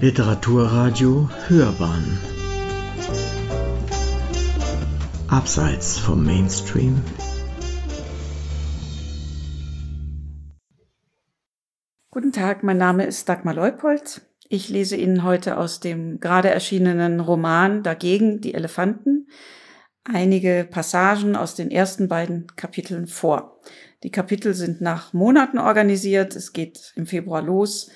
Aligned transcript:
Literaturradio 0.00 1.28
Hörbahn 1.48 2.20
Abseits 5.26 5.98
vom 5.98 6.24
Mainstream 6.24 7.02
Guten 12.12 12.30
Tag, 12.30 12.62
mein 12.62 12.78
Name 12.78 13.06
ist 13.06 13.28
Dagmar 13.28 13.54
Leupold. 13.54 14.20
Ich 14.48 14.68
lese 14.68 14.94
Ihnen 14.94 15.24
heute 15.24 15.56
aus 15.56 15.80
dem 15.80 16.20
gerade 16.20 16.50
erschienenen 16.50 17.18
Roman 17.18 17.82
Dagegen 17.82 18.40
die 18.40 18.54
Elefanten 18.54 19.26
einige 20.04 20.64
Passagen 20.70 21.34
aus 21.34 21.56
den 21.56 21.72
ersten 21.72 22.06
beiden 22.06 22.46
Kapiteln 22.54 23.08
vor. 23.08 23.60
Die 24.04 24.12
Kapitel 24.12 24.54
sind 24.54 24.80
nach 24.80 25.12
Monaten 25.12 25.58
organisiert. 25.58 26.36
Es 26.36 26.52
geht 26.52 26.92
im 26.94 27.06
Februar 27.06 27.42
los 27.42 27.90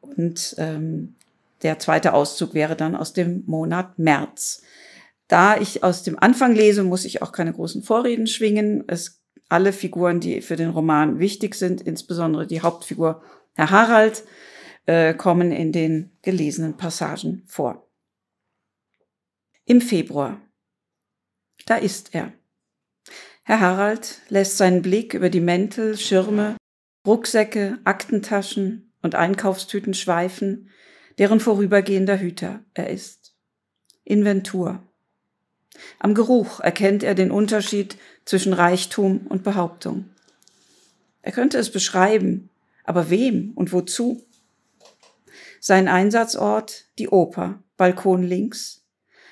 und 0.00 0.56
ähm, 0.58 1.14
der 1.64 1.80
zweite 1.80 2.14
Auszug 2.14 2.54
wäre 2.54 2.76
dann 2.76 2.94
aus 2.94 3.12
dem 3.12 3.42
Monat 3.46 3.98
März. 3.98 4.62
Da 5.26 5.56
ich 5.56 5.82
aus 5.82 6.02
dem 6.02 6.18
Anfang 6.18 6.54
lese, 6.54 6.84
muss 6.84 7.04
ich 7.04 7.22
auch 7.22 7.32
keine 7.32 7.52
großen 7.52 7.82
Vorreden 7.82 8.26
schwingen. 8.26 8.84
Es 8.86 9.24
alle 9.48 9.72
Figuren, 9.72 10.20
die 10.20 10.40
für 10.40 10.56
den 10.56 10.70
Roman 10.70 11.18
wichtig 11.18 11.54
sind, 11.54 11.80
insbesondere 11.80 12.46
die 12.46 12.60
Hauptfigur 12.60 13.22
Herr 13.54 13.70
Harald, 13.70 14.24
äh, 14.86 15.14
kommen 15.14 15.52
in 15.52 15.72
den 15.72 16.16
gelesenen 16.22 16.76
Passagen 16.76 17.44
vor. 17.46 17.88
Im 19.64 19.80
Februar. 19.80 20.40
Da 21.66 21.76
ist 21.76 22.14
er. 22.14 22.32
Herr 23.44 23.60
Harald 23.60 24.20
lässt 24.28 24.56
seinen 24.56 24.82
Blick 24.82 25.14
über 25.14 25.30
die 25.30 25.40
Mäntel, 25.40 25.96
Schirme, 25.96 26.56
Rucksäcke, 27.06 27.78
Aktentaschen 27.84 28.92
und 29.02 29.14
Einkaufstüten 29.14 29.94
schweifen, 29.94 30.70
deren 31.18 31.40
vorübergehender 31.40 32.18
Hüter 32.18 32.60
er 32.74 32.90
ist. 32.90 33.34
Inventur. 34.04 34.82
Am 35.98 36.14
Geruch 36.14 36.60
erkennt 36.60 37.02
er 37.02 37.14
den 37.14 37.30
Unterschied 37.30 37.96
zwischen 38.24 38.52
Reichtum 38.52 39.26
und 39.28 39.42
Behauptung. 39.42 40.10
Er 41.22 41.32
könnte 41.32 41.58
es 41.58 41.70
beschreiben, 41.70 42.50
aber 42.84 43.10
wem 43.10 43.52
und 43.54 43.72
wozu? 43.72 44.24
Sein 45.60 45.88
Einsatzort 45.88 46.84
die 46.98 47.08
Oper, 47.08 47.62
Balkon 47.76 48.22
links, 48.22 48.82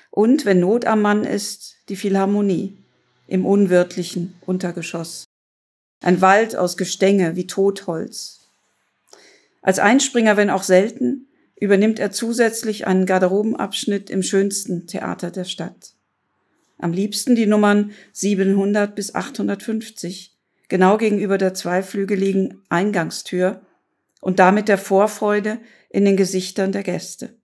und, 0.09 0.45
wenn 0.45 0.59
Not 0.59 0.85
am 0.85 1.01
Mann 1.01 1.23
ist, 1.23 1.77
die 1.89 1.95
Philharmonie 1.95 2.77
im 3.25 3.47
unwirtlichen 3.47 4.35
Untergeschoss. 4.45 5.25
Ein 6.01 6.21
Wald 6.21 6.55
aus 6.55 6.77
Gestänge 6.77 7.35
wie 7.35 7.47
Totholz. 7.47 8.41
Als 9.63 9.79
Einspringer, 9.79 10.37
wenn 10.37 10.51
auch 10.51 10.61
selten, 10.61 11.27
übernimmt 11.55 11.99
er 11.99 12.11
zusätzlich 12.11 12.87
einen 12.87 13.05
Garderobenabschnitt 13.05 14.09
im 14.09 14.23
schönsten 14.23 14.87
Theater 14.87 15.31
der 15.31 15.45
Stadt. 15.45 15.93
Am 16.77 16.91
liebsten 16.91 17.35
die 17.35 17.45
Nummern 17.45 17.91
700 18.11 18.95
bis 18.95 19.15
850, 19.15 20.35
genau 20.67 20.97
gegenüber 20.97 21.37
der 21.37 21.53
zweiflügeligen 21.53 22.61
Eingangstür 22.69 23.61
und 24.21 24.39
damit 24.39 24.67
der 24.67 24.77
Vorfreude 24.77 25.59
in 25.89 26.05
den 26.05 26.17
Gesichtern 26.17 26.71
der 26.71 26.83
Gäste. 26.83 27.37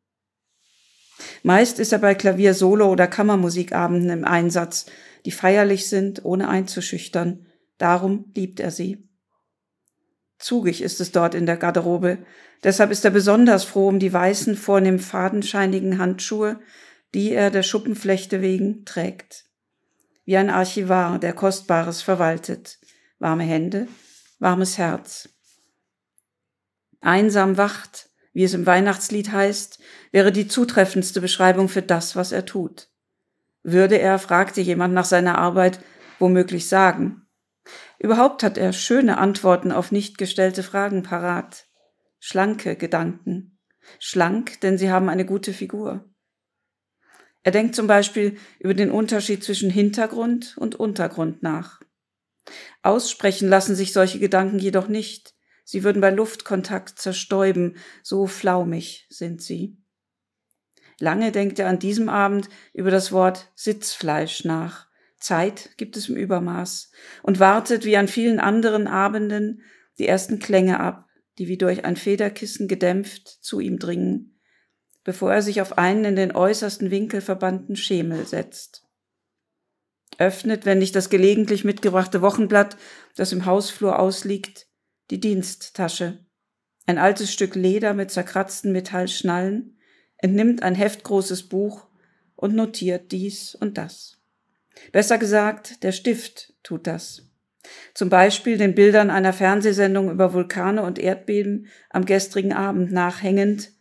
Meist 1.44 1.79
ist 1.79 1.91
er 1.91 1.99
bei 1.99 2.16
Klavier, 2.16 2.53
Solo 2.53 2.89
oder 2.91 3.07
Kammermusikabenden 3.07 4.09
im 4.09 4.25
Einsatz, 4.25 4.85
die 5.25 5.31
feierlich 5.31 5.88
sind, 5.88 6.23
ohne 6.25 6.47
einzuschüchtern. 6.47 7.45
Darum 7.77 8.25
liebt 8.35 8.59
er 8.59 8.71
sie. 8.71 9.09
Zugig 10.38 10.81
ist 10.81 11.01
es 11.01 11.11
dort 11.11 11.35
in 11.35 11.45
der 11.45 11.57
Garderobe. 11.57 12.19
Deshalb 12.63 12.91
ist 12.91 13.05
er 13.05 13.11
besonders 13.11 13.63
froh 13.63 13.88
um 13.88 13.99
die 13.99 14.11
weißen, 14.11 14.55
vornehm 14.55 14.99
fadenscheinigen 14.99 15.97
Handschuhe, 15.97 16.59
die 17.13 17.31
er 17.31 17.51
der 17.51 17.63
Schuppenflechte 17.63 18.41
wegen 18.41 18.85
trägt. 18.85 19.45
Wie 20.25 20.38
ein 20.38 20.50
Archivar, 20.50 21.19
der 21.19 21.34
Kostbares 21.34 22.01
verwaltet. 22.01 22.79
Warme 23.17 23.44
Hände, 23.44 23.88
warmes 24.39 24.78
Herz. 24.78 25.29
Einsam 27.01 27.57
wacht, 27.57 28.09
wie 28.34 28.44
es 28.44 28.53
im 28.53 28.66
Weihnachtslied 28.66 29.31
heißt, 29.31 29.79
wäre 30.11 30.31
die 30.31 30.47
zutreffendste 30.47 31.22
Beschreibung 31.22 31.69
für 31.69 31.81
das, 31.81 32.16
was 32.16 32.31
er 32.31 32.45
tut. 32.45 32.89
Würde 33.63 33.97
er, 33.97 34.19
fragte 34.19 34.61
jemand 34.61 34.94
nach 34.94 35.05
seiner 35.05 35.38
Arbeit, 35.38 35.79
womöglich 36.19 36.67
sagen. 36.67 37.25
Überhaupt 37.97 38.44
hat 38.44 38.57
er 38.57 38.72
schöne 38.72 39.17
Antworten 39.17 39.72
auf 39.72 39.91
nicht 39.91 40.17
gestellte 40.17 40.63
Fragen 40.63 41.03
parat. 41.03 41.69
Schlanke 42.19 42.75
Gedanken. 42.75 43.59
Schlank, 44.00 44.62
denn 44.62 44.78
sie 44.78 44.91
haben 44.91 45.09
eine 45.09 45.25
gute 45.25 45.53
Figur. 45.53 46.09
Er 47.44 47.52
denkt 47.52 47.75
zum 47.75 47.88
Beispiel 47.88 48.38
über 48.59 48.74
den 48.74 48.91
Unterschied 48.91 49.44
zwischen 49.44 49.69
Hintergrund 49.69 50.58
und 50.58 50.75
Untergrund 50.75 51.41
nach. 51.41 51.81
Aussprechen 52.81 53.50
lassen 53.50 53.75
sich 53.75 53.94
solche 53.94 54.19
Gedanken 54.19 54.59
jedoch 54.59 54.88
nicht. 54.88 55.35
Sie 55.63 55.84
würden 55.84 56.02
bei 56.02 56.09
Luftkontakt 56.09 57.00
zerstäuben, 57.00 57.78
so 58.03 58.28
flaumig 58.28 59.06
sind 59.09 59.41
sie. 59.41 59.78
Lange 61.00 61.31
denkt 61.31 61.59
er 61.59 61.68
an 61.68 61.79
diesem 61.79 62.09
Abend 62.09 62.50
über 62.74 62.91
das 62.91 63.12
Wort 63.12 63.52
Sitzfleisch 63.56 64.44
nach. 64.44 64.88
Zeit 65.18 65.78
gibt 65.78 65.96
es 65.97 66.09
im 66.09 66.16
Übermaß 66.16 66.91
und 67.24 67.40
wartet 67.40 67.85
wie 67.85 67.97
an 67.97 68.08
vielen 68.08 68.40
anderen 68.40 68.88
Abenden 68.88 69.62
die 69.97 70.08
ersten 70.08 70.40
Klänge 70.40 70.79
ab, 70.79 71.09
die 71.39 71.47
wie 71.47 71.57
durch 71.57 71.85
ein 71.85 71.95
Federkissen 71.95 72.67
gedämpft 72.67 73.27
zu 73.27 73.61
ihm 73.61 73.79
dringen, 73.79 74.39
bevor 75.05 75.33
er 75.33 75.41
sich 75.41 75.61
auf 75.61 75.77
einen 75.77 76.05
in 76.05 76.16
den 76.17 76.35
äußersten 76.35 76.91
Winkel 76.91 77.22
verbannten 77.22 77.77
Schemel 77.77 78.27
setzt. 78.27 78.85
Öffnet, 80.17 80.66
wenn 80.66 80.79
nicht 80.79 80.95
das 80.95 81.09
gelegentlich 81.09 81.63
mitgebrachte 81.63 82.22
Wochenblatt, 82.22 82.75
das 83.16 83.31
im 83.31 83.45
Hausflur 83.45 83.99
ausliegt, 83.99 84.67
die 85.11 85.22
Diensttasche. 85.22 86.25
Ein 86.85 86.97
altes 86.97 87.31
Stück 87.31 87.55
Leder 87.55 87.94
mit 87.94 88.11
zerkratzten 88.11 88.73
Metallschnallen, 88.73 89.79
entnimmt 90.17 90.61
ein 90.61 90.75
heftgroßes 90.75 91.47
Buch 91.47 91.88
und 92.35 92.53
notiert 92.53 93.13
dies 93.13 93.55
und 93.55 93.78
das. 93.78 94.22
Besser 94.91 95.17
gesagt, 95.17 95.83
der 95.83 95.94
Stift 95.94 96.53
tut 96.63 96.85
das. 96.85 97.28
Zum 97.94 98.09
Beispiel 98.09 98.57
den 98.57 98.75
Bildern 98.75 99.09
einer 99.09 99.34
Fernsehsendung 99.34 100.12
über 100.12 100.34
Vulkane 100.34 100.84
und 100.84 101.00
Erdbeben 101.00 101.68
am 101.90 102.06
gestrigen 102.06 102.53
Abend 102.53 102.91
nachhängend. 102.91 103.72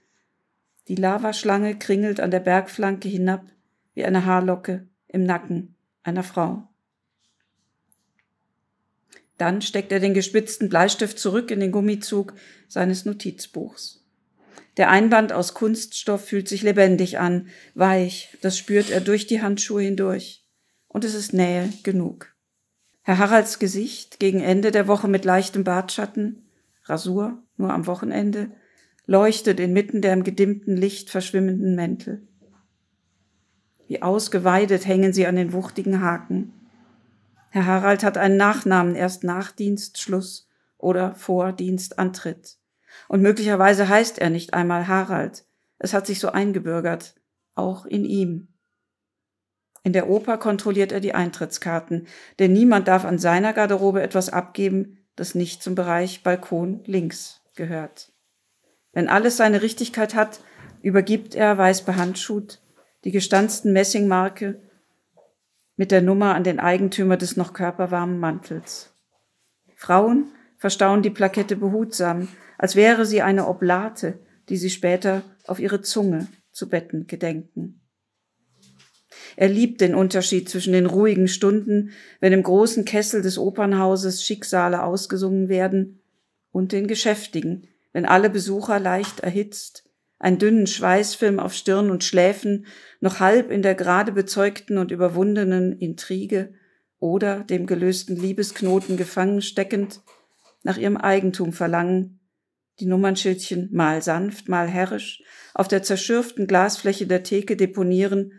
Die 0.88 0.94
Lavaschlange 0.94 1.78
kringelt 1.78 2.20
an 2.20 2.30
der 2.30 2.40
Bergflanke 2.40 3.08
hinab 3.08 3.44
wie 3.94 4.04
eine 4.04 4.24
Haarlocke 4.24 4.86
im 5.08 5.24
Nacken 5.24 5.74
einer 6.02 6.22
Frau. 6.22 6.68
Dann 9.36 9.62
steckt 9.62 9.92
er 9.92 10.00
den 10.00 10.14
gespitzten 10.14 10.68
Bleistift 10.68 11.18
zurück 11.18 11.50
in 11.50 11.60
den 11.60 11.72
Gummizug 11.72 12.34
seines 12.66 13.04
Notizbuchs. 13.04 14.04
Der 14.76 14.90
Einband 14.90 15.32
aus 15.32 15.54
Kunststoff 15.54 16.24
fühlt 16.24 16.48
sich 16.48 16.62
lebendig 16.62 17.18
an, 17.18 17.48
weich, 17.74 18.36
das 18.40 18.56
spürt 18.56 18.90
er 18.90 19.00
durch 19.00 19.26
die 19.26 19.42
Handschuhe 19.42 19.82
hindurch. 19.82 20.44
Und 20.86 21.04
es 21.04 21.14
ist 21.14 21.32
Nähe 21.32 21.72
genug. 21.82 22.34
Herr 23.08 23.16
Haralds 23.16 23.58
Gesicht 23.58 24.20
gegen 24.20 24.42
Ende 24.42 24.70
der 24.70 24.86
Woche 24.86 25.08
mit 25.08 25.24
leichtem 25.24 25.64
Bartschatten, 25.64 26.46
Rasur 26.84 27.42
nur 27.56 27.72
am 27.72 27.86
Wochenende, 27.86 28.50
leuchtet 29.06 29.60
inmitten 29.60 30.02
der 30.02 30.12
im 30.12 30.24
gedimmten 30.24 30.76
Licht 30.76 31.08
verschwimmenden 31.08 31.74
Mäntel. 31.74 32.28
Wie 33.86 34.02
ausgeweidet 34.02 34.86
hängen 34.86 35.14
sie 35.14 35.26
an 35.26 35.36
den 35.36 35.54
wuchtigen 35.54 36.02
Haken. 36.02 36.52
Herr 37.48 37.64
Harald 37.64 38.04
hat 38.04 38.18
einen 38.18 38.36
Nachnamen 38.36 38.94
erst 38.94 39.24
nach 39.24 39.52
Dienstschluss 39.52 40.46
oder 40.76 41.14
vor 41.14 41.52
Dienstantritt. 41.52 42.58
Und 43.08 43.22
möglicherweise 43.22 43.88
heißt 43.88 44.18
er 44.18 44.28
nicht 44.28 44.52
einmal 44.52 44.86
Harald. 44.86 45.46
Es 45.78 45.94
hat 45.94 46.06
sich 46.06 46.20
so 46.20 46.28
eingebürgert, 46.28 47.14
auch 47.54 47.86
in 47.86 48.04
ihm. 48.04 48.48
In 49.88 49.94
der 49.94 50.10
Oper 50.10 50.36
kontrolliert 50.36 50.92
er 50.92 51.00
die 51.00 51.14
Eintrittskarten, 51.14 52.08
denn 52.38 52.52
niemand 52.52 52.88
darf 52.88 53.06
an 53.06 53.16
seiner 53.16 53.54
Garderobe 53.54 54.02
etwas 54.02 54.28
abgeben, 54.28 54.98
das 55.16 55.34
nicht 55.34 55.62
zum 55.62 55.74
Bereich 55.74 56.22
Balkon 56.22 56.82
links 56.84 57.40
gehört. 57.56 58.12
Wenn 58.92 59.08
alles 59.08 59.38
seine 59.38 59.62
Richtigkeit 59.62 60.14
hat, 60.14 60.40
übergibt 60.82 61.34
er, 61.34 61.56
weiß 61.56 61.86
behandschuht, 61.86 62.60
die 63.04 63.12
gestanzten 63.12 63.72
Messingmarke 63.72 64.60
mit 65.76 65.90
der 65.90 66.02
Nummer 66.02 66.34
an 66.34 66.44
den 66.44 66.60
Eigentümer 66.60 67.16
des 67.16 67.38
noch 67.38 67.54
körperwarmen 67.54 68.20
Mantels. 68.20 68.92
Frauen 69.74 70.26
verstauen 70.58 71.00
die 71.00 71.08
Plakette 71.08 71.56
behutsam, 71.56 72.28
als 72.58 72.76
wäre 72.76 73.06
sie 73.06 73.22
eine 73.22 73.48
Oblate, 73.48 74.18
die 74.50 74.58
sie 74.58 74.68
später 74.68 75.22
auf 75.46 75.58
ihre 75.58 75.80
Zunge 75.80 76.26
zu 76.52 76.68
betten 76.68 77.06
gedenken. 77.06 77.80
Er 79.38 79.48
liebt 79.48 79.80
den 79.80 79.94
Unterschied 79.94 80.48
zwischen 80.48 80.72
den 80.72 80.86
ruhigen 80.86 81.28
Stunden, 81.28 81.92
wenn 82.18 82.32
im 82.32 82.42
großen 82.42 82.84
Kessel 82.84 83.22
des 83.22 83.38
Opernhauses 83.38 84.24
Schicksale 84.24 84.82
ausgesungen 84.82 85.48
werden, 85.48 86.00
und 86.50 86.72
den 86.72 86.88
geschäftigen, 86.88 87.68
wenn 87.92 88.04
alle 88.04 88.30
Besucher 88.30 88.80
leicht 88.80 89.20
erhitzt 89.20 89.84
einen 90.18 90.38
dünnen 90.38 90.66
Schweißfilm 90.66 91.38
auf 91.38 91.54
Stirn 91.54 91.88
und 91.88 92.02
Schläfen, 92.02 92.66
noch 92.98 93.20
halb 93.20 93.52
in 93.52 93.62
der 93.62 93.76
gerade 93.76 94.10
bezeugten 94.10 94.76
und 94.76 94.90
überwundenen 94.90 95.78
Intrige 95.78 96.52
oder 96.98 97.44
dem 97.44 97.66
gelösten 97.66 98.16
Liebesknoten 98.16 98.96
gefangen 98.96 99.40
steckend, 99.40 100.00
nach 100.64 100.78
ihrem 100.78 100.96
Eigentum 100.96 101.52
verlangen, 101.52 102.18
die 102.80 102.86
Nummernschildchen 102.86 103.68
mal 103.70 104.02
sanft, 104.02 104.48
mal 104.48 104.66
herrisch 104.66 105.22
auf 105.54 105.68
der 105.68 105.84
zerschürften 105.84 106.48
Glasfläche 106.48 107.06
der 107.06 107.22
Theke 107.22 107.56
deponieren 107.56 108.32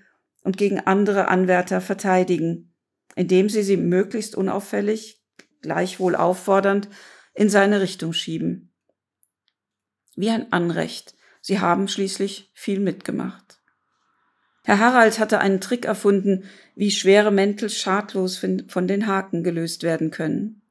und 0.44 0.58
gegen 0.58 0.80
andere 0.80 1.28
Anwärter 1.28 1.82
verteidigen, 1.82 2.74
indem 3.16 3.50
sie 3.50 3.64
sie 3.64 3.78
möglichst 3.78 4.36
unauffällig, 4.36 5.22
gleichwohl 5.62 6.16
auffordernd, 6.16 6.90
in 7.34 7.50
seine 7.50 7.82
Richtung 7.82 8.14
schieben. 8.14 8.74
Wie 10.16 10.30
ein 10.30 10.52
Anrecht, 10.52 11.16
sie 11.42 11.60
haben 11.60 11.88
schließlich 11.88 12.52
viel 12.54 12.80
mitgemacht. 12.80 13.62
Herr 14.64 14.80
Harald 14.80 15.20
hatte 15.20 15.40
einen 15.40 15.62
Trick 15.62 15.86
erfunden, 15.86 16.44
wie 16.76 16.92
schwere 16.92 17.32
Mäntel 17.32 17.70
schadlos 17.70 18.38
von 18.38 18.88
den 18.88 19.08
Haken 19.08 19.44
gelöst 19.44 19.84
werden 19.84 20.12
können, 20.12 20.62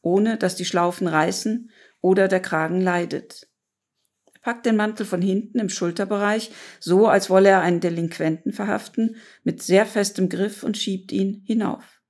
ohne 0.00 0.36
dass 0.36 0.56
die 0.56 0.64
Schlaufen 0.64 1.06
reißen 1.06 1.70
oder 2.00 2.28
der 2.28 2.40
Kragen 2.40 2.80
leidet. 2.80 3.47
Packt 4.42 4.66
den 4.66 4.76
Mantel 4.76 5.04
von 5.04 5.20
hinten 5.20 5.58
im 5.58 5.68
Schulterbereich, 5.68 6.50
so 6.80 7.08
als 7.08 7.28
wolle 7.28 7.48
er 7.50 7.60
einen 7.60 7.80
Delinquenten 7.80 8.52
verhaften, 8.52 9.16
mit 9.44 9.62
sehr 9.62 9.86
festem 9.86 10.28
Griff 10.28 10.62
und 10.62 10.76
schiebt 10.78 11.12
ihn 11.12 11.42
hinauf, 11.44 12.00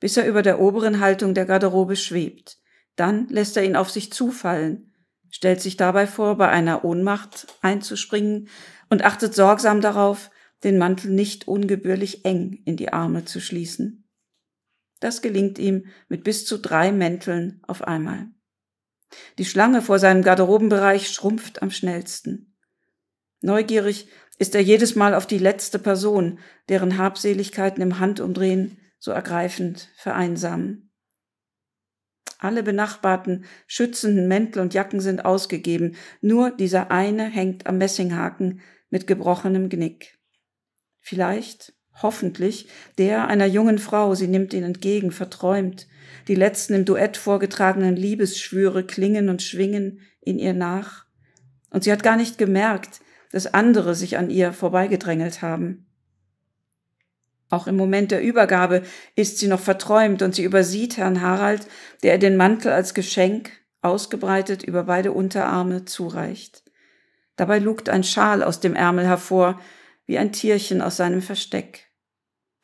bis 0.00 0.16
er 0.16 0.26
über 0.26 0.42
der 0.42 0.60
oberen 0.60 1.00
Haltung 1.00 1.34
der 1.34 1.46
Garderobe 1.46 1.96
schwebt. 1.96 2.58
Dann 2.96 3.28
lässt 3.28 3.56
er 3.56 3.64
ihn 3.64 3.76
auf 3.76 3.90
sich 3.90 4.12
zufallen, 4.12 4.92
stellt 5.30 5.60
sich 5.60 5.76
dabei 5.76 6.06
vor, 6.06 6.36
bei 6.36 6.48
einer 6.48 6.84
Ohnmacht 6.84 7.46
einzuspringen 7.62 8.48
und 8.90 9.04
achtet 9.04 9.34
sorgsam 9.34 9.80
darauf, 9.80 10.30
den 10.64 10.78
Mantel 10.78 11.12
nicht 11.12 11.46
ungebührlich 11.46 12.24
eng 12.24 12.60
in 12.64 12.76
die 12.76 12.92
Arme 12.92 13.24
zu 13.24 13.40
schließen. 13.40 14.08
Das 15.00 15.22
gelingt 15.22 15.58
ihm 15.58 15.86
mit 16.08 16.24
bis 16.24 16.44
zu 16.44 16.58
drei 16.58 16.90
Mänteln 16.90 17.62
auf 17.66 17.82
einmal. 17.82 18.28
Die 19.38 19.44
Schlange 19.44 19.82
vor 19.82 19.98
seinem 19.98 20.22
Garderobenbereich 20.22 21.08
schrumpft 21.08 21.62
am 21.62 21.70
schnellsten. 21.70 22.54
Neugierig 23.40 24.08
ist 24.38 24.54
er 24.54 24.60
jedes 24.60 24.94
Mal 24.94 25.14
auf 25.14 25.26
die 25.26 25.38
letzte 25.38 25.78
Person, 25.78 26.38
deren 26.68 26.98
Habseligkeiten 26.98 27.82
im 27.82 27.98
Handumdrehen 27.98 28.78
so 28.98 29.10
ergreifend 29.10 29.88
vereinsamen. 29.96 30.90
Alle 32.38 32.62
benachbarten, 32.62 33.44
schützenden 33.66 34.28
Mäntel 34.28 34.62
und 34.62 34.74
Jacken 34.74 35.00
sind 35.00 35.24
ausgegeben, 35.24 35.96
nur 36.20 36.50
dieser 36.50 36.90
eine 36.90 37.24
hängt 37.24 37.66
am 37.66 37.78
Messinghaken 37.78 38.60
mit 38.90 39.08
gebrochenem 39.08 39.68
Genick. 39.68 40.18
Vielleicht, 41.00 41.74
hoffentlich, 42.00 42.68
der 42.96 43.26
einer 43.26 43.46
jungen 43.46 43.78
Frau, 43.78 44.14
sie 44.14 44.28
nimmt 44.28 44.54
ihn 44.54 44.62
entgegen, 44.62 45.10
verträumt, 45.10 45.88
die 46.28 46.34
letzten 46.34 46.74
im 46.74 46.84
Duett 46.84 47.16
vorgetragenen 47.16 47.96
Liebesschwüre 47.96 48.84
klingen 48.84 49.28
und 49.28 49.42
schwingen 49.42 50.00
in 50.20 50.38
ihr 50.38 50.54
nach. 50.54 51.06
Und 51.70 51.84
sie 51.84 51.92
hat 51.92 52.02
gar 52.02 52.16
nicht 52.16 52.38
gemerkt, 52.38 53.00
dass 53.32 53.52
andere 53.52 53.94
sich 53.94 54.16
an 54.16 54.30
ihr 54.30 54.52
vorbeigedrängelt 54.52 55.42
haben. 55.42 55.86
Auch 57.50 57.66
im 57.66 57.76
Moment 57.76 58.10
der 58.10 58.22
Übergabe 58.22 58.82
ist 59.16 59.38
sie 59.38 59.48
noch 59.48 59.60
verträumt 59.60 60.22
und 60.22 60.34
sie 60.34 60.44
übersieht 60.44 60.98
Herrn 60.98 61.22
Harald, 61.22 61.66
der 62.02 62.14
ihr 62.14 62.18
den 62.18 62.36
Mantel 62.36 62.72
als 62.72 62.92
Geschenk, 62.92 63.50
ausgebreitet 63.80 64.62
über 64.62 64.84
beide 64.84 65.12
Unterarme, 65.12 65.84
zureicht. 65.84 66.62
Dabei 67.36 67.58
lugt 67.58 67.88
ein 67.88 68.04
Schal 68.04 68.42
aus 68.42 68.60
dem 68.60 68.74
Ärmel 68.74 69.06
hervor, 69.06 69.60
wie 70.04 70.18
ein 70.18 70.32
Tierchen 70.32 70.82
aus 70.82 70.96
seinem 70.96 71.22
Versteck. 71.22 71.87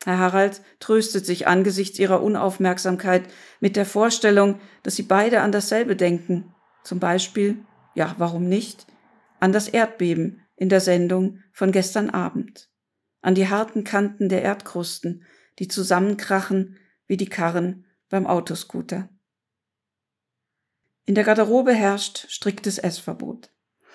Herr 0.05 0.19
Harald 0.19 0.61
tröstet 0.79 1.25
sich 1.25 1.47
angesichts 1.47 1.97
ihrer 1.97 2.21
Unaufmerksamkeit 2.21 3.23
mit 3.59 3.75
der 3.75 3.87
Vorstellung, 3.87 4.59
dass 4.83 4.95
sie 4.95 5.03
beide 5.03 5.41
an 5.41 5.51
dasselbe 5.51 5.95
denken. 5.95 6.53
Zum 6.83 6.99
Beispiel, 6.99 7.57
ja, 7.95 8.13
warum 8.19 8.47
nicht, 8.47 8.85
an 9.39 9.51
das 9.51 9.67
Erdbeben 9.67 10.45
in 10.55 10.69
der 10.69 10.79
Sendung 10.79 11.39
von 11.51 11.71
gestern 11.71 12.11
Abend, 12.11 12.69
an 13.23 13.33
die 13.33 13.49
harten 13.49 13.83
Kanten 13.83 14.29
der 14.29 14.43
Erdkrusten, 14.43 15.23
die 15.57 15.67
zusammenkrachen 15.67 16.77
wie 17.07 17.17
die 17.17 17.29
Karren 17.29 17.85
beim 18.07 18.27
Autoscooter. 18.27 19.09
In 21.05 21.15
der 21.15 21.23
Garderobe 21.23 21.73
herrscht 21.73 22.27
striktes 22.29 22.77
Essverbot. 22.77 23.49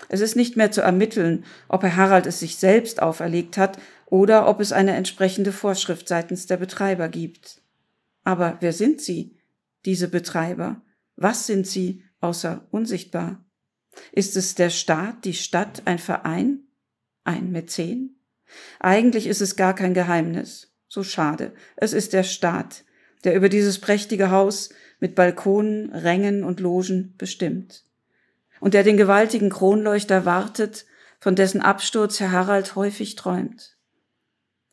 Es 0.09 0.21
ist 0.21 0.35
nicht 0.35 0.57
mehr 0.57 0.73
zu 0.73 0.81
ermitteln, 0.81 1.45
ob 1.69 1.83
Herr 1.83 1.95
Harald 1.95 2.27
es 2.27 2.41
sich 2.41 2.57
selbst 2.57 3.01
auferlegt 3.01 3.59
hat 3.59 3.79
oder 4.11 4.49
ob 4.49 4.61
es 4.61 4.73
eine 4.73 4.95
entsprechende 4.97 5.53
Vorschrift 5.53 6.09
seitens 6.09 6.47
der 6.47 6.57
Betreiber 6.57 7.09
gibt. 7.09 7.63
Aber 8.25 8.59
wer 8.61 8.73
sind 8.73 9.01
sie, 9.01 9.39
diese 9.85 10.09
Betreiber? 10.09 10.83
Was 11.17 11.47
sind 11.47 11.67
sie 11.67 12.05
außer 12.21 12.67
unsichtbar? 12.71 13.45
Ist 14.13 14.37
es 14.37 14.57
der 14.57 14.71
Staat, 14.71 15.25
die 15.25 15.35
Stadt, 15.35 15.83
ein 15.87 15.99
Verein, 15.99 16.65
ein 17.25 17.51
Mäzen? 17.53 18.21
Eigentlich 18.81 19.27
ist 19.27 19.41
es 19.41 19.57
gar 19.57 19.75
kein 19.75 19.95
Geheimnis. 19.95 20.75
So 20.89 21.05
schade. 21.05 21.53
Es 21.77 21.93
ist 21.93 22.13
der 22.13 22.25
Staat, 22.25 22.85
der 23.23 23.37
über 23.37 23.49
dieses 23.49 23.79
prächtige 23.79 24.31
Haus 24.31 24.71
mit 24.99 25.15
Balkonen, 25.15 25.91
Rängen 25.91 26.43
und 26.43 26.59
Logen 26.59 27.15
bestimmt. 27.17 27.85
Und 28.59 28.75
der 28.75 28.83
den 28.83 28.97
gewaltigen 28.97 29.51
Kronleuchter 29.51 30.25
wartet, 30.25 30.85
von 31.21 31.37
dessen 31.37 31.61
Absturz 31.61 32.19
Herr 32.19 32.33
Harald 32.33 32.75
häufig 32.75 33.15
träumt. 33.15 33.77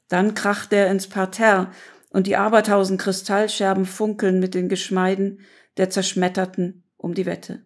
Dann 0.07 0.33
kracht 0.33 0.71
er 0.73 0.89
ins 0.89 1.07
Parterre 1.07 1.71
und 2.09 2.27
die 2.27 2.37
abertausend 2.37 3.01
Kristallscherben 3.01 3.85
funkeln 3.85 4.39
mit 4.39 4.53
den 4.53 4.69
Geschmeiden 4.69 5.41
der 5.77 5.89
Zerschmetterten 5.89 6.83
um 6.97 7.13
die 7.13 7.25
Wette. 7.25 7.63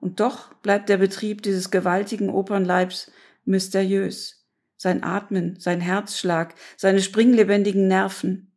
Und 0.00 0.20
doch 0.20 0.54
bleibt 0.54 0.88
der 0.88 0.96
Betrieb 0.96 1.42
dieses 1.42 1.70
gewaltigen 1.70 2.30
Opernleibs 2.30 3.10
mysteriös. 3.44 4.46
Sein 4.76 5.02
Atmen, 5.02 5.58
sein 5.58 5.80
Herzschlag, 5.80 6.54
seine 6.76 7.02
springlebendigen 7.02 7.86
Nerven. 7.86 8.56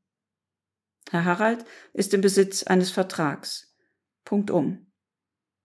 Herr 1.12 1.26
Harald 1.26 1.66
ist 1.92 2.14
im 2.14 2.22
Besitz 2.22 2.64
eines 2.64 2.92
Vertrags. 2.92 3.76
Punkt 4.24 4.50
um. 4.50 4.88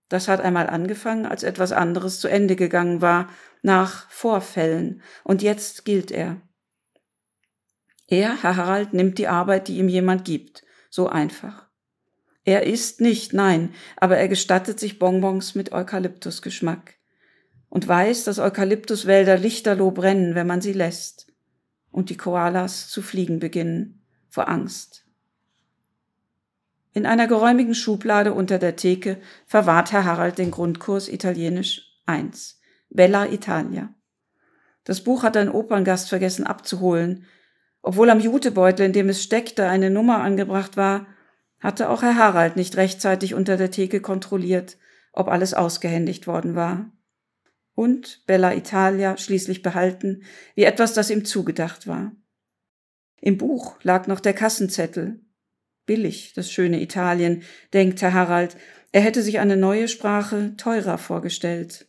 Das 0.09 0.27
hat 0.27 0.41
einmal 0.41 0.69
angefangen, 0.69 1.27
als 1.27 1.43
etwas 1.43 1.71
anderes 1.73 2.19
zu 2.19 2.29
Ende 2.29 2.57
gegangen 2.57 3.03
war, 3.03 3.29
nach 3.63 4.11
Vorfällen, 4.11 5.03
und 5.23 5.43
jetzt 5.43 5.85
gilt 5.85 6.11
er. 6.11 6.41
Er, 8.09 8.43
Herr 8.43 8.57
Harald, 8.57 8.95
nimmt 8.95 9.19
die 9.19 9.29
Arbeit, 9.29 9.69
die 9.69 9.79
ihm 9.79 9.89
jemand 9.89 10.25
gibt. 10.25 10.65
So 10.91 11.09
einfach. 11.09 11.69
Er 12.45 12.67
isst 12.67 13.03
nicht, 13.03 13.35
nein, 13.35 13.75
aber 13.97 14.17
er 14.17 14.27
gestattet 14.27 14.81
sich 14.81 14.99
Bonbons 14.99 15.55
mit 15.55 15.73
Eukalyptusgeschmack 15.73 16.95
und 17.69 17.87
weiß, 17.87 18.25
dass 18.25 18.39
Eukalyptuswälder 18.39 19.37
lichterloh 19.37 19.91
brennen, 19.91 20.35
wenn 20.35 20.47
man 20.47 20.63
sie 20.63 20.73
lässt 20.73 21.31
und 21.91 22.09
die 22.09 22.17
Koalas 22.17 22.89
zu 22.89 23.03
fliegen 23.03 23.39
beginnen 23.39 24.03
vor 24.31 24.49
Angst. 24.49 25.05
In 26.95 27.05
einer 27.05 27.27
geräumigen 27.27 27.75
Schublade 27.75 28.33
unter 28.33 28.59
der 28.59 28.77
Theke 28.77 29.19
verwahrt 29.47 29.93
Herr 29.93 30.07
Harald 30.07 30.39
den 30.39 30.51
Grundkurs 30.51 31.09
Italienisch 31.09 31.83
1, 32.07 32.61
Bella 32.89 33.27
Italia. 33.27 33.95
Das 34.85 35.05
Buch 35.05 35.23
hat 35.23 35.37
ein 35.37 35.51
Operngast 35.51 36.09
vergessen 36.09 36.47
abzuholen, 36.47 37.27
obwohl 37.83 38.11
am 38.11 38.21
Jutebeutel, 38.21 38.87
in 38.87 38.93
dem 38.93 39.09
es 39.09 39.23
steckte, 39.23 39.69
eine 39.69 39.91
Nummer 39.91 40.21
angebracht 40.21 40.77
war, 40.77 41.07
hatte 41.61 41.89
auch 41.91 42.03
Herr 42.03 42.17
Harald 42.17 42.57
nicht 42.57 42.77
rechtzeitig 42.77 43.35
unter 43.35 43.57
der 43.57 43.71
Theke 43.71 44.01
kontrolliert, 44.01 44.79
ob 45.13 45.29
alles 45.29 45.55
ausgehändigt 45.55 46.27
worden 46.27 46.55
war. 46.55 46.93
Und 47.75 48.25
Bella 48.27 48.55
Italia 48.55 49.17
schließlich 49.17 49.63
behalten, 49.63 50.23
wie 50.55 50.65
etwas, 50.65 50.95
das 50.95 51.11
ihm 51.11 51.25
zugedacht 51.25 51.87
war. 51.87 52.13
Im 53.21 53.39
Buch 53.39 53.79
lag 53.83 54.07
noch 54.07 54.21
der 54.21 54.35
Kassenzettel. 54.35 55.21
Billig, 55.87 56.33
das 56.35 56.51
schöne 56.51 56.81
Italien, 56.81 57.43
denkt 57.73 58.03
Herr 58.03 58.13
Harald, 58.13 58.57
er 58.93 59.01
hätte 59.01 59.23
sich 59.23 59.39
eine 59.39 59.57
neue 59.57 59.89
Sprache 59.89 60.55
teurer 60.57 60.99
vorgestellt. 60.99 61.89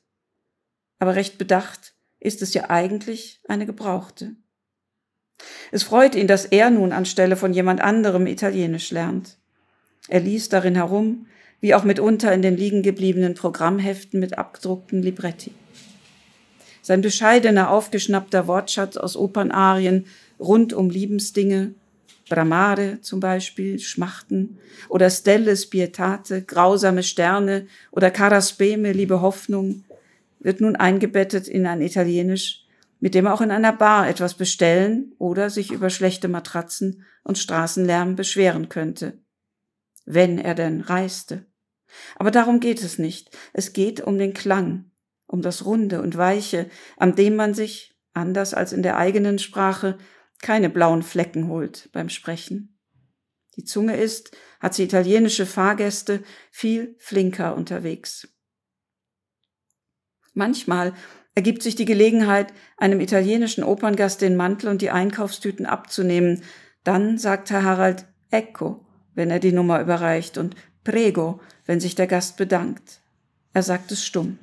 Aber 0.99 1.15
recht 1.15 1.37
bedacht 1.37 1.95
ist 2.19 2.41
es 2.41 2.53
ja 2.53 2.69
eigentlich 2.69 3.41
eine 3.47 3.65
gebrauchte. 3.65 4.35
Es 5.71 5.83
freut 5.83 6.15
ihn, 6.15 6.27
dass 6.27 6.45
er 6.45 6.69
nun 6.69 6.91
anstelle 6.91 7.35
von 7.35 7.53
jemand 7.53 7.81
anderem 7.81 8.27
Italienisch 8.27 8.91
lernt. 8.91 9.37
Er 10.07 10.19
liest 10.19 10.53
darin 10.53 10.75
herum, 10.75 11.27
wie 11.61 11.75
auch 11.75 11.83
mitunter 11.83 12.33
in 12.33 12.41
den 12.41 12.57
liegen 12.57 12.83
gebliebenen 12.83 13.35
Programmheften 13.35 14.19
mit 14.19 14.37
abgedruckten 14.37 15.01
Libretti. 15.01 15.51
Sein 16.81 17.01
bescheidener, 17.01 17.69
aufgeschnappter 17.69 18.47
Wortschatz 18.47 18.97
aus 18.97 19.15
Opernarien 19.15 20.05
rund 20.39 20.73
um 20.73 20.89
Liebensdinge, 20.89 21.73
Bramare 22.29 22.99
zum 23.01 23.19
Beispiel, 23.19 23.79
Schmachten, 23.79 24.57
oder 24.87 25.09
Stelle 25.09 25.57
Spietate, 25.57 26.43
grausame 26.43 27.03
Sterne, 27.03 27.67
oder 27.91 28.11
Caraspeme, 28.11 28.93
liebe 28.93 29.21
Hoffnung, 29.21 29.83
wird 30.39 30.61
nun 30.61 30.75
eingebettet 30.75 31.47
in 31.47 31.67
ein 31.67 31.81
Italienisch, 31.81 32.65
mit 32.99 33.15
dem 33.15 33.27
auch 33.27 33.41
in 33.41 33.51
einer 33.51 33.73
Bar 33.73 34.07
etwas 34.09 34.33
bestellen 34.33 35.13
oder 35.17 35.49
sich 35.49 35.71
über 35.71 35.89
schlechte 35.89 36.27
Matratzen 36.27 37.05
und 37.23 37.37
Straßenlärm 37.37 38.15
beschweren 38.15 38.69
könnte. 38.69 39.23
Wenn 40.05 40.37
er 40.37 40.55
denn 40.55 40.81
reiste. 40.81 41.45
Aber 42.17 42.31
darum 42.31 42.59
geht 42.59 42.81
es 42.81 42.99
nicht. 42.99 43.35
Es 43.53 43.73
geht 43.73 44.01
um 44.01 44.17
den 44.17 44.33
Klang, 44.33 44.91
um 45.27 45.41
das 45.41 45.65
Runde 45.65 46.01
und 46.01 46.17
Weiche, 46.17 46.69
an 46.97 47.15
dem 47.15 47.35
man 47.35 47.53
sich, 47.53 47.97
anders 48.13 48.53
als 48.53 48.73
in 48.73 48.83
der 48.83 48.97
eigenen 48.97 49.39
Sprache, 49.39 49.97
keine 50.41 50.69
blauen 50.69 51.03
Flecken 51.03 51.47
holt 51.47 51.89
beim 51.91 52.09
Sprechen. 52.09 52.79
Die 53.55 53.63
Zunge 53.65 53.97
ist, 53.97 54.35
hat 54.59 54.73
sie 54.73 54.83
italienische 54.83 55.45
Fahrgäste, 55.45 56.23
viel 56.51 56.95
flinker 56.97 57.55
unterwegs. 57.55 58.27
Manchmal 60.33 60.93
ergibt 61.35 61.63
sich 61.63 61.75
die 61.75 61.85
Gelegenheit, 61.85 62.53
einem 62.77 62.99
italienischen 62.99 63.63
Operngast 63.63 64.21
den 64.21 64.35
Mantel 64.35 64.69
und 64.69 64.81
die 64.81 64.89
Einkaufstüten 64.89 65.65
abzunehmen. 65.65 66.41
Dann 66.83 67.17
sagt 67.17 67.49
Herr 67.49 67.63
Harald 67.63 68.05
Ecco, 68.31 68.85
wenn 69.15 69.31
er 69.31 69.39
die 69.39 69.51
Nummer 69.51 69.81
überreicht, 69.81 70.37
und 70.37 70.55
Prego, 70.83 71.39
wenn 71.65 71.79
sich 71.79 71.95
der 71.95 72.07
Gast 72.07 72.37
bedankt. 72.37 72.99
Er 73.53 73.63
sagt 73.63 73.91
es 73.91 74.05
stumm. 74.05 74.39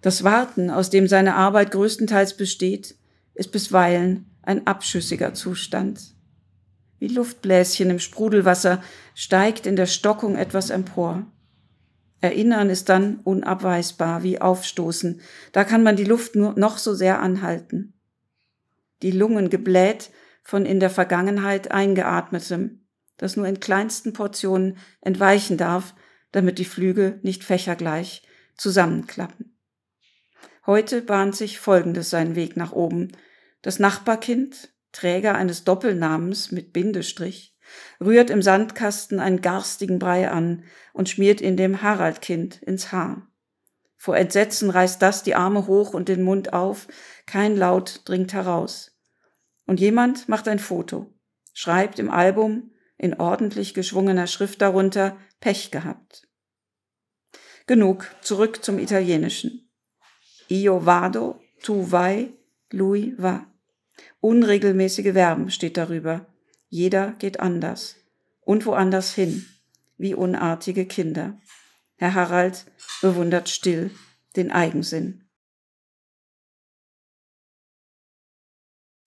Das 0.00 0.22
Warten, 0.22 0.70
aus 0.70 0.90
dem 0.90 1.08
seine 1.08 1.34
Arbeit 1.34 1.72
größtenteils 1.72 2.36
besteht, 2.36 2.94
ist 3.34 3.52
bisweilen 3.52 4.26
ein 4.42 4.66
abschüssiger 4.66 5.34
Zustand. 5.34 6.14
Wie 6.98 7.08
Luftbläschen 7.08 7.90
im 7.90 7.98
Sprudelwasser 7.98 8.82
steigt 9.14 9.66
in 9.66 9.76
der 9.76 9.86
Stockung 9.86 10.36
etwas 10.36 10.70
empor. 10.70 11.26
Erinnern 12.20 12.68
ist 12.68 12.88
dann 12.88 13.20
unabweisbar 13.20 14.22
wie 14.22 14.40
Aufstoßen. 14.40 15.20
Da 15.52 15.64
kann 15.64 15.82
man 15.82 15.96
die 15.96 16.04
Luft 16.04 16.34
nur 16.34 16.58
noch 16.58 16.78
so 16.78 16.94
sehr 16.94 17.20
anhalten. 17.20 17.94
Die 19.02 19.12
Lungen 19.12 19.50
gebläht 19.50 20.10
von 20.42 20.66
in 20.66 20.80
der 20.80 20.90
Vergangenheit 20.90 21.70
eingeatmetem, 21.70 22.86
das 23.16 23.36
nur 23.36 23.46
in 23.46 23.60
kleinsten 23.60 24.12
Portionen 24.12 24.78
entweichen 25.00 25.56
darf, 25.56 25.94
damit 26.32 26.58
die 26.58 26.64
Flügel 26.64 27.20
nicht 27.22 27.44
fächergleich 27.44 28.22
zusammenklappen. 28.56 29.56
Heute 30.66 31.02
bahnt 31.02 31.36
sich 31.36 31.60
Folgendes 31.60 32.10
seinen 32.10 32.34
Weg 32.34 32.56
nach 32.56 32.72
oben. 32.72 33.12
Das 33.62 33.78
Nachbarkind, 33.78 34.70
Träger 34.92 35.34
eines 35.34 35.64
Doppelnamens 35.64 36.50
mit 36.50 36.72
Bindestrich, 36.72 37.56
rührt 38.00 38.30
im 38.30 38.42
Sandkasten 38.42 39.20
einen 39.20 39.40
garstigen 39.40 39.98
Brei 39.98 40.30
an 40.30 40.64
und 40.92 41.08
schmiert 41.08 41.40
ihn 41.40 41.56
dem 41.56 41.82
Haraldkind 41.82 42.62
ins 42.62 42.92
Haar. 42.92 43.28
Vor 43.96 44.16
Entsetzen 44.16 44.70
reißt 44.70 45.02
das 45.02 45.22
die 45.22 45.34
Arme 45.34 45.66
hoch 45.66 45.92
und 45.92 46.08
den 46.08 46.22
Mund 46.22 46.52
auf, 46.52 46.86
kein 47.26 47.56
Laut 47.56 48.02
dringt 48.04 48.32
heraus. 48.32 48.96
Und 49.66 49.80
jemand 49.80 50.28
macht 50.28 50.48
ein 50.48 50.60
Foto, 50.60 51.12
schreibt 51.52 51.98
im 51.98 52.10
Album 52.10 52.70
in 52.96 53.14
ordentlich 53.14 53.74
geschwungener 53.74 54.26
Schrift 54.26 54.62
darunter 54.62 55.16
Pech 55.40 55.70
gehabt. 55.70 56.28
Genug, 57.66 58.10
zurück 58.22 58.64
zum 58.64 58.78
Italienischen. 58.78 59.70
Io 60.48 60.86
vado, 60.86 61.40
tu 61.62 61.90
vai, 61.90 62.32
lui 62.70 63.14
va. 63.18 63.46
Unregelmäßige 64.20 65.12
Verben 65.12 65.50
steht 65.50 65.76
darüber. 65.76 66.26
Jeder 66.68 67.12
geht 67.18 67.40
anders 67.40 67.96
und 68.40 68.66
woanders 68.66 69.14
hin, 69.14 69.46
wie 69.96 70.14
unartige 70.14 70.86
Kinder. 70.86 71.40
Herr 71.96 72.14
Harald 72.14 72.66
bewundert 73.00 73.48
still 73.48 73.90
den 74.36 74.52
Eigensinn. 74.52 75.24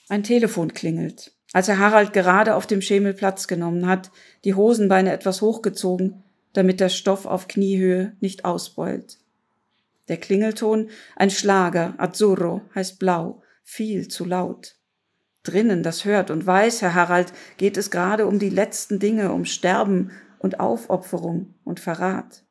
Ein 0.10 0.24
Telefon 0.24 0.74
klingelt. 0.74 1.34
Als 1.54 1.68
Herr 1.68 1.78
Harald 1.78 2.14
gerade 2.14 2.56
auf 2.56 2.68
dem 2.68 2.82
Schemel 2.82 3.14
Platz 3.14 3.48
genommen 3.48 3.88
hat, 3.88 4.12
die 4.44 4.56
Hosenbeine 4.56 5.12
etwas 5.14 5.42
hochgezogen, 5.42 6.24
damit 6.54 6.80
der 6.80 6.90
Stoff 6.90 7.26
auf 7.26 7.48
Kniehöhe 7.48 8.18
nicht 8.20 8.44
ausbeult. 8.44 9.20
Der 10.08 10.18
Klingelton, 10.18 10.90
ein 11.16 11.30
Schlager, 11.30 11.94
Azzurro, 11.98 12.62
heißt 12.76 13.00
blau, 13.00 13.44
viel 13.64 14.08
zu 14.08 14.26
laut 14.26 14.81
drinnen 15.44 15.84
das 15.84 16.06
hört 16.06 16.32
und 16.32 16.46
weiß, 16.46 16.82
Herr 16.82 16.94
Harald, 16.94 17.34
geht 17.58 17.78
es 17.78 17.92
gerade 17.92 18.28
um 18.28 18.40
die 18.40 18.50
letzten 18.50 19.00
Dinge, 19.00 19.32
um 19.32 19.46
Sterben 19.46 20.12
und 20.40 20.60
Aufopferung 20.60 21.56
und 21.64 21.80
Verrat. 21.80 22.44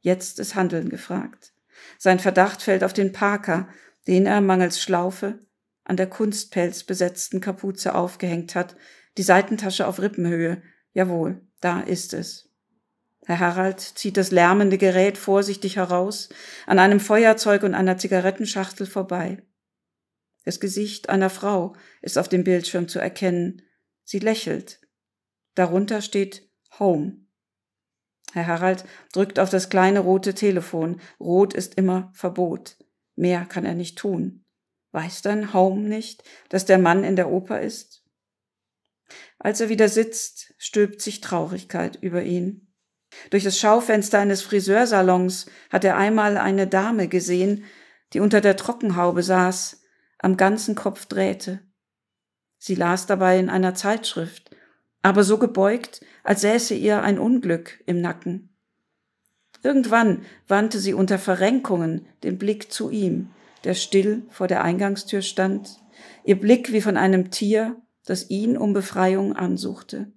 Jetzt 0.00 0.38
ist 0.38 0.54
Handeln 0.54 0.88
gefragt. 0.88 1.52
Sein 1.98 2.18
Verdacht 2.18 2.62
fällt 2.62 2.84
auf 2.84 2.92
den 2.92 3.12
Parker, 3.12 3.68
den 4.06 4.26
er 4.26 4.40
mangels 4.40 4.80
Schlaufe 4.80 5.38
an 5.84 5.96
der 5.96 6.08
Kunstpelz 6.08 6.84
besetzten 6.84 7.40
Kapuze 7.40 7.96
aufgehängt 7.96 8.54
hat, 8.54 8.76
die 9.18 9.24
Seitentasche 9.24 9.88
auf 9.88 10.00
Rippenhöhe. 10.00 10.62
Jawohl, 10.92 11.40
da 11.60 11.80
ist 11.80 12.14
es. 12.14 12.48
Herr 13.26 13.40
Harald 13.40 13.80
zieht 13.80 14.16
das 14.16 14.30
lärmende 14.30 14.78
Gerät 14.78 15.18
vorsichtig 15.18 15.76
heraus, 15.76 16.28
an 16.66 16.78
einem 16.78 17.00
Feuerzeug 17.00 17.64
und 17.64 17.74
einer 17.74 17.98
Zigarettenschachtel 17.98 18.86
vorbei. 18.86 19.42
Das 20.50 20.58
Gesicht 20.58 21.10
einer 21.10 21.30
Frau 21.30 21.76
ist 22.02 22.18
auf 22.18 22.28
dem 22.28 22.42
Bildschirm 22.42 22.88
zu 22.88 22.98
erkennen. 22.98 23.62
Sie 24.02 24.18
lächelt. 24.18 24.80
Darunter 25.54 26.02
steht 26.02 26.50
Home. 26.80 27.24
Herr 28.32 28.48
Harald 28.48 28.84
drückt 29.12 29.38
auf 29.38 29.48
das 29.48 29.70
kleine 29.70 30.00
rote 30.00 30.34
Telefon. 30.34 31.00
Rot 31.20 31.54
ist 31.54 31.76
immer 31.76 32.10
Verbot. 32.14 32.78
Mehr 33.14 33.44
kann 33.44 33.64
er 33.64 33.76
nicht 33.76 33.96
tun. 33.96 34.44
Weiß 34.90 35.22
dann 35.22 35.54
Home 35.54 35.82
nicht, 35.82 36.24
dass 36.48 36.64
der 36.64 36.78
Mann 36.78 37.04
in 37.04 37.14
der 37.14 37.30
Oper 37.30 37.60
ist? 37.60 38.02
Als 39.38 39.60
er 39.60 39.68
wieder 39.68 39.88
sitzt, 39.88 40.52
stülpt 40.58 41.00
sich 41.00 41.20
Traurigkeit 41.20 41.94
über 42.02 42.24
ihn. 42.24 42.74
Durch 43.30 43.44
das 43.44 43.56
Schaufenster 43.56 44.18
eines 44.18 44.42
Friseursalons 44.42 45.46
hat 45.70 45.84
er 45.84 45.96
einmal 45.96 46.36
eine 46.36 46.66
Dame 46.66 47.06
gesehen, 47.06 47.62
die 48.14 48.18
unter 48.18 48.40
der 48.40 48.56
Trockenhaube 48.56 49.22
saß, 49.22 49.79
am 50.22 50.36
ganzen 50.36 50.74
Kopf 50.74 51.06
drehte. 51.06 51.60
Sie 52.58 52.74
las 52.74 53.06
dabei 53.06 53.38
in 53.38 53.48
einer 53.48 53.74
Zeitschrift, 53.74 54.50
aber 55.02 55.24
so 55.24 55.38
gebeugt, 55.38 56.02
als 56.22 56.42
säße 56.42 56.74
ihr 56.74 57.02
ein 57.02 57.18
Unglück 57.18 57.82
im 57.86 58.00
Nacken. 58.00 58.50
Irgendwann 59.62 60.22
wandte 60.46 60.78
sie 60.78 60.94
unter 60.94 61.18
Verrenkungen 61.18 62.06
den 62.22 62.38
Blick 62.38 62.72
zu 62.72 62.90
ihm, 62.90 63.30
der 63.64 63.74
still 63.74 64.22
vor 64.30 64.46
der 64.46 64.62
Eingangstür 64.62 65.22
stand, 65.22 65.78
ihr 66.24 66.38
Blick 66.38 66.72
wie 66.72 66.80
von 66.80 66.96
einem 66.96 67.30
Tier, 67.30 67.76
das 68.04 68.30
ihn 68.30 68.56
um 68.56 68.72
Befreiung 68.72 69.36
ansuchte. 69.36 70.12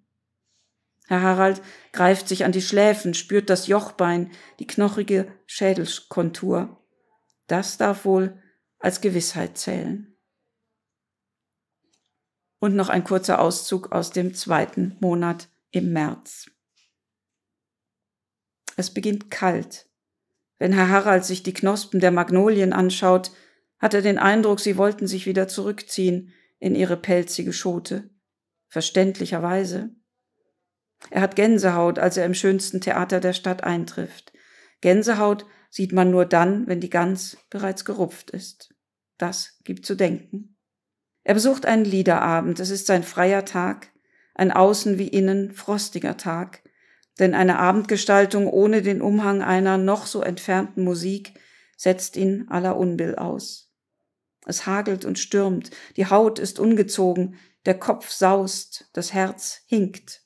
Herr 1.07 1.21
Harald 1.21 1.61
greift 1.91 2.27
sich 2.27 2.45
an 2.45 2.53
die 2.53 2.61
Schläfen, 2.61 3.13
spürt 3.13 3.49
das 3.49 3.67
Jochbein, 3.67 4.31
die 4.59 4.67
knochige 4.67 5.27
Schädelkontur. 5.45 6.77
Das 7.47 7.77
darf 7.77 8.05
wohl 8.05 8.41
als 8.83 8.99
Gewissheit 8.99 9.57
zählen. 9.57 10.13
Und 12.59 12.75
noch 12.75 12.89
ein 12.89 13.05
kurzer 13.05 13.39
Auszug 13.39 13.93
aus 13.93 14.11
dem 14.11 14.33
zweiten 14.33 14.97
Monat 14.99 15.47
im 15.71 15.93
März. 15.93 16.51
Es 18.75 18.93
beginnt 18.93 19.31
kalt. 19.31 19.87
Wenn 20.59 20.73
Herr 20.73 20.89
Harald 20.89 21.23
sich 21.23 21.43
die 21.43 21.53
Knospen 21.53 22.01
der 22.01 22.11
Magnolien 22.11 22.73
anschaut, 22.73 23.31
hat 23.79 23.93
er 23.93 24.01
den 24.01 24.17
Eindruck, 24.17 24.59
sie 24.59 24.75
wollten 24.75 25.07
sich 25.07 25.25
wieder 25.25 25.47
zurückziehen 25.47 26.33
in 26.59 26.75
ihre 26.75 26.97
pelzige 26.97 27.53
Schote. 27.53 28.09
Verständlicherweise. 28.67 29.95
Er 31.09 31.21
hat 31.21 31.37
Gänsehaut, 31.37 31.99
als 31.99 32.17
er 32.17 32.25
im 32.25 32.33
schönsten 32.33 32.81
Theater 32.81 33.21
der 33.21 33.33
Stadt 33.33 33.63
eintrifft. 33.63 34.33
Gänsehaut 34.81 35.45
sieht 35.69 35.93
man 35.93 36.11
nur 36.11 36.25
dann, 36.25 36.67
wenn 36.67 36.81
die 36.81 36.89
Gans 36.89 37.37
bereits 37.49 37.85
gerupft 37.85 38.31
ist. 38.31 38.72
Das 39.17 39.59
gibt 39.63 39.85
zu 39.85 39.95
denken. 39.95 40.57
Er 41.23 41.33
besucht 41.33 41.65
einen 41.65 41.85
Liederabend. 41.85 42.59
Es 42.59 42.69
ist 42.69 42.87
sein 42.87 43.03
freier 43.03 43.45
Tag, 43.45 43.91
ein 44.33 44.51
außen 44.51 44.97
wie 44.97 45.07
innen 45.07 45.51
frostiger 45.51 46.17
Tag. 46.17 46.63
Denn 47.19 47.33
eine 47.33 47.59
Abendgestaltung 47.59 48.47
ohne 48.47 48.81
den 48.81 49.01
Umhang 49.01 49.41
einer 49.41 49.77
noch 49.77 50.07
so 50.07 50.21
entfernten 50.21 50.83
Musik 50.83 51.33
setzt 51.77 52.17
ihn 52.17 52.47
aller 52.49 52.77
Unbill 52.77 53.15
aus. 53.15 53.71
Es 54.45 54.65
hagelt 54.65 55.05
und 55.05 55.19
stürmt, 55.19 55.69
die 55.95 56.07
Haut 56.07 56.39
ist 56.39 56.59
ungezogen, 56.59 57.37
der 57.65 57.79
Kopf 57.79 58.09
saust, 58.09 58.89
das 58.93 59.13
Herz 59.13 59.61
hinkt. 59.67 60.21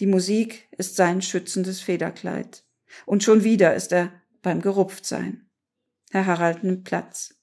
Die 0.00 0.06
Musik 0.06 0.68
ist 0.76 0.96
sein 0.96 1.22
schützendes 1.22 1.80
Federkleid. 1.80 2.64
Und 3.06 3.22
schon 3.22 3.44
wieder 3.44 3.74
ist 3.74 3.92
er 3.92 4.10
beim 4.42 4.62
Gerupftsein. 4.62 5.48
Herr 6.10 6.26
Harald 6.26 6.64
nimmt 6.64 6.84
Platz. 6.84 7.39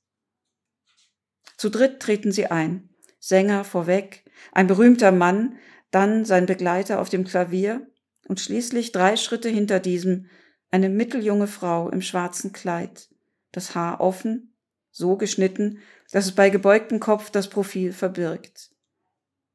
Zu 1.58 1.70
dritt 1.70 2.00
treten 2.00 2.32
sie 2.32 2.48
ein. 2.48 2.90
Sänger 3.20 3.64
vorweg, 3.64 4.24
ein 4.52 4.68
berühmter 4.68 5.12
Mann, 5.12 5.58
dann 5.92 6.24
sein 6.24 6.46
Begleiter 6.46 7.02
auf 7.02 7.10
dem 7.10 7.24
Klavier 7.24 7.88
und 8.28 8.40
schließlich 8.40 8.92
drei 8.92 9.18
Schritte 9.18 9.50
hinter 9.50 9.80
diesem 9.80 10.30
Eine 10.70 10.90
mitteljunge 10.90 11.48
Frau 11.48 11.90
im 11.90 12.02
schwarzen 12.02 12.52
Kleid, 12.52 13.10
das 13.52 13.74
Haar 13.74 14.02
offen, 14.02 14.54
so 14.92 15.18
geschnitten, 15.18 15.80
dass 16.12 16.26
es 16.26 16.34
bei 16.34 16.50
gebeugtem 16.50 17.00
Kopf 17.00 17.30
das 17.32 17.50
Profil 17.50 17.94
verbirgt. 17.94 18.72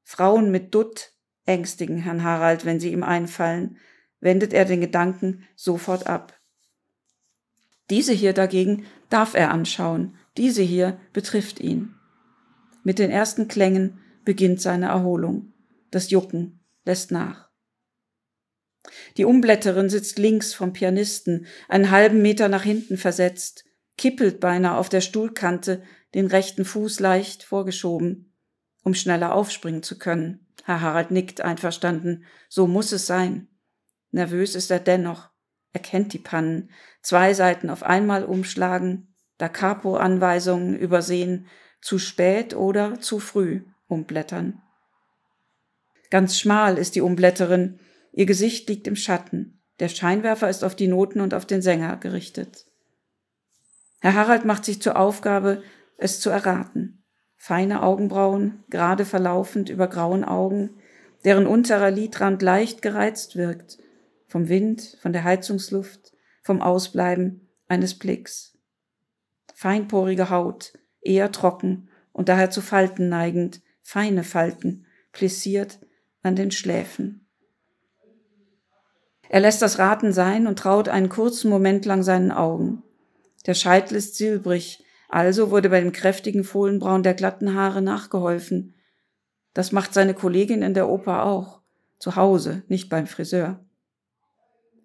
Frauen 0.02 0.50
mit 0.50 0.74
Dutt 0.74 1.12
ängstigen 1.44 1.98
Herrn 1.98 2.22
Harald, 2.22 2.64
wenn 2.64 2.80
sie 2.80 2.92
ihm 2.92 3.02
einfallen, 3.02 3.78
wendet 4.20 4.52
er 4.52 4.64
den 4.64 4.80
Gedanken 4.80 5.46
sofort 5.56 6.06
ab. 6.06 6.38
Diese 7.90 8.12
hier 8.12 8.32
dagegen 8.32 8.86
darf 9.10 9.34
er 9.34 9.50
anschauen, 9.50 10.16
diese 10.36 10.62
hier 10.62 10.98
betrifft 11.12 11.60
ihn. 11.60 11.94
Mit 12.84 12.98
den 12.98 13.10
ersten 13.10 13.48
Klängen 13.48 14.00
beginnt 14.24 14.60
seine 14.60 14.86
Erholung. 14.86 15.52
Das 15.90 16.10
Jucken 16.10 16.60
lässt 16.84 17.10
nach. 17.10 17.50
Die 19.16 19.24
Umblätterin 19.24 19.88
sitzt 19.88 20.18
links 20.18 20.54
vom 20.54 20.72
Pianisten, 20.72 21.46
einen 21.68 21.90
halben 21.90 22.22
Meter 22.22 22.48
nach 22.48 22.64
hinten 22.64 22.96
versetzt, 22.96 23.64
kippelt 23.96 24.40
beinahe 24.40 24.76
auf 24.76 24.88
der 24.88 25.00
Stuhlkante, 25.00 25.82
den 26.14 26.26
rechten 26.26 26.64
Fuß 26.64 26.98
leicht 27.00 27.44
vorgeschoben, 27.44 28.32
um 28.82 28.94
schneller 28.94 29.34
aufspringen 29.34 29.82
zu 29.82 29.98
können. 29.98 30.46
Herr 30.64 30.80
Harald 30.80 31.10
nickt 31.10 31.40
einverstanden. 31.40 32.24
So 32.48 32.66
muss 32.66 32.92
es 32.92 33.06
sein. 33.06 33.48
Nervös 34.10 34.54
ist 34.54 34.70
er 34.70 34.80
dennoch. 34.80 35.30
Er 35.72 35.80
kennt 35.80 36.12
die 36.12 36.18
Pannen. 36.18 36.70
Zwei 37.02 37.34
Seiten 37.34 37.70
auf 37.70 37.82
einmal 37.82 38.24
umschlagen, 38.24 39.11
Da 39.42 39.48
Capo-Anweisungen 39.48 40.78
übersehen, 40.78 41.48
zu 41.80 41.98
spät 41.98 42.54
oder 42.54 43.00
zu 43.00 43.18
früh 43.18 43.62
umblättern. 43.88 44.62
Ganz 46.10 46.38
schmal 46.38 46.78
ist 46.78 46.94
die 46.94 47.00
Umblätterin, 47.00 47.80
ihr 48.12 48.26
Gesicht 48.26 48.68
liegt 48.68 48.86
im 48.86 48.94
Schatten, 48.94 49.60
der 49.80 49.88
Scheinwerfer 49.88 50.48
ist 50.48 50.62
auf 50.62 50.76
die 50.76 50.86
Noten 50.86 51.20
und 51.20 51.34
auf 51.34 51.44
den 51.44 51.60
Sänger 51.60 51.96
gerichtet. 51.96 52.66
Herr 54.00 54.14
Harald 54.14 54.44
macht 54.44 54.64
sich 54.64 54.80
zur 54.80 54.96
Aufgabe, 54.96 55.64
es 55.96 56.20
zu 56.20 56.30
erraten. 56.30 57.02
Feine 57.36 57.82
Augenbrauen, 57.82 58.62
gerade 58.70 59.04
verlaufend 59.04 59.70
über 59.70 59.88
grauen 59.88 60.22
Augen, 60.22 60.80
deren 61.24 61.48
unterer 61.48 61.90
Lidrand 61.90 62.42
leicht 62.42 62.80
gereizt 62.80 63.34
wirkt, 63.34 63.78
vom 64.28 64.48
Wind, 64.48 64.98
von 65.02 65.12
der 65.12 65.24
Heizungsluft, 65.24 66.12
vom 66.44 66.62
Ausbleiben 66.62 67.48
eines 67.66 67.98
Blicks. 67.98 68.51
Feinporige 69.62 70.28
Haut, 70.28 70.72
eher 71.02 71.30
trocken 71.30 71.88
und 72.10 72.28
daher 72.28 72.50
zu 72.50 72.60
Falten 72.60 73.08
neigend, 73.08 73.60
feine 73.80 74.24
Falten, 74.24 74.86
plissiert 75.12 75.78
an 76.24 76.34
den 76.34 76.50
Schläfen. 76.50 77.28
Er 79.28 79.38
lässt 79.38 79.62
das 79.62 79.78
Raten 79.78 80.12
sein 80.12 80.48
und 80.48 80.58
traut 80.58 80.88
einen 80.88 81.08
kurzen 81.08 81.48
Moment 81.48 81.84
lang 81.84 82.02
seinen 82.02 82.32
Augen. 82.32 82.82
Der 83.46 83.54
Scheitel 83.54 83.94
ist 83.94 84.16
silbrig, 84.16 84.84
also 85.08 85.52
wurde 85.52 85.70
bei 85.70 85.80
dem 85.80 85.92
kräftigen 85.92 86.42
Fohlenbraun 86.42 87.04
der 87.04 87.14
glatten 87.14 87.54
Haare 87.54 87.82
nachgeholfen. 87.82 88.74
Das 89.54 89.70
macht 89.70 89.94
seine 89.94 90.14
Kollegin 90.14 90.62
in 90.62 90.74
der 90.74 90.88
Oper 90.88 91.24
auch. 91.24 91.60
Zu 92.00 92.16
Hause, 92.16 92.64
nicht 92.66 92.88
beim 92.88 93.06
Friseur. 93.06 93.64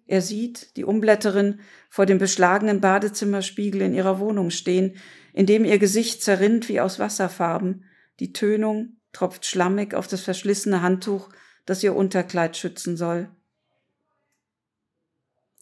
Er 0.08 0.22
sieht 0.22 0.76
die 0.76 0.84
Umblätterin 0.84 1.60
vor 1.90 2.06
dem 2.06 2.16
beschlagenen 2.18 2.80
Badezimmerspiegel 2.80 3.82
in 3.82 3.94
ihrer 3.94 4.18
Wohnung 4.18 4.50
stehen, 4.50 4.96
in 5.34 5.44
dem 5.44 5.66
ihr 5.66 5.78
Gesicht 5.78 6.22
zerrinnt 6.22 6.68
wie 6.70 6.80
aus 6.80 6.98
Wasserfarben. 6.98 7.84
Die 8.18 8.32
Tönung 8.32 8.96
tropft 9.12 9.44
schlammig 9.44 9.94
auf 9.94 10.08
das 10.08 10.22
verschlissene 10.22 10.80
Handtuch, 10.80 11.28
das 11.66 11.82
ihr 11.82 11.94
Unterkleid 11.94 12.56
schützen 12.56 12.96
soll. 12.96 13.28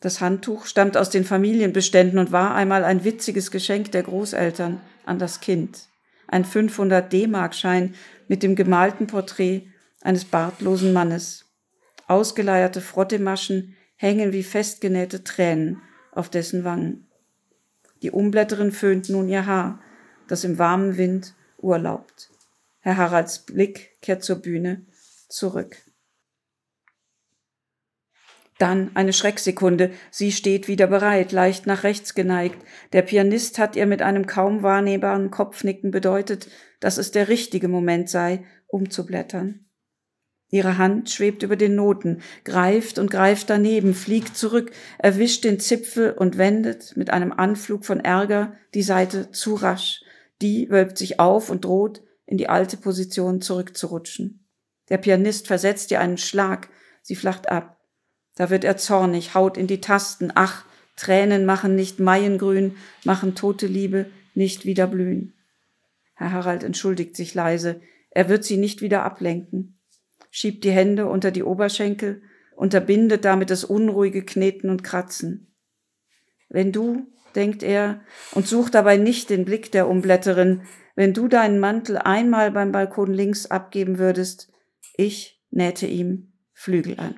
Das 0.00 0.21
Handtuch 0.21 0.67
stammt 0.67 0.97
aus 0.97 1.11
den 1.11 1.25
Familienbeständen 1.25 2.21
und 2.21 2.31
war 2.31 2.55
einmal 2.55 2.85
ein 2.85 3.03
witziges 3.03 3.51
Geschenk 3.51 3.90
der 3.90 4.05
Großeltern 4.05 4.81
an 5.05 5.18
das 5.18 5.40
Kind. 5.40 5.88
Ein 6.29 6.44
500 6.44 7.12
D-Mark-Schein 7.12 7.94
mit 8.29 8.44
dem 8.44 8.55
gemalten 8.55 9.09
Porträt 9.09 9.66
eines 10.03 10.25
bartlosen 10.25 10.92
Mannes. 10.92 11.47
Ausgeleierte 12.07 12.81
Frottemaschen 12.81 13.76
hängen 13.96 14.32
wie 14.32 14.42
festgenähte 14.42 15.24
Tränen 15.24 15.82
auf 16.12 16.30
dessen 16.30 16.64
Wangen. 16.64 17.09
Die 18.02 18.11
Umblätterin 18.11 18.72
föhnt 18.72 19.09
nun 19.09 19.28
ihr 19.28 19.46
Haar, 19.46 19.80
das 20.28 20.44
im 20.44 20.59
warmen 20.59 20.96
Wind 20.96 21.35
urlaubt. 21.59 22.30
Herr 22.80 22.96
Haralds 22.96 23.44
Blick 23.44 24.00
kehrt 24.00 24.22
zur 24.22 24.37
Bühne 24.37 24.87
zurück. 25.28 25.76
Dann 28.59 28.90
eine 28.94 29.12
Schrecksekunde. 29.12 29.90
Sie 30.11 30.32
steht 30.32 30.66
wieder 30.66 30.87
bereit, 30.87 31.32
leicht 31.32 31.66
nach 31.66 31.82
rechts 31.82 32.14
geneigt. 32.14 32.56
Der 32.92 33.02
Pianist 33.02 33.59
hat 33.59 33.76
ihr 33.76 33.87
mit 33.87 34.00
einem 34.00 34.26
kaum 34.26 34.62
wahrnehmbaren 34.62 35.30
Kopfnicken 35.30 35.90
bedeutet, 35.90 36.48
dass 36.80 36.96
es 36.96 37.11
der 37.11 37.28
richtige 37.28 37.68
Moment 37.68 38.09
sei, 38.09 38.44
umzublättern. 38.66 39.65
Ihre 40.57 40.79
Hand 40.79 41.11
schwebt 41.11 41.42
über 41.42 41.57
den 41.57 41.75
Noten, 41.75 42.23
greift 42.45 42.99
und 42.99 43.11
greift 43.11 43.51
daneben, 43.51 43.92
fliegt 43.92 44.38
zurück, 44.38 44.73
erwischt 44.97 45.45
den 45.45 45.61
Zipfel 45.61 46.12
und 46.12 46.38
wendet 46.38 46.97
mit 46.97 47.11
einem 47.11 47.31
Anflug 47.31 47.85
von 47.85 48.01
Ärger 48.01 48.55
die 48.73 48.83
Seite 48.83 49.31
zu 49.33 49.55
rasch. 49.55 50.03
Die 50.40 50.71
wölbt 50.71 50.97
sich 50.97 51.21
auf 51.21 51.51
und 51.51 51.66
droht, 51.66 52.03
in 52.25 52.38
die 52.38 52.49
alte 52.49 52.79
Position 52.79 53.42
zurückzurutschen. 53.42 54.47
Der 54.88 54.97
Pianist 54.97 55.47
versetzt 55.47 55.90
ihr 55.90 56.01
einen 56.01 56.16
Schlag, 56.16 56.71
sie 57.03 57.16
flacht 57.16 57.51
ab. 57.51 57.79
Da 58.35 58.49
wird 58.49 58.64
er 58.64 58.79
zornig, 58.79 59.35
haut 59.35 59.59
in 59.59 59.66
die 59.66 59.83
Tasten. 59.83 60.33
Ach, 60.35 60.64
Tränen 60.97 61.45
machen 61.45 61.77
nicht 61.77 62.01
Maiengrün, 62.01 62.77
machen 63.05 63.35
tote 63.35 63.66
Liebe 63.66 64.07
nicht 64.35 64.64
wieder 64.64 64.87
blühen. 64.87 65.35
Herr 66.14 66.33
Harald 66.33 66.64
entschuldigt 66.64 67.14
sich 67.14 67.35
leise. 67.35 67.83
Er 68.11 68.31
wird 68.31 68.45
sie 68.45 68.57
nicht 68.57 68.81
wieder 68.81 69.03
ablenken 69.03 69.76
schiebt 70.37 70.64
die 70.64 70.70
Hände 70.70 71.07
unter 71.07 71.31
die 71.31 71.42
Oberschenkel, 71.42 72.20
unterbindet 72.57 73.25
damit 73.25 73.49
das 73.49 73.64
unruhige 73.64 74.22
Kneten 74.22 74.68
und 74.68 74.85
Kratzen. 74.85 75.57
Wenn 76.51 76.72
du, 76.72 77.07
denkt 77.35 77.62
er, 77.62 78.03
und 78.33 78.46
sucht 78.46 78.75
dabei 78.75 78.99
nicht 78.99 79.31
den 79.31 79.46
Blick 79.46 79.72
der 79.72 79.88
Umblätterin, 79.88 80.61
wenn 80.94 81.14
du 81.14 81.29
deinen 81.29 81.59
Mantel 81.59 81.96
einmal 81.96 82.51
beim 82.51 82.70
Balkon 82.70 83.14
links 83.14 83.46
abgeben 83.46 83.99
würdest, 83.99 84.53
ich 84.99 85.42
nähte 85.51 85.87
ihm 85.87 86.35
Flügel 86.53 87.01
an. 87.01 87.14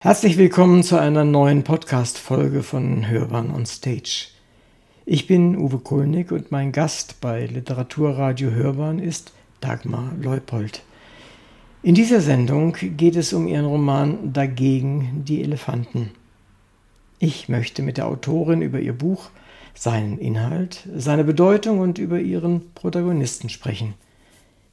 Herzlich 0.00 0.38
willkommen 0.38 0.82
zu 0.82 0.98
einer 0.98 1.24
neuen 1.24 1.62
Podcast-Folge 1.62 2.64
von 2.64 3.08
Hörbahn 3.08 3.54
on 3.54 3.66
Stage. 3.66 4.30
Ich 5.04 5.28
bin 5.28 5.56
Uwe 5.56 5.78
Kulnig 5.78 6.32
und 6.32 6.50
mein 6.50 6.72
Gast 6.72 7.20
bei 7.20 7.46
Literaturradio 7.46 8.50
Hörbahn 8.50 8.98
ist 8.98 9.32
Dagmar 9.60 10.12
Leupold. 10.20 10.82
In 11.82 11.94
dieser 11.94 12.20
Sendung 12.20 12.76
geht 12.96 13.16
es 13.16 13.32
um 13.32 13.46
ihren 13.46 13.66
Roman 13.66 14.32
Dagegen 14.32 15.22
die 15.24 15.42
Elefanten. 15.42 16.10
Ich 17.18 17.48
möchte 17.48 17.82
mit 17.82 17.96
der 17.96 18.08
Autorin 18.08 18.62
über 18.62 18.80
ihr 18.80 18.92
Buch, 18.92 19.30
seinen 19.74 20.18
Inhalt, 20.18 20.88
seine 20.96 21.22
Bedeutung 21.22 21.80
und 21.80 21.98
über 21.98 22.18
ihren 22.18 22.72
Protagonisten 22.74 23.50
sprechen. 23.50 23.94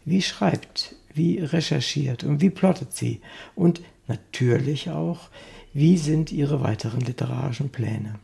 Wie 0.05 0.21
schreibt, 0.21 0.95
wie 1.13 1.39
recherchiert 1.39 2.23
und 2.23 2.41
wie 2.41 2.49
plottet 2.49 2.93
sie? 2.93 3.21
Und 3.53 3.81
natürlich 4.07 4.89
auch, 4.89 5.29
wie 5.73 5.97
sind 5.97 6.31
ihre 6.31 6.61
weiteren 6.61 7.01
literarischen 7.01 7.69
Pläne? 7.69 8.15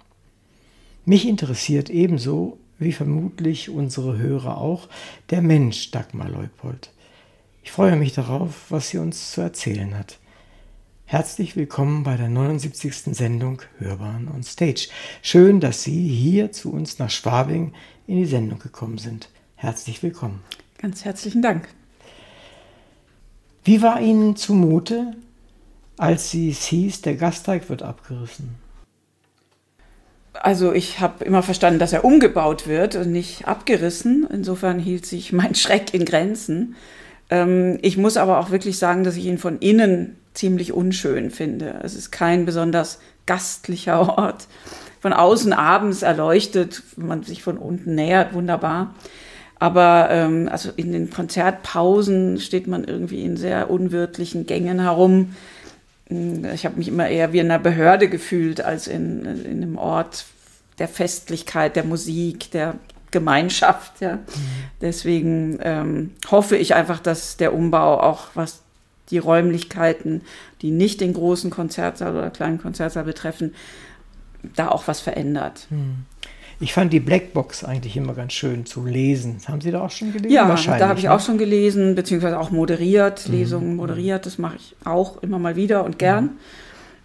Mich 1.06 1.28
interessiert 1.28 1.90
ebenso, 1.90 2.58
wie 2.80 2.94
vermutlich 2.94 3.70
unsere 3.70 4.18
Hörer 4.18 4.58
auch, 4.58 4.88
der 5.30 5.42
Mensch 5.42 5.92
Dagmar 5.92 6.30
Leupold. 6.30 6.92
Ich 7.62 7.72
freue 7.72 7.96
mich 7.96 8.14
darauf, 8.14 8.70
was 8.70 8.90
sie 8.90 8.98
uns 8.98 9.32
zu 9.32 9.42
erzählen 9.42 9.98
hat. 9.98 10.18
Herzlich 11.06 11.56
willkommen 11.56 12.04
bei 12.04 12.16
der 12.16 12.30
79. 12.30 13.16
Sendung 13.16 13.62
Hörbahn 13.80 14.30
on 14.34 14.44
Stage. 14.44 14.90
Schön, 15.22 15.60
dass 15.60 15.84
Sie 15.84 16.08
hier 16.08 16.52
zu 16.52 16.72
uns 16.72 17.00
nach 17.00 17.10
Schwabing 17.10 17.74
in 18.08 18.18
die 18.18 18.26
Sendung 18.26 18.60
gekommen 18.60 18.98
sind. 18.98 19.30
Herzlich 19.56 20.04
willkommen. 20.04 20.42
Ganz 20.78 21.04
herzlichen 21.04 21.42
Dank. 21.42 21.68
Wie 23.64 23.82
war 23.82 24.00
Ihnen 24.02 24.36
zumute, 24.36 25.16
als 25.98 26.32
Sie 26.32 26.52
es 26.52 26.66
hieß, 26.66 27.02
der 27.02 27.16
Gasteig 27.16 27.70
wird 27.70 27.84
abgerissen? 27.84 28.56
Also 30.34 30.74
ich 30.74 31.00
habe 31.00 31.26
immer 31.26 31.44
verstanden, 31.44 31.80
dass 31.80 31.92
er 31.92 32.06
umgebaut 32.06 32.68
wird 32.68 32.96
und 32.96 33.12
nicht 33.12 33.48
abgerissen. 33.48 34.28
Insofern 34.32 34.80
hielt 34.80 35.06
sich 35.06 35.34
mein 35.34 35.56
Schreck 35.56 35.94
in 35.94 36.06
Grenzen. 36.06 36.76
Ähm, 37.30 37.78
ich 37.82 37.98
muss 37.98 38.18
aber 38.18 38.40
auch 38.40 38.52
wirklich 38.52 38.78
sagen, 38.78 39.04
dass 39.04 39.16
ich 39.16 39.26
ihn 39.26 39.38
von 39.38 39.60
innen 39.60 40.16
ziemlich 40.34 40.74
unschön 40.74 41.32
finde. 41.32 41.80
Es 41.84 41.96
ist 41.96 42.12
kein 42.12 42.46
besonders 42.46 43.00
gastlicher 43.26 44.02
Ort. 44.18 44.48
Von 45.02 45.14
außen 45.14 45.54
abends 45.54 46.02
erleuchtet, 46.02 46.84
wenn 46.98 47.08
man 47.08 47.24
sich 47.24 47.42
von 47.42 47.58
unten 47.58 47.96
nähert, 47.96 48.34
wunderbar. 48.34 48.94
Aber 49.60 50.08
ähm, 50.10 50.50
also 50.50 50.72
in 50.76 50.92
den 50.92 51.10
Konzertpausen 51.10 52.40
steht 52.40 52.68
man 52.68 52.86
irgendwie 52.86 53.24
in 53.24 53.38
sehr 53.38 53.70
unwirtlichen 53.70 54.46
Gängen 54.46 54.80
herum. 54.80 55.36
hm, 56.08 56.46
ich 56.54 56.66
habe 56.66 56.78
mich 56.78 56.88
immer 56.88 57.08
eher 57.08 57.34
wie 57.34 57.40
in 57.40 57.52
einer 57.52 57.60
Behörde 57.60 58.10
gefühlt 58.10 58.62
als 58.62 58.88
in, 58.88 59.26
in 59.26 59.64
einem 59.64 59.78
Ort 59.78 60.26
der 60.80 60.88
Festlichkeit, 60.88 61.76
der 61.76 61.84
Musik, 61.84 62.52
der 62.52 62.76
Gemeinschaft. 63.12 64.02
Ja. 64.02 64.16
Mhm. 64.16 64.20
Deswegen 64.82 65.60
ähm, 65.62 66.12
hoffe 66.30 66.58
ich 66.58 66.76
einfach, 66.76 67.00
dass 67.00 67.38
der 67.38 67.54
Umbau 67.54 68.00
auch 68.00 68.28
was 68.36 68.62
die 69.12 69.18
Räumlichkeiten, 69.18 70.22
die 70.62 70.72
nicht 70.72 71.02
den 71.02 71.14
großen 71.14 71.50
Konzertsaal 71.50 72.16
oder 72.16 72.30
kleinen 72.30 72.60
Konzertsaal 72.60 73.04
betreffen, 73.04 73.56
da 74.56 74.70
auch 74.70 74.88
was 74.88 75.00
verändert. 75.00 75.68
Mhm. 75.70 76.06
Ich 76.62 76.74
fand 76.74 76.92
die 76.92 77.00
Blackbox 77.00 77.64
eigentlich 77.64 77.96
immer 77.96 78.14
ganz 78.14 78.34
schön 78.34 78.66
zu 78.66 78.86
lesen. 78.86 79.38
Haben 79.48 79.62
Sie 79.62 79.72
da 79.72 79.82
auch 79.82 79.92
schon 79.92 80.12
gelesen? 80.12 80.32
Ja, 80.32 80.54
da 80.78 80.90
habe 80.90 81.00
ich 81.00 81.06
ne? 81.06 81.14
auch 81.14 81.22
schon 81.22 81.38
gelesen, 81.38 81.96
beziehungsweise 81.96 82.38
auch 82.38 82.52
moderiert, 82.52 83.28
mhm. 83.28 83.34
Lesungen 83.34 83.76
moderiert. 83.78 84.26
Das 84.26 84.38
mache 84.38 84.58
ich 84.58 84.76
auch 84.84 85.24
immer 85.24 85.40
mal 85.40 85.56
wieder 85.56 85.86
und 85.86 85.98
gern. 86.00 86.24
Mhm. 86.26 86.30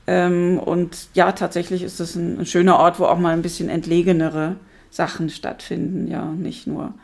Ähm, 0.07 0.59
und 0.59 1.09
ja, 1.15 1.33
tatsächlich 1.33 1.83
ist 1.83 2.01
das 2.01 2.17
ein, 2.17 2.41
ein, 2.41 2.47
schöner 2.47 2.79
Ort, 2.79 2.99
wo 2.99 3.05
auch 3.05 3.19
mal 3.19 3.33
ein 3.33 3.43
bisschen 3.43 3.69
entlegenere 3.69 4.57
Sachen 4.95 5.29
stattfinden. 5.29 6.09
Ja, 6.09 6.27
nicht 6.27 6.67
nur 6.67 6.95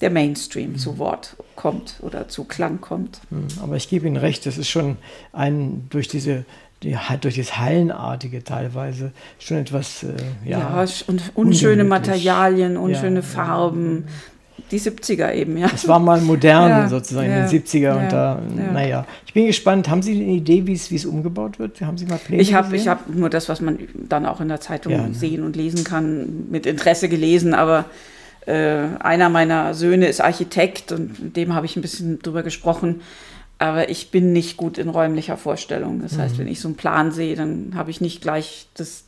der 0.00 0.10
Mainstream 0.10 0.72
mhm. 0.72 0.78
zu 0.78 0.98
Wort 0.98 1.36
kommt 1.56 1.96
oder 2.00 2.28
zu 2.28 2.44
Klang 2.44 2.80
kommt. 2.80 3.20
Mhm. 3.30 3.48
Aber 3.60 3.76
ich 3.76 3.88
gebe 3.88 4.06
Ihnen 4.06 4.16
recht, 4.16 4.46
das 4.46 4.58
ist 4.58 4.68
schon 4.68 4.96
ein 5.32 5.86
durch 5.90 6.08
diese 6.08 6.44
die 6.84 6.96
durch 7.20 7.36
das 7.36 7.58
Hallenartige 7.58 8.44
teilweise 8.44 9.10
schon 9.40 9.56
etwas 9.56 10.04
äh, 10.04 10.14
ja, 10.44 10.58
ja 10.84 10.86
und 11.08 11.32
unschöne 11.34 11.82
Materialien, 11.82 12.76
unschöne 12.76 13.16
ja, 13.16 13.22
Farben. 13.22 14.04
Ja. 14.58 14.64
Die 14.70 14.80
70er 14.80 15.32
eben, 15.32 15.56
ja. 15.56 15.70
Es 15.74 15.88
war 15.88 15.98
mal 15.98 16.20
modern 16.20 16.88
sozusagen 16.90 17.28
in 17.28 17.46
den 17.46 17.48
70er 17.48 17.92
und 17.92 18.12
da, 18.12 18.40
naja. 18.72 19.06
Ich 19.26 19.32
bin 19.32 19.46
gespannt, 19.46 19.88
haben 19.88 20.02
Sie 20.02 20.12
eine 20.12 20.24
Idee, 20.24 20.66
wie 20.66 20.74
es, 20.74 21.04
umgebaut 21.04 21.58
wird? 21.58 21.80
Haben 21.80 21.96
Sie 21.96 22.06
mal 22.06 22.18
Pläne 22.18 22.42
Ich 22.42 22.54
habe 22.54 22.76
hab 22.76 23.08
nur 23.08 23.30
das, 23.30 23.48
was 23.48 23.60
man 23.60 23.78
dann 23.94 24.26
auch 24.26 24.40
in 24.40 24.48
der 24.48 24.60
Zeitung 24.60 24.92
ne? 24.92 25.14
sehen 25.14 25.42
und 25.42 25.56
lesen 25.56 25.84
kann, 25.84 26.46
mit 26.50 26.66
Interesse 26.66 27.08
gelesen, 27.08 27.54
aber 27.54 27.84
äh, 28.46 28.84
einer 29.00 29.28
meiner 29.28 29.74
Söhne 29.74 30.06
ist 30.06 30.20
Architekt 30.20 30.92
und 30.92 31.22
mit 31.22 31.36
dem 31.36 31.54
habe 31.54 31.66
ich 31.66 31.76
ein 31.76 31.82
bisschen 31.82 32.18
drüber 32.20 32.42
gesprochen 32.42 33.00
aber 33.58 33.88
ich 33.88 34.10
bin 34.10 34.32
nicht 34.32 34.56
gut 34.56 34.78
in 34.78 34.88
räumlicher 34.88 35.36
Vorstellung. 35.36 36.00
Das 36.00 36.12
mhm. 36.12 36.20
heißt, 36.20 36.38
wenn 36.38 36.46
ich 36.46 36.60
so 36.60 36.68
einen 36.68 36.76
Plan 36.76 37.10
sehe, 37.10 37.34
dann 37.34 37.72
habe 37.74 37.90
ich 37.90 38.00
nicht 38.00 38.22
gleich 38.22 38.68
das 38.74 39.04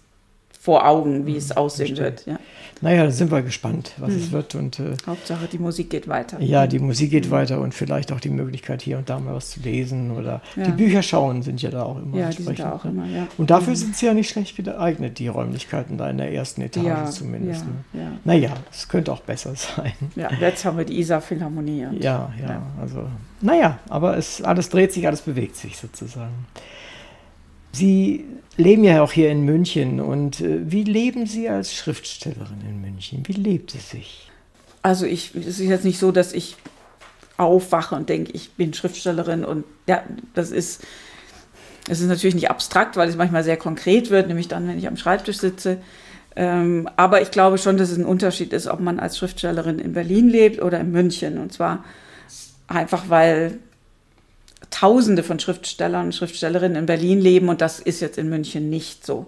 vor 0.61 0.87
Augen, 0.87 1.25
wie 1.25 1.33
mhm, 1.33 1.37
es 1.39 1.57
aussehen 1.57 1.97
verstehe. 1.97 2.05
wird. 2.05 2.27
Ja. 2.27 2.39
Naja, 2.83 3.05
dann 3.05 3.13
sind 3.13 3.31
wir 3.31 3.41
gespannt, 3.41 3.93
was 3.97 4.11
mhm. 4.11 4.17
es 4.17 4.31
wird. 4.31 4.55
Und, 4.55 4.79
äh, 4.79 4.95
Hauptsache, 5.07 5.47
die 5.51 5.59
Musik 5.59 5.89
geht 5.89 6.07
weiter. 6.07 6.39
Ja, 6.39 6.67
die 6.67 6.79
Musik 6.79 7.11
geht 7.11 7.27
mhm. 7.27 7.31
weiter 7.31 7.61
und 7.61 7.73
vielleicht 7.73 8.13
auch 8.13 8.21
die 8.21 8.29
Möglichkeit, 8.29 8.83
hier 8.83 8.99
und 8.99 9.09
da 9.09 9.19
mal 9.19 9.35
was 9.35 9.53
zu 9.53 9.61
lesen 9.61 10.11
oder 10.11 10.43
ja. 10.57 10.65
die 10.65 10.73
Bücher 10.73 11.03
schauen 11.03 11.43
sind 11.43 11.63
ja 11.63 11.71
da 11.71 11.85
auch 11.85 11.97
immer. 11.97 12.19
Ja, 12.19 12.29
die 12.29 12.43
sind 12.43 12.59
da 12.59 12.73
auch 12.73 12.85
immer, 12.85 13.07
ja. 13.07 13.27
Und 13.39 13.51
dafür 13.51 13.71
mhm. 13.71 13.77
sind 13.77 13.97
sie 13.97 14.05
ja 14.05 14.13
nicht 14.13 14.29
schlecht 14.29 14.55
geeignet, 14.55 15.19
die 15.19 15.29
Räumlichkeiten 15.29 15.97
da 15.97 16.11
in 16.11 16.19
der 16.19 16.31
ersten 16.31 16.61
Etage 16.61 16.85
ja, 16.85 17.07
zumindest. 17.07 17.65
Ja, 17.95 18.01
ne? 18.01 18.19
Naja, 18.25 18.53
es 18.71 18.87
könnte 18.87 19.13
auch 19.13 19.21
besser 19.21 19.55
sein. 19.57 19.93
Ja, 20.15 20.31
jetzt 20.39 20.67
haben 20.67 20.77
wir 20.77 20.85
die 20.85 20.99
Isar 20.99 21.23
Philharmonie. 21.23 21.87
Ja, 22.01 22.31
ja, 22.39 22.63
also, 22.79 23.07
naja, 23.41 23.79
aber 23.89 24.19
es, 24.19 24.43
alles 24.43 24.69
dreht 24.69 24.93
sich, 24.93 25.07
alles 25.07 25.23
bewegt 25.23 25.57
sich 25.57 25.79
sozusagen. 25.79 26.47
Sie 27.73 28.25
leben 28.57 28.85
ja 28.85 29.03
auch 29.03 29.13
hier 29.13 29.31
in 29.31 29.45
München. 29.45 30.01
Und 30.01 30.41
äh, 30.41 30.71
wie 30.71 30.85
leben 30.85 31.27
Sie 31.27 31.49
als 31.49 31.75
Schriftstellerin 31.75 32.61
in 32.69 32.81
München? 32.81 33.23
Wie 33.27 33.33
lebt 33.33 33.75
es 33.75 33.91
sich? 33.91 34.31
Also 34.83 35.07
ich, 35.07 35.35
es 35.35 35.47
ist 35.47 35.61
jetzt 35.61 35.85
nicht 35.85 35.99
so, 35.99 36.13
dass 36.13 36.33
ich 36.33 36.57
aufwache 37.37 37.95
und 37.95 38.09
denke, 38.09 38.33
ich 38.33 38.53
bin 38.53 38.75
Schriftstellerin 38.75 39.45
und 39.45 39.65
ja, 39.87 40.03
das 40.35 40.51
ist, 40.51 40.83
es 41.89 42.01
ist 42.01 42.09
natürlich 42.09 42.35
nicht 42.35 42.51
abstrakt, 42.51 42.97
weil 42.97 43.09
es 43.09 43.17
manchmal 43.17 43.45
sehr 43.45 43.57
konkret 43.57 44.11
wird, 44.11 44.29
nämlich 44.29 44.49
dann, 44.49 44.69
wenn 44.69 44.79
ich 44.79 44.87
am 44.87 44.97
Schreibtisch 44.97 45.39
sitze. 45.39 45.79
Ähm, 46.37 46.89
aber 46.97 47.23
ich 47.23 47.31
glaube 47.31 47.59
schon, 47.59 47.77
dass 47.77 47.91
es 47.91 47.99
ein 47.99 48.05
Unterschied 48.05 48.53
ist, 48.53 48.67
ob 48.67 48.81
man 48.81 49.01
als 49.01 49.19
Schriftstellerin 49.19 49.79
in 49.79 49.95
Berlin 49.95 50.29
lebt 50.29 50.63
oder 50.63 50.81
in 50.81 50.93
München. 50.93 51.39
Und 51.39 51.53
zwar 51.53 51.85
einfach, 52.69 53.05
weil 53.09 53.59
Tausende 54.71 55.23
von 55.23 55.39
Schriftstellern 55.39 56.07
und 56.07 56.15
Schriftstellerinnen 56.15 56.77
in 56.77 56.87
Berlin 56.87 57.21
leben 57.21 57.49
und 57.49 57.61
das 57.61 57.81
ist 57.81 58.01
jetzt 58.01 58.19
in 58.19 58.29
München 58.29 58.71
nicht 58.71 59.05
so. 59.05 59.27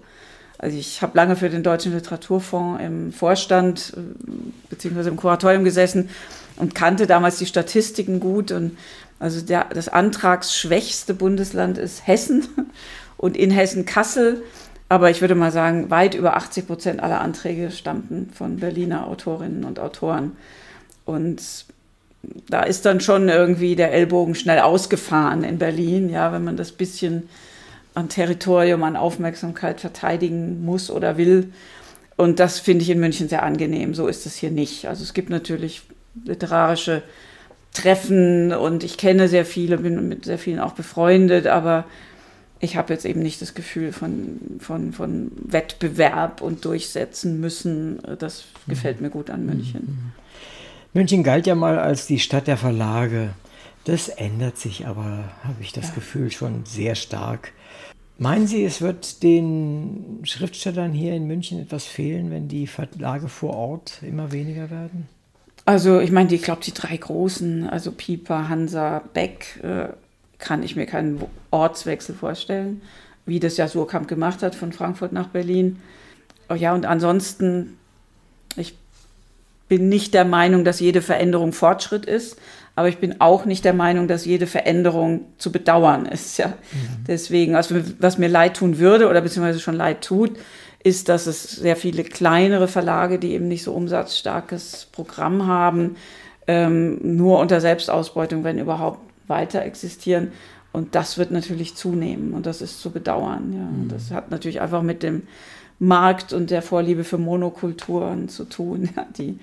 Also 0.63 0.79
ich 0.79 1.03
habe 1.03 1.17
lange 1.17 1.35
für 1.35 1.51
den 1.51 1.65
Deutschen 1.65 1.93
Literaturfonds 1.93 2.81
im 2.83 3.13
Vorstand 3.13 3.93
äh, 3.97 4.31
bzw. 4.71 5.09
im 5.09 5.17
Kuratorium 5.17 5.65
gesessen 5.65 6.09
und 6.57 6.75
kannte 6.75 7.09
damals 7.09 7.39
die 7.39 7.47
Statistiken 7.47 8.21
gut. 8.21 8.53
Und 8.53 8.79
also 9.19 9.41
der, 9.41 9.67
das 9.75 9.89
antragsschwächste 9.89 11.15
Bundesland 11.15 11.79
ist 11.79 12.07
Hessen 12.07 12.47
und 13.17 13.37
in 13.37 13.51
Hessen 13.51 13.87
Kassel. 13.87 14.45
Aber 14.89 15.11
ich 15.11 15.21
würde 15.21 15.35
mal 15.35 15.51
sagen, 15.51 15.91
weit 15.91 16.15
über 16.15 16.37
80 16.37 16.67
Prozent 16.69 17.03
aller 17.03 17.21
Anträge 17.21 17.73
stammten 17.73 18.31
von 18.33 18.59
Berliner 18.59 19.09
Autorinnen 19.09 19.65
und 19.65 19.81
Autoren. 19.81 20.37
Und 21.05 21.43
da 22.49 22.63
ist 22.63 22.85
dann 22.85 23.01
schon 23.01 23.29
irgendwie 23.29 23.77
der 23.77 23.93
Ellbogen 23.93 24.35
schnell 24.35 24.61
ausgefahren 24.61 25.45
in 25.45 25.59
Berlin, 25.59 26.09
ja, 26.09 26.33
wenn 26.33 26.45
man 26.45 26.57
das 26.57 26.73
bisschen 26.73 27.29
an 27.95 28.09
Territorium, 28.09 28.83
an 28.85 28.97
Aufmerksamkeit 28.97 29.81
verteidigen 29.81 30.65
muss 30.65 30.91
oder 30.91 31.17
will. 31.17 31.53
Und 32.17 32.39
das 32.41 32.59
finde 32.59 32.83
ich 32.83 32.91
in 32.91 33.01
München 33.01 33.29
sehr 33.29 33.43
angenehm. 33.43 33.95
So 33.95 34.07
ist 34.07 34.27
es 34.27 34.37
hier 34.37 34.51
nicht. 34.51 34.87
Also 34.87 35.03
es 35.03 35.15
gibt 35.15 35.31
natürlich 35.31 35.83
literarische 36.25 37.03
Treffen 37.73 38.53
und 38.53 38.85
ich 38.85 38.99
kenne 38.99 39.29
sehr 39.29 39.45
viele, 39.45 39.79
bin 39.79 40.09
mit 40.09 40.25
sehr 40.25 40.39
vielen 40.39 40.61
auch 40.61 40.75
befreundet, 40.75 41.47
aber 41.47 41.85
ich 42.61 42.77
habe 42.77 42.93
jetzt 42.93 43.05
eben 43.05 43.21
nicht 43.21 43.43
das 43.43 43.55
Gefühl 43.55 43.93
von, 43.93 44.39
von, 44.61 44.93
von 44.93 45.33
Wettbewerb 45.35 46.43
und 46.43 46.65
durchsetzen 46.65 47.41
müssen. 47.41 47.99
Das 48.19 48.45
gefällt 48.69 49.01
mir 49.01 49.11
gut 49.11 49.31
an 49.31 49.45
München. 49.45 50.13
München 50.95 51.23
galt 51.23 51.47
ja 51.47 51.55
mal 51.55 51.79
als 51.79 52.07
die 52.07 52.19
Stadt 52.19 52.47
der 52.47 52.59
Verlage. 52.59 53.31
Das 53.85 54.09
ändert 54.09 54.59
sich 54.59 54.87
aber, 54.87 55.25
habe 55.43 55.61
ich 55.61 55.73
das 55.73 55.89
ja. 55.89 55.95
Gefühl, 55.95 56.31
schon 56.31 56.65
sehr 56.67 56.95
stark. 56.95 57.53
Meinen 58.19 58.47
Sie, 58.47 58.65
es 58.65 58.81
wird 58.81 59.23
den 59.23 60.21
Schriftstellern 60.23 60.93
hier 60.93 61.15
in 61.15 61.27
München 61.27 61.59
etwas 61.61 61.87
fehlen, 61.87 62.31
wenn 62.31 62.47
die 62.47 62.67
Verlage 62.67 63.29
vor 63.29 63.55
Ort 63.55 64.01
immer 64.03 64.31
weniger 64.33 64.71
werden? 64.71 65.09
Also 65.65 65.99
ich 65.99 66.11
meine, 66.11 66.33
ich 66.33 66.43
glaube, 66.43 66.63
die 66.63 66.75
drei 66.75 66.97
großen, 66.97 67.69
also 67.69 67.91
Pieper, 67.91 68.49
Hansa, 68.49 69.03
Beck, 69.15 69.61
äh, 69.63 69.89
kann 70.39 70.63
ich 70.63 70.77
mir 70.77 70.87
keinen 70.87 71.25
Ortswechsel 71.51 72.15
vorstellen, 72.15 72.83
wie 73.27 73.41
das 73.41 73.57
ja 73.57 73.67
Surkamp 73.67 74.09
gemacht 74.09 74.43
hat 74.43 74.55
von 74.55 74.73
Frankfurt 74.73 75.13
nach 75.13 75.29
Berlin. 75.29 75.81
Oh 76.49 76.55
ja, 76.55 76.75
und 76.75 76.85
ansonsten, 76.85 77.79
ich 78.57 78.77
bin 79.73 79.89
nicht 79.89 80.13
der 80.13 80.27
Meinung, 80.27 80.65
dass 80.65 80.81
jede 80.81 81.01
Veränderung 81.01 81.55
Fortschritt 81.55 82.05
ist, 82.05 82.37
aber 82.77 82.89
ich 82.89 82.99
bin 82.99 83.23
auch 83.23 83.47
nicht 83.47 83.65
der 83.65 83.73
Meinung, 83.73 84.07
dass 84.07 84.27
jede 84.27 84.47
Veränderung 84.47 85.25
zu 85.39 85.51
bedauern 85.51 86.05
ist. 86.05 86.37
Ja. 86.37 86.49
Mhm. 86.49 87.05
Deswegen, 87.09 87.57
also 87.57 87.77
was 87.99 88.19
mir 88.19 88.29
leid 88.29 88.59
tun 88.59 88.79
würde 88.79 89.09
oder 89.09 89.23
beziehungsweise 89.23 89.61
schon 89.61 89.75
leid 89.75 90.05
tut, 90.05 90.33
ist, 90.85 91.09
dass 91.09 91.27
es 91.27 91.53
sehr 91.53 91.77
viele 91.77 92.05
kleinere 92.05 92.69
Verlage, 92.69 93.19
die 93.19 93.33
eben 93.33 93.49
nicht 93.49 93.63
so 93.63 93.73
umsatzstarkes 93.73 94.89
Programm 94.93 95.47
haben, 95.47 95.97
ähm, 96.47 96.99
nur 97.17 97.39
unter 97.39 97.63
Selbstausbeutung, 97.63 98.45
wenn 98.45 98.59
überhaupt, 98.59 98.99
weiter 99.27 99.63
existieren. 99.63 100.33
Und 100.71 100.95
das 100.95 101.17
wird 101.17 101.31
natürlich 101.31 101.77
zunehmen 101.77 102.35
und 102.35 102.45
das 102.45 102.61
ist 102.61 102.83
zu 102.83 102.91
bedauern. 102.91 103.55
Ja. 103.55 103.61
Mhm. 103.61 103.89
Das 103.89 104.11
hat 104.11 104.31
natürlich 104.31 104.61
einfach 104.61 104.83
mit 104.83 105.03
dem 105.03 105.23
Markt 105.83 106.33
und 106.33 106.51
der 106.51 106.63
Vorliebe 106.63 107.03
für 107.03 107.19
Monokulturen 107.19 108.29
zu 108.29 108.45
tun, 108.45 108.89
ja, 108.97 109.05
die 109.17 109.39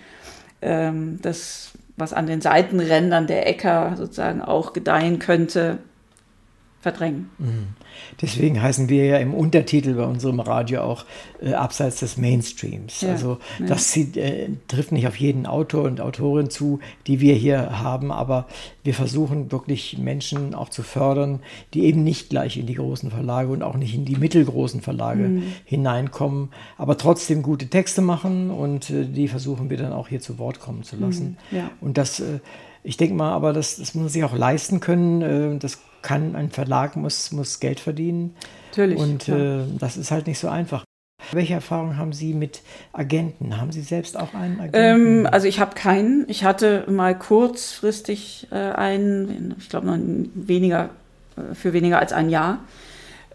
ähm, 0.61 1.19
das, 1.21 1.71
was 1.97 2.13
an 2.13 2.27
den 2.27 2.39
Seitenrändern 2.39 3.27
der 3.27 3.47
Äcker 3.47 3.95
sozusagen 3.97 4.41
auch 4.41 4.71
gedeihen 4.71 5.19
könnte, 5.19 5.79
verdrängen. 6.81 7.29
Mhm. 7.39 7.67
Deswegen 8.21 8.61
heißen 8.61 8.87
wir 8.87 9.05
ja 9.05 9.17
im 9.17 9.33
Untertitel 9.33 9.95
bei 9.95 10.05
unserem 10.05 10.39
Radio 10.39 10.81
auch 10.81 11.05
äh, 11.41 11.53
abseits 11.53 11.99
des 11.99 12.15
Mainstreams. 12.15 13.01
Ja, 13.01 13.09
also 13.09 13.39
das 13.67 13.93
ja. 13.95 14.03
äh, 14.15 14.49
trifft 14.69 14.93
nicht 14.93 15.05
auf 15.05 15.17
jeden 15.17 15.45
Autor 15.45 15.83
und 15.83 15.99
Autorin 15.99 16.49
zu, 16.49 16.79
die 17.05 17.19
wir 17.19 17.33
hier 17.33 17.81
haben, 17.81 18.13
aber 18.13 18.47
wir 18.83 18.93
versuchen 18.93 19.51
wirklich 19.51 19.97
Menschen 19.97 20.55
auch 20.55 20.69
zu 20.69 20.81
fördern, 20.81 21.41
die 21.73 21.83
eben 21.83 22.03
nicht 22.03 22.29
gleich 22.29 22.55
in 22.55 22.65
die 22.65 22.75
großen 22.75 23.11
Verlage 23.11 23.49
und 23.49 23.61
auch 23.61 23.75
nicht 23.75 23.93
in 23.93 24.05
die 24.05 24.15
mittelgroßen 24.15 24.79
Verlage 24.79 25.23
mhm. 25.23 25.43
hineinkommen, 25.65 26.49
aber 26.77 26.97
trotzdem 26.97 27.43
gute 27.43 27.67
Texte 27.67 28.01
machen 28.01 28.51
und 28.51 28.89
äh, 28.89 29.03
die 29.03 29.27
versuchen 29.27 29.69
wir 29.69 29.77
dann 29.77 29.91
auch 29.91 30.07
hier 30.07 30.21
zu 30.21 30.39
Wort 30.39 30.61
kommen 30.61 30.83
zu 30.83 30.95
lassen. 30.95 31.37
Mhm. 31.51 31.57
Ja. 31.57 31.71
Und 31.81 31.97
das 31.97 32.21
äh, 32.21 32.39
ich 32.81 32.95
denke 32.95 33.13
mal, 33.13 33.33
aber 33.33 33.51
das, 33.51 33.75
das 33.75 33.93
muss 33.93 34.03
man 34.03 34.09
sich 34.09 34.23
auch 34.23 34.35
leisten 34.35 34.79
können. 34.79 35.21
Äh, 35.21 35.59
das 35.59 35.79
kann 36.01 36.35
ein 36.35 36.49
Verlag, 36.49 36.95
muss, 36.95 37.31
muss 37.31 37.59
Geld 37.59 37.79
verdienen. 37.79 38.35
Natürlich. 38.71 38.97
Und 38.99 39.29
äh, 39.29 39.63
das 39.79 39.97
ist 39.97 40.11
halt 40.11 40.27
nicht 40.27 40.39
so 40.39 40.47
einfach. 40.47 40.83
Welche 41.31 41.53
Erfahrungen 41.53 41.97
haben 41.97 42.13
Sie 42.13 42.33
mit 42.33 42.61
Agenten? 42.93 43.59
Haben 43.59 43.71
Sie 43.71 43.81
selbst 43.81 44.17
auch 44.17 44.33
einen 44.33 44.59
Agenten? 44.59 44.75
Ähm, 44.75 45.27
also 45.29 45.47
ich 45.47 45.59
habe 45.59 45.75
keinen. 45.75 46.25
Ich 46.27 46.43
hatte 46.43 46.85
mal 46.89 47.17
kurzfristig 47.17 48.47
äh, 48.51 48.55
einen, 48.55 49.55
ich 49.59 49.69
glaube 49.69 49.87
noch 49.87 49.97
weniger, 50.33 50.89
äh, 51.35 51.53
für 51.55 51.73
weniger 51.73 51.99
als 51.99 52.13
ein 52.13 52.29
Jahr. 52.29 52.59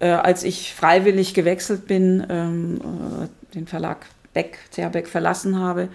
Äh, 0.00 0.08
als 0.08 0.42
ich 0.42 0.74
freiwillig 0.74 1.34
gewechselt 1.34 1.86
bin, 1.86 2.26
ähm, 2.28 2.80
äh, 2.80 3.54
den 3.54 3.66
Verlag 3.66 4.06
Beck, 4.32 4.58
Beck 4.90 5.06
verlassen 5.06 5.58
habe, 5.60 5.88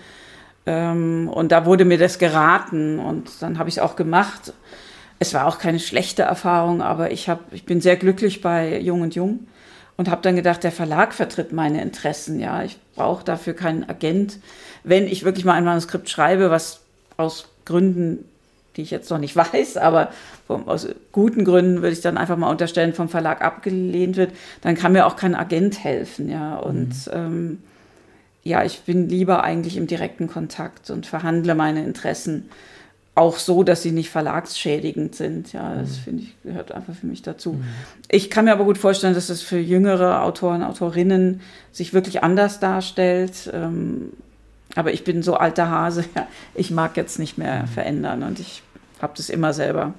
ähm, 0.65 1.29
und 1.33 1.51
da 1.51 1.65
wurde 1.65 1.83
mir 1.83 1.97
das 1.97 2.19
geraten 2.19 2.99
und 2.99 3.41
dann 3.41 3.57
habe 3.57 3.69
ich 3.69 3.77
es 3.77 3.81
auch 3.81 3.95
gemacht. 3.95 4.53
Es 5.19 5.33
war 5.33 5.47
auch 5.47 5.59
keine 5.59 5.79
schlechte 5.79 6.23
Erfahrung, 6.23 6.81
aber 6.81 7.11
ich, 7.11 7.27
hab, 7.27 7.51
ich 7.51 7.65
bin 7.65 7.81
sehr 7.81 7.97
glücklich 7.97 8.41
bei 8.41 8.79
Jung 8.79 9.01
und 9.01 9.15
Jung 9.15 9.47
und 9.97 10.09
habe 10.09 10.21
dann 10.21 10.37
gedacht, 10.37 10.63
der 10.63 10.71
Verlag 10.71 11.13
vertritt 11.13 11.51
meine 11.51 11.81
Interessen. 11.81 12.39
Ja, 12.39 12.63
ich 12.63 12.77
brauche 12.95 13.25
dafür 13.25 13.53
keinen 13.53 13.89
Agent. 13.89 14.39
Wenn 14.85 15.07
ich 15.07 15.25
wirklich 15.25 15.43
mal 15.43 15.55
ein 15.55 15.65
Manuskript 15.65 16.09
schreibe, 16.09 16.49
was 16.49 16.79
aus 17.17 17.49
Gründen, 17.65 18.23
die 18.77 18.83
ich 18.83 18.91
jetzt 18.91 19.09
noch 19.09 19.17
nicht 19.17 19.35
weiß, 19.53 19.75
aber 19.75 20.11
aus 20.47 20.87
guten 21.11 21.43
Gründen 21.43 21.81
würde 21.81 21.91
ich 21.91 21.99
dann 21.99 22.17
einfach 22.17 22.37
mal 22.37 22.49
unterstellen, 22.49 22.93
vom 22.93 23.09
Verlag 23.09 23.41
abgelehnt 23.41 24.15
wird, 24.15 24.31
dann 24.61 24.75
kann 24.75 24.93
mir 24.93 25.05
auch 25.05 25.17
kein 25.17 25.35
Agent 25.35 25.83
helfen. 25.83 26.29
Ja, 26.29 26.55
und 26.55 27.07
mhm. 27.07 27.11
ähm, 27.11 27.63
ja, 28.43 28.63
ich 28.63 28.79
bin 28.83 29.09
lieber 29.09 29.43
eigentlich 29.43 29.75
im 29.75 29.85
direkten 29.85 30.29
Kontakt 30.29 30.89
und 30.89 31.05
verhandle 31.07 31.55
meine 31.55 31.83
Interessen 31.83 32.49
auch 33.19 33.37
so, 33.37 33.63
dass 33.63 33.83
sie 33.83 33.91
nicht 33.91 34.09
verlagsschädigend 34.09 35.13
sind. 35.13 35.51
Ja, 35.51 35.75
das 35.75 35.89
mhm. 35.89 36.01
finde 36.03 36.23
ich 36.23 36.41
gehört 36.41 36.71
einfach 36.71 36.95
für 36.95 37.05
mich 37.05 37.21
dazu. 37.21 37.53
Mhm. 37.53 37.63
Ich 38.07 38.29
kann 38.29 38.45
mir 38.45 38.53
aber 38.53 38.63
gut 38.63 38.77
vorstellen, 38.77 39.13
dass 39.13 39.29
es 39.29 39.41
für 39.41 39.59
jüngere 39.59 40.23
Autoren, 40.23 40.63
Autorinnen 40.63 41.41
sich 41.71 41.93
wirklich 41.93 42.23
anders 42.23 42.59
darstellt. 42.59 43.49
Ähm, 43.53 44.13
aber 44.75 44.93
ich 44.93 45.03
bin 45.03 45.21
so 45.21 45.35
alter 45.35 45.69
Hase, 45.69 46.05
ich 46.55 46.71
mag 46.71 46.95
jetzt 46.95 47.19
nicht 47.19 47.37
mehr 47.37 47.63
mhm. 47.63 47.67
verändern 47.67 48.23
und 48.23 48.39
ich 48.39 48.63
habe 49.01 49.13
das 49.17 49.29
immer 49.29 49.53
selber 49.53 49.93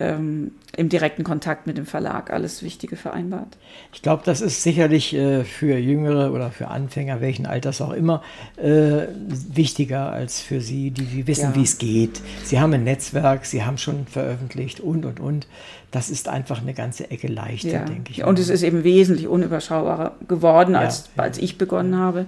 ähm, 0.00 0.52
im 0.76 0.88
direkten 0.88 1.24
Kontakt 1.24 1.66
mit 1.66 1.76
dem 1.76 1.86
Verlag 1.86 2.30
alles 2.30 2.62
Wichtige 2.62 2.96
vereinbart. 2.96 3.56
Ich 3.92 4.02
glaube, 4.02 4.22
das 4.24 4.40
ist 4.40 4.62
sicherlich 4.62 5.14
äh, 5.14 5.42
für 5.44 5.76
Jüngere 5.76 6.32
oder 6.32 6.50
für 6.50 6.68
Anfänger, 6.68 7.20
welchen 7.20 7.46
Alters 7.46 7.80
auch 7.80 7.92
immer, 7.92 8.22
äh, 8.56 9.08
wichtiger 9.26 10.12
als 10.12 10.40
für 10.40 10.60
Sie, 10.60 10.92
die, 10.92 11.04
die 11.04 11.26
wissen, 11.26 11.50
ja. 11.50 11.54
wie 11.56 11.62
es 11.62 11.78
geht. 11.78 12.20
Sie 12.44 12.60
haben 12.60 12.72
ein 12.72 12.84
Netzwerk, 12.84 13.44
Sie 13.44 13.64
haben 13.64 13.78
schon 13.78 14.06
veröffentlicht 14.06 14.80
und, 14.80 15.04
und, 15.04 15.20
und. 15.20 15.46
Das 15.90 16.10
ist 16.10 16.28
einfach 16.28 16.60
eine 16.60 16.74
ganze 16.74 17.10
Ecke 17.10 17.28
leichter, 17.28 17.68
ja. 17.68 17.84
denke 17.84 18.12
ich. 18.12 18.22
Und 18.22 18.38
es 18.38 18.50
ist 18.50 18.62
eben 18.62 18.84
wesentlich 18.84 19.26
unüberschaubarer 19.26 20.16
geworden, 20.28 20.76
als, 20.76 21.08
ja, 21.16 21.22
als 21.22 21.38
ich 21.38 21.58
begonnen 21.58 21.96
habe. 21.96 22.26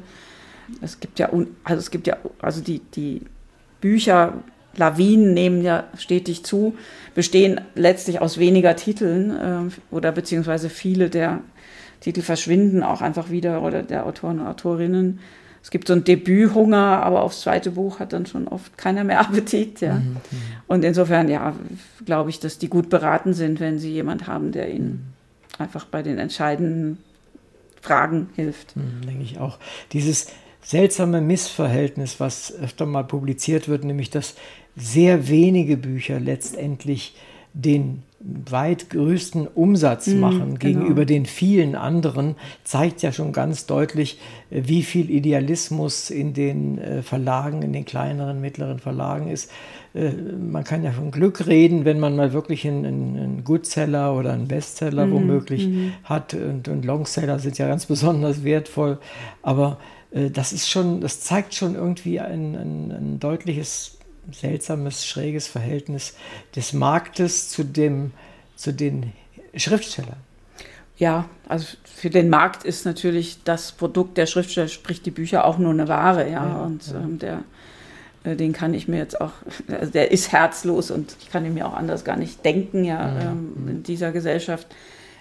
Es 0.81 0.99
gibt 0.99 1.19
ja, 1.19 1.31
also 1.65 1.79
es 1.79 1.91
gibt 1.91 2.07
ja, 2.07 2.17
also 2.41 2.63
die, 2.63 2.81
die 2.95 3.23
Bücher 3.81 4.35
Lawinen 4.77 5.35
nehmen 5.35 5.63
ja 5.63 5.85
stetig 5.97 6.45
zu, 6.45 6.75
bestehen 7.15 7.61
letztlich 7.75 8.21
aus 8.21 8.39
weniger 8.39 8.77
Titeln 8.77 9.31
äh, 9.31 9.95
oder 9.95 10.13
beziehungsweise 10.13 10.71
viele 10.71 11.11
der 11.11 11.41
Titel 12.01 12.23
verschwinden 12.23 12.83
auch 12.83 13.03
einfach 13.03 13.31
wieder 13.31 13.63
oder 13.63 13.83
der 13.83 14.07
Autoren 14.07 14.41
und 14.41 14.47
Autorinnen. 14.47 15.21
Es 15.63 15.71
gibt 15.71 15.89
so 15.89 15.93
einen 15.93 16.05
Debüthunger, 16.05 17.03
aber 17.03 17.23
aufs 17.23 17.43
zweite 17.43 17.73
Buch 17.73 18.01
hat 18.01 18.15
dann 18.15 18.25
schon 18.25 18.49
oft 18.49 18.79
keiner 18.79 19.05
mehr 19.05 19.21
Appetit. 19.29 19.81
Ja. 19.81 19.97
Mhm. 19.97 20.17
Und 20.67 20.85
insofern, 20.85 21.29
ja, 21.29 21.55
glaube 22.07 22.31
ich, 22.31 22.41
dass 22.41 22.59
die 22.59 22.69
gut 22.69 22.89
beraten 22.89 23.35
sind, 23.35 23.61
wenn 23.61 23.79
sie 23.79 23.93
jemand 23.93 24.27
haben, 24.27 24.53
der 24.53 24.73
ihnen 24.73 25.13
mhm. 25.59 25.63
einfach 25.63 25.85
bei 25.85 26.03
den 26.03 26.19
entscheidenden 26.19 26.99
Fragen 27.83 28.31
hilft. 28.35 28.77
Mhm, 28.77 29.07
denke 29.07 29.23
ich 29.23 29.39
auch. 29.39 29.59
Dieses 29.93 30.29
seltsame 30.63 31.21
Missverhältnis, 31.21 32.21
was 32.21 32.55
öfter 32.55 32.87
mal 32.87 33.05
publiziert 33.05 33.69
wird, 33.69 33.85
nämlich 33.85 34.11
dass 34.11 34.37
sehr 34.81 35.29
wenige 35.29 35.77
Bücher 35.77 36.19
letztendlich 36.21 37.15
den 37.53 38.03
weit 38.21 38.91
größten 38.91 39.47
Umsatz 39.49 40.07
mhm, 40.09 40.21
machen 40.21 40.53
mm, 40.53 40.59
gegenüber 40.59 41.07
den 41.07 41.25
vielen 41.25 41.75
anderen, 41.75 42.37
zeigt 42.65 43.01
ja 43.01 43.13
schon 43.13 43.33
ganz 43.33 43.65
deutlich, 43.65 44.19
äh, 44.51 44.63
wie 44.67 44.83
viel 44.83 45.11
Idealismus 45.11 46.11
in 46.11 46.35
den 46.35 46.79
äh, 46.79 47.03
Verlagen, 47.03 47.63
in 47.63 47.73
den 47.73 47.87
kleineren, 47.87 48.41
mittleren 48.41 48.79
Verlagen 48.79 49.29
ist. 49.29 49.51
Äh, 49.95 50.11
man 50.11 50.65
kann 50.65 50.85
ja 50.85 50.93
von 50.93 51.11
Glück 51.11 51.47
reden, 51.47 51.87
wenn 51.87 51.99
man 51.99 52.15
mal 52.15 52.35
wirklich 52.35 52.67
einen, 52.67 52.85
einen 52.85 53.45
Goodseller 53.45 54.15
oder 54.15 54.35
einen 54.35 54.49
Bestseller 54.49 55.07
mm, 55.07 55.13
womöglich 55.13 55.69
mm. 55.69 55.89
hat. 56.05 56.35
Und, 56.35 56.69
und 56.69 56.85
Longseller 56.85 57.39
sind 57.39 57.57
ja 57.57 57.69
ganz 57.69 57.87
besonders 57.87 58.45
wertvoll. 58.45 58.99
Aber 59.43 59.79
das 60.33 60.53
ist 60.53 60.69
schon, 60.69 61.01
das 61.01 61.21
zeigt 61.21 61.55
schon 61.55 61.77
irgendwie 61.77 62.19
ein, 62.19 62.57
ein, 62.57 62.91
ein 62.91 63.21
deutliches 63.21 64.00
seltsames, 64.33 65.07
schräges 65.07 65.47
Verhältnis 65.47 66.15
des 66.55 66.73
Marktes 66.73 67.49
zu, 67.51 67.65
dem, 67.65 68.13
zu 68.57 68.73
den 68.73 69.13
Schriftstellern. 69.55 70.17
Ja, 70.97 71.31
also 71.49 71.67
für 71.85 72.11
den 72.11 72.29
Markt 72.29 72.65
ist 72.65 72.85
natürlich 72.85 73.43
das 73.43 73.73
Produkt 73.73 74.19
der 74.19 74.27
Schriftsteller, 74.27 74.69
sprich 74.69 75.01
die 75.01 75.11
Bücher, 75.11 75.47
auch 75.47 75.57
nur 75.57 75.73
eine 75.73 75.89
Ware, 75.89 76.31
ja. 76.31 76.47
ja 76.47 76.63
und 76.63 76.87
ja. 76.89 77.01
Ähm, 77.01 77.19
der, 77.19 77.45
äh, 78.25 78.37
den 78.37 78.53
kann 78.53 78.75
ich 78.75 78.87
mir 78.87 78.99
jetzt 78.99 79.19
auch, 79.19 79.33
also 79.69 79.91
der 79.91 80.13
ist 80.13 80.31
herzlos 80.31 80.91
und 80.91 81.17
ich 81.21 81.31
kann 81.31 81.47
ihn 81.47 81.55
mir 81.55 81.67
auch 81.67 81.75
anders 81.75 82.05
gar 82.05 82.17
nicht 82.17 82.45
denken, 82.45 82.85
ja. 82.85 83.09
Mhm. 83.09 83.21
Ähm, 83.21 83.69
in 83.69 83.83
dieser 83.83 84.13
Gesellschaft 84.13 84.67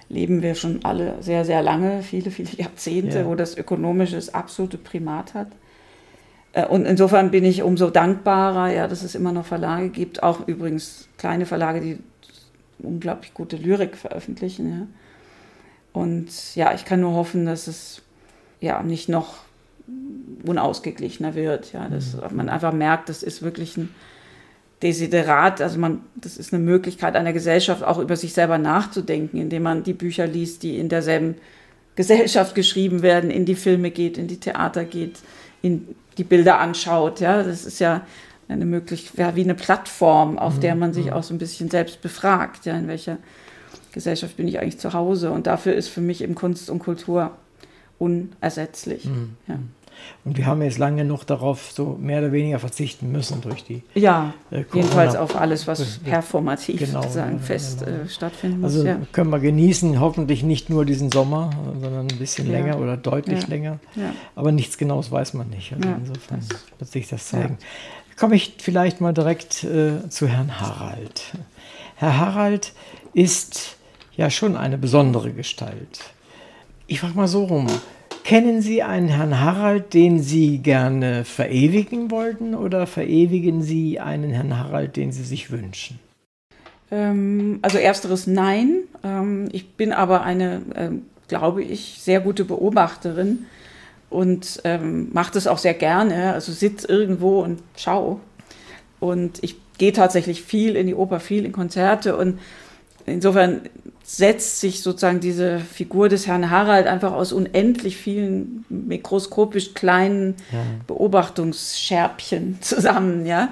leben 0.10 0.42
wir 0.42 0.56
schon 0.56 0.84
alle 0.84 1.16
sehr, 1.22 1.46
sehr 1.46 1.62
lange, 1.62 2.04
viele, 2.04 2.32
viele 2.32 2.52
Jahrzehnte, 2.58 3.20
ja. 3.20 3.26
wo 3.26 3.36
das 3.36 3.58
Ökonomische 3.58 4.16
das 4.16 4.34
absolute 4.34 4.78
Primat 4.78 5.34
hat. 5.34 5.48
Äh, 6.60 6.66
und 6.66 6.86
insofern 6.86 7.32
bin 7.32 7.46
ich 7.46 7.64
umso 7.64 7.90
dankbarer, 7.90 8.72
ja, 8.74 8.88
dass 8.88 9.04
es 9.04 9.16
immer 9.16 9.32
noch 9.32 9.46
Verlage 9.46 9.90
gibt, 9.90 10.24
auch 10.24 10.48
übrigens 10.48 11.08
kleine 11.18 11.46
Verlage, 11.46 11.82
die 11.82 11.98
unglaublich 12.80 13.34
gute 13.34 13.58
Lyrik 13.58 13.98
veröffentlichen. 13.98 14.70
Ja. 14.70 14.88
Und 16.02 16.56
ja, 16.56 16.74
ich 16.74 16.86
kann 16.86 17.02
nur 17.02 17.14
hoffen, 17.14 17.46
dass 17.46 17.68
es 17.68 18.02
ja 18.62 18.82
nicht 18.84 19.10
noch 19.10 19.40
unausgeglichener 20.46 21.36
wird. 21.36 21.74
Ja, 21.74 21.90
dass 21.90 22.16
mhm. 22.16 22.38
man 22.38 22.50
einfach 22.50 22.74
merkt, 22.74 23.10
das 23.10 23.24
ist 23.24 23.42
wirklich 23.42 23.78
ein 23.78 23.90
Desiderat, 24.82 25.60
also 25.60 25.78
man, 25.78 26.04
das 26.16 26.38
ist 26.38 26.54
eine 26.54 26.64
Möglichkeit 26.64 27.18
einer 27.18 27.34
Gesellschaft 27.34 27.84
auch 27.84 27.98
über 27.98 28.16
sich 28.16 28.32
selber 28.32 28.58
nachzudenken, 28.58 29.38
indem 29.38 29.64
man 29.64 29.84
die 29.84 29.92
Bücher 29.92 30.26
liest, 30.26 30.64
die 30.64 30.78
in 30.78 30.88
derselben 30.88 31.36
Gesellschaft 31.98 32.56
geschrieben 32.56 33.02
werden, 33.02 33.30
in 33.30 33.44
die 33.44 33.56
Filme 33.56 33.92
geht, 33.92 34.18
in 34.18 34.28
die 34.30 34.40
Theater 34.40 34.86
geht, 34.86 35.20
in 35.62 35.96
die 36.20 36.24
Bilder 36.24 36.60
anschaut. 36.60 37.20
Ja, 37.20 37.42
das 37.42 37.66
ist 37.66 37.80
ja 37.80 38.02
eine 38.48 38.66
Möglichkeit, 38.66 39.18
ja, 39.18 39.36
wie 39.36 39.44
eine 39.44 39.56
Plattform, 39.56 40.38
auf 40.38 40.58
mhm. 40.58 40.62
der 40.62 40.76
man 40.76 40.94
sich 40.94 41.08
mhm. 41.08 41.14
auch 41.14 41.24
so 41.24 41.34
ein 41.34 41.38
bisschen 41.38 41.70
selbst 41.70 42.02
befragt. 42.02 42.66
Ja, 42.66 42.78
in 42.78 42.88
welcher 42.88 43.18
Gesellschaft 43.92 44.38
bin 44.38 44.48
ich 44.48 44.60
eigentlich 44.60 44.80
zu 44.80 44.94
Hause? 44.94 45.32
Und 45.32 45.48
dafür 45.48 45.74
ist 45.74 45.88
für 45.88 46.02
mich 46.02 46.22
eben 46.22 46.36
Kunst 46.36 46.70
und 46.70 46.80
Kultur 46.80 47.32
unersetzlich. 47.98 49.06
Mhm. 49.06 49.36
Ja. 49.48 49.56
Und 50.26 50.38
wir 50.38 50.46
haben 50.46 50.62
jetzt 50.62 50.78
lange 50.78 51.06
noch 51.06 51.24
darauf 51.24 51.72
so 51.72 51.98
mehr 52.00 52.20
oder 52.20 52.32
weniger 52.32 52.60
verzichten 52.60 53.12
müssen 53.12 53.42
durch 53.42 53.64
die. 53.64 53.84
Ja, 53.96 54.34
äh, 54.52 54.64
jedenfalls 54.74 55.16
auf 55.16 55.36
alles, 55.36 55.68
was 55.68 56.00
performativ 56.00 56.80
genau, 56.80 57.02
sozusagen 57.02 57.40
fest 57.40 57.86
genau. 57.86 58.04
äh, 58.04 58.10
stattfinden 58.10 58.62
muss. 58.62 58.76
Also 58.76 58.88
ja. 58.88 58.98
können 59.12 59.30
wir 59.30 59.40
genießen, 59.40 60.00
hoffentlich 60.00 60.44
nicht 60.44 60.70
nur 60.70 60.86
diesen 60.86 61.12
Sommer, 61.12 61.52
sondern 61.82 62.08
ein 62.08 62.20
bisschen 62.20 62.48
ja. 62.48 62.60
länger 62.60 62.80
oder 62.80 62.98
deutlich 62.98 63.44
ja. 63.44 63.48
länger. 63.48 63.80
Aber 64.36 64.52
nichts 64.52 64.78
Genaues 64.78 65.12
weiß 65.12 65.34
man 65.34 65.50
nicht. 65.50 65.74
Also 65.74 65.88
insofern 65.88 66.40
wird 66.78 66.92
sich 66.92 67.08
das 67.08 67.28
zeigen. 67.28 67.58
Komme 68.18 68.36
ich 68.36 68.56
vielleicht 68.58 69.00
mal 69.00 69.14
direkt 69.14 69.64
äh, 69.64 70.10
zu 70.10 70.28
Herrn 70.28 70.60
Harald. 70.60 71.24
Herr 71.96 72.18
Harald 72.18 72.74
ist 73.14 73.78
ja 74.16 74.30
schon 74.30 74.58
eine 74.58 74.78
besondere 74.78 75.32
Gestalt. 75.32 76.02
Ich 76.88 77.00
frage 77.00 77.14
mal 77.14 77.28
so 77.28 77.46
rum. 77.46 77.68
Kennen 78.30 78.62
Sie 78.62 78.84
einen 78.84 79.08
Herrn 79.08 79.40
Harald, 79.40 79.96
den 79.96 80.20
Sie 80.20 80.60
gerne 80.60 81.26
verewigen 81.26 82.12
wollten, 82.12 82.54
oder 82.54 82.86
verewigen 82.86 83.64
Sie 83.64 84.00
einen 84.00 84.30
Herrn 84.30 84.56
Harald, 84.56 84.98
den 84.98 85.12
Sie 85.12 85.24
sich 85.24 85.50
wünschen? 85.50 85.98
Ähm, 86.92 87.58
also 87.64 87.80
ersteres 87.80 88.28
nein. 88.28 88.82
Ähm, 89.04 89.50
ich 89.52 89.74
bin 89.74 89.92
aber 89.94 90.22
eine, 90.22 90.62
ähm, 90.76 91.08
glaube 91.28 91.64
ich, 91.64 91.98
sehr 92.02 92.20
gute 92.20 92.46
Beobachterin 92.46 93.48
und 94.12 94.62
ähm, 94.64 95.10
mache 95.12 95.34
das 95.34 95.48
auch 95.48 95.58
sehr 95.58 95.74
gerne. 95.74 96.34
Also 96.34 96.52
sitze 96.52 96.88
irgendwo 96.88 97.42
und 97.42 97.64
schau. 97.76 98.20
Und 99.00 99.44
ich 99.44 99.56
gehe 99.80 99.92
tatsächlich 99.92 100.44
viel 100.44 100.76
in 100.76 100.86
die 100.86 100.94
Oper, 100.94 101.20
viel 101.20 101.46
in 101.46 101.52
Konzerte 101.52 102.16
und 102.16 102.38
insofern 103.08 103.62
setzt 104.12 104.60
sich 104.60 104.82
sozusagen 104.82 105.20
diese 105.20 105.60
Figur 105.60 106.10
des 106.10 106.26
Herrn 106.26 106.50
Harald 106.50 106.88
einfach 106.88 107.12
aus 107.12 107.32
unendlich 107.32 107.96
vielen 107.96 108.66
mikroskopisch 108.68 109.76
kleinen 109.76 110.34
ja. 110.52 110.64
Beobachtungsscherbchen 110.88 112.58
zusammen, 112.62 113.28
ja. 113.28 113.50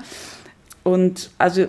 Und 0.82 1.30
also 1.38 1.68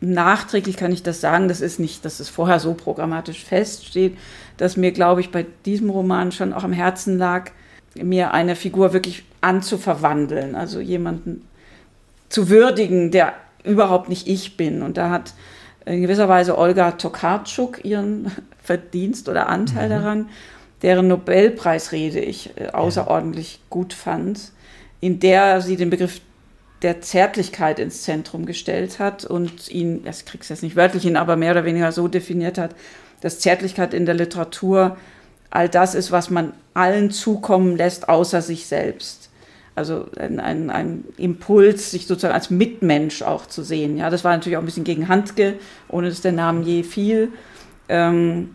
nachträglich 0.00 0.76
kann 0.76 0.92
ich 0.92 1.02
das 1.02 1.20
sagen, 1.20 1.48
das 1.48 1.60
ist 1.60 1.80
nicht, 1.80 2.04
dass 2.04 2.20
es 2.20 2.28
vorher 2.28 2.60
so 2.60 2.74
programmatisch 2.74 3.44
feststeht, 3.44 4.16
dass 4.56 4.76
mir, 4.76 4.92
glaube 4.92 5.20
ich, 5.20 5.32
bei 5.32 5.44
diesem 5.66 5.90
Roman 5.90 6.30
schon 6.30 6.52
auch 6.52 6.62
am 6.62 6.72
Herzen 6.72 7.18
lag, 7.18 7.50
mir 7.96 8.32
eine 8.32 8.54
Figur 8.54 8.92
wirklich 8.92 9.24
anzuverwandeln, 9.40 10.54
also 10.54 10.78
jemanden 10.78 11.42
zu 12.28 12.48
würdigen, 12.48 13.10
der 13.10 13.32
überhaupt 13.64 14.08
nicht 14.08 14.28
ich 14.28 14.56
bin. 14.56 14.82
Und 14.82 14.96
da 14.96 15.10
hat 15.10 15.34
in 15.86 16.02
gewisser 16.02 16.28
Weise 16.28 16.58
Olga 16.58 16.92
Tokarczuk 16.92 17.84
ihren 17.84 18.30
Verdienst 18.62 19.28
oder 19.28 19.48
Anteil 19.48 19.86
mhm. 19.86 19.92
daran, 19.92 20.28
deren 20.82 21.08
Nobelpreisrede 21.08 22.20
ich 22.20 22.50
äh, 22.56 22.68
außerordentlich 22.68 23.60
gut 23.70 23.92
fand, 23.92 24.52
in 25.00 25.20
der 25.20 25.60
sie 25.60 25.76
den 25.76 25.90
Begriff 25.90 26.20
der 26.82 27.00
Zärtlichkeit 27.00 27.78
ins 27.78 28.02
Zentrum 28.02 28.46
gestellt 28.46 28.98
hat 28.98 29.24
und 29.24 29.68
ihn, 29.68 30.04
das 30.04 30.24
kriegst 30.24 30.48
du 30.50 30.54
jetzt 30.54 30.62
nicht 30.62 30.76
wörtlich 30.76 31.02
hin, 31.02 31.16
aber 31.16 31.36
mehr 31.36 31.52
oder 31.52 31.64
weniger 31.64 31.90
so 31.90 32.06
definiert 32.06 32.56
hat, 32.56 32.74
dass 33.20 33.40
Zärtlichkeit 33.40 33.94
in 33.94 34.06
der 34.06 34.14
Literatur 34.14 34.96
all 35.50 35.68
das 35.68 35.94
ist, 35.94 36.12
was 36.12 36.30
man 36.30 36.52
allen 36.74 37.10
zukommen 37.10 37.76
lässt, 37.76 38.08
außer 38.08 38.42
sich 38.42 38.66
selbst. 38.66 39.27
Also 39.78 40.06
ein, 40.18 40.40
ein, 40.40 40.70
ein 40.70 41.04
Impuls, 41.16 41.90
sich 41.90 42.06
sozusagen 42.06 42.34
als 42.34 42.50
Mitmensch 42.50 43.22
auch 43.22 43.46
zu 43.46 43.62
sehen. 43.62 43.96
Ja, 43.96 44.10
das 44.10 44.24
war 44.24 44.32
natürlich 44.36 44.56
auch 44.56 44.62
ein 44.62 44.66
bisschen 44.66 44.84
gegen 44.84 45.08
Handke, 45.08 45.54
ohne 45.88 46.08
dass 46.08 46.20
der 46.20 46.32
Name 46.32 46.62
je 46.62 46.82
fiel. 46.82 47.30
Ähm, 47.88 48.50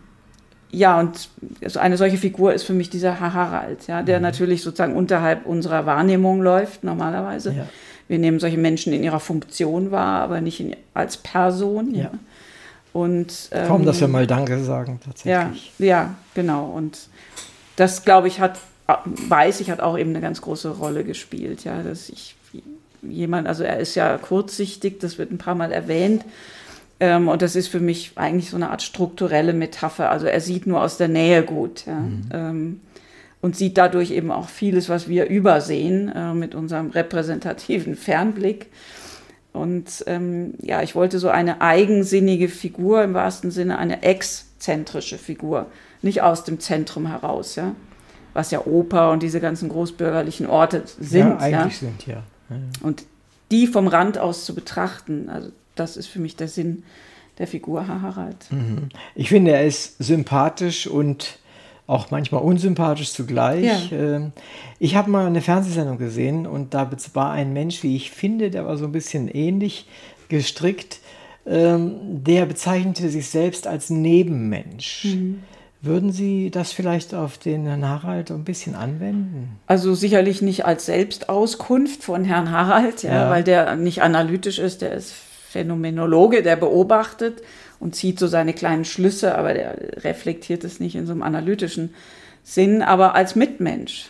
ja, 0.70 0.98
und 1.00 1.28
also 1.62 1.80
eine 1.80 1.96
solche 1.96 2.16
Figur 2.16 2.52
ist 2.52 2.64
für 2.64 2.72
mich 2.72 2.90
dieser 2.90 3.20
Herr 3.20 3.32
Harald, 3.32 3.86
ja, 3.86 4.02
der 4.02 4.18
mhm. 4.18 4.24
natürlich 4.24 4.62
sozusagen 4.62 4.94
unterhalb 4.94 5.46
unserer 5.46 5.86
Wahrnehmung 5.86 6.42
läuft, 6.42 6.84
normalerweise. 6.84 7.52
Ja. 7.52 7.66
Wir 8.08 8.18
nehmen 8.18 8.38
solche 8.38 8.58
Menschen 8.58 8.92
in 8.92 9.02
ihrer 9.02 9.20
Funktion 9.20 9.90
wahr, 9.90 10.20
aber 10.22 10.40
nicht 10.40 10.60
in, 10.60 10.76
als 10.92 11.16
Person. 11.16 11.94
Ja. 11.94 12.02
ja. 12.02 12.10
Und, 12.92 13.48
ähm, 13.50 13.66
Kaum, 13.66 13.84
dass 13.84 14.00
wir 14.00 14.08
mal 14.08 14.26
Danke 14.26 14.62
sagen, 14.62 15.00
tatsächlich. 15.04 15.72
Ja, 15.78 15.86
ja 15.86 16.14
genau. 16.34 16.66
Und 16.66 17.08
das, 17.76 18.04
glaube 18.04 18.28
ich, 18.28 18.40
hat, 18.40 18.58
weiß 18.86 19.60
ich, 19.60 19.70
hat 19.70 19.80
auch 19.80 19.98
eben 19.98 20.10
eine 20.10 20.20
ganz 20.20 20.40
große 20.42 20.70
Rolle 20.70 21.04
gespielt. 21.04 21.64
Ja, 21.64 21.82
dass 21.82 22.08
ich 22.08 22.36
jemand, 23.02 23.48
also 23.48 23.64
er 23.64 23.78
ist 23.78 23.94
ja 23.94 24.16
kurzsichtig, 24.18 24.98
das 25.00 25.18
wird 25.18 25.30
ein 25.30 25.38
paar 25.38 25.54
Mal 25.54 25.72
erwähnt. 25.72 26.24
Ähm, 27.00 27.28
und 27.28 27.42
das 27.42 27.56
ist 27.56 27.68
für 27.68 27.80
mich 27.80 28.12
eigentlich 28.16 28.50
so 28.50 28.56
eine 28.56 28.70
Art 28.70 28.82
strukturelle 28.82 29.52
Metapher. 29.52 30.10
Also 30.10 30.26
er 30.26 30.40
sieht 30.40 30.66
nur 30.66 30.82
aus 30.82 30.96
der 30.96 31.08
Nähe 31.08 31.42
gut. 31.42 31.86
Ja. 31.86 31.94
Mhm. 31.94 32.22
Ähm, 32.32 32.80
und 33.40 33.56
sieht 33.56 33.76
dadurch 33.76 34.10
eben 34.10 34.30
auch 34.30 34.48
vieles, 34.48 34.88
was 34.88 35.06
wir 35.06 35.26
übersehen 35.26 36.08
äh, 36.08 36.32
mit 36.32 36.54
unserem 36.54 36.88
repräsentativen 36.88 37.94
Fernblick. 37.94 38.70
Und 39.52 40.02
ähm, 40.06 40.54
ja, 40.62 40.80
ich 40.80 40.94
wollte 40.94 41.18
so 41.18 41.28
eine 41.28 41.60
eigensinnige 41.60 42.48
Figur, 42.48 43.04
im 43.04 43.12
wahrsten 43.12 43.50
Sinne 43.50 43.76
eine 43.76 44.02
exzentrische 44.02 45.18
Figur, 45.18 45.66
nicht 46.00 46.22
aus 46.22 46.44
dem 46.44 46.58
Zentrum 46.58 47.06
heraus, 47.06 47.56
ja. 47.56 47.74
Was 48.34 48.50
ja 48.50 48.66
Oper 48.66 49.10
und 49.10 49.22
diese 49.22 49.40
ganzen 49.40 49.68
großbürgerlichen 49.68 50.46
Orte 50.46 50.82
sind. 50.84 51.30
Ja, 51.30 51.36
eigentlich 51.38 51.80
ja. 51.80 51.88
sind, 51.88 52.06
ja. 52.06 52.22
ja. 52.50 52.56
Und 52.82 53.04
die 53.50 53.66
vom 53.66 53.86
Rand 53.86 54.18
aus 54.18 54.44
zu 54.44 54.54
betrachten, 54.54 55.30
also 55.30 55.50
das 55.74 55.96
ist 55.96 56.08
für 56.08 56.18
mich 56.18 56.36
der 56.36 56.48
Sinn 56.48 56.82
der 57.38 57.46
Figur 57.46 57.86
Harald. 57.86 58.50
Mhm. 58.50 58.88
Ich 59.14 59.28
finde, 59.28 59.52
er 59.52 59.64
ist 59.64 60.02
sympathisch 60.02 60.86
und 60.86 61.38
auch 61.86 62.10
manchmal 62.10 62.42
unsympathisch 62.42 63.12
zugleich. 63.12 63.90
Ja. 63.90 63.98
Ähm, 63.98 64.32
ich 64.78 64.96
habe 64.96 65.10
mal 65.10 65.26
eine 65.26 65.42
Fernsehsendung 65.42 65.98
gesehen 65.98 66.46
und 66.46 66.74
da 66.74 66.90
war 67.12 67.32
ein 67.32 67.52
Mensch, 67.52 67.82
wie 67.82 67.96
ich 67.96 68.10
finde, 68.10 68.50
der 68.50 68.64
war 68.66 68.76
so 68.76 68.86
ein 68.86 68.92
bisschen 68.92 69.28
ähnlich 69.28 69.86
gestrickt. 70.28 71.00
Ähm, 71.46 72.24
der 72.24 72.46
bezeichnete 72.46 73.10
sich 73.10 73.28
selbst 73.28 73.66
als 73.66 73.90
Nebenmensch. 73.90 75.04
Mhm. 75.04 75.42
Würden 75.84 76.12
Sie 76.12 76.50
das 76.50 76.72
vielleicht 76.72 77.14
auf 77.14 77.36
den 77.36 77.66
Herrn 77.66 77.86
Harald 77.86 78.30
ein 78.30 78.44
bisschen 78.44 78.74
anwenden? 78.74 79.58
Also 79.66 79.94
sicherlich 79.94 80.40
nicht 80.40 80.64
als 80.64 80.86
Selbstauskunft 80.86 82.02
von 82.02 82.24
Herrn 82.24 82.50
Harald, 82.50 83.02
ja, 83.02 83.12
ja. 83.12 83.30
weil 83.30 83.44
der 83.44 83.76
nicht 83.76 84.00
analytisch 84.00 84.58
ist, 84.58 84.80
der 84.80 84.94
ist 84.94 85.12
Phänomenologe, 85.12 86.42
der 86.42 86.56
beobachtet 86.56 87.42
und 87.80 87.94
zieht 87.94 88.18
so 88.18 88.26
seine 88.26 88.54
kleinen 88.54 88.86
Schlüsse, 88.86 89.36
aber 89.36 89.52
der 89.52 89.76
reflektiert 90.04 90.64
es 90.64 90.80
nicht 90.80 90.96
in 90.96 91.04
so 91.04 91.12
einem 91.12 91.22
analytischen 91.22 91.94
Sinn, 92.42 92.80
aber 92.80 93.14
als 93.14 93.36
Mitmensch. 93.36 94.06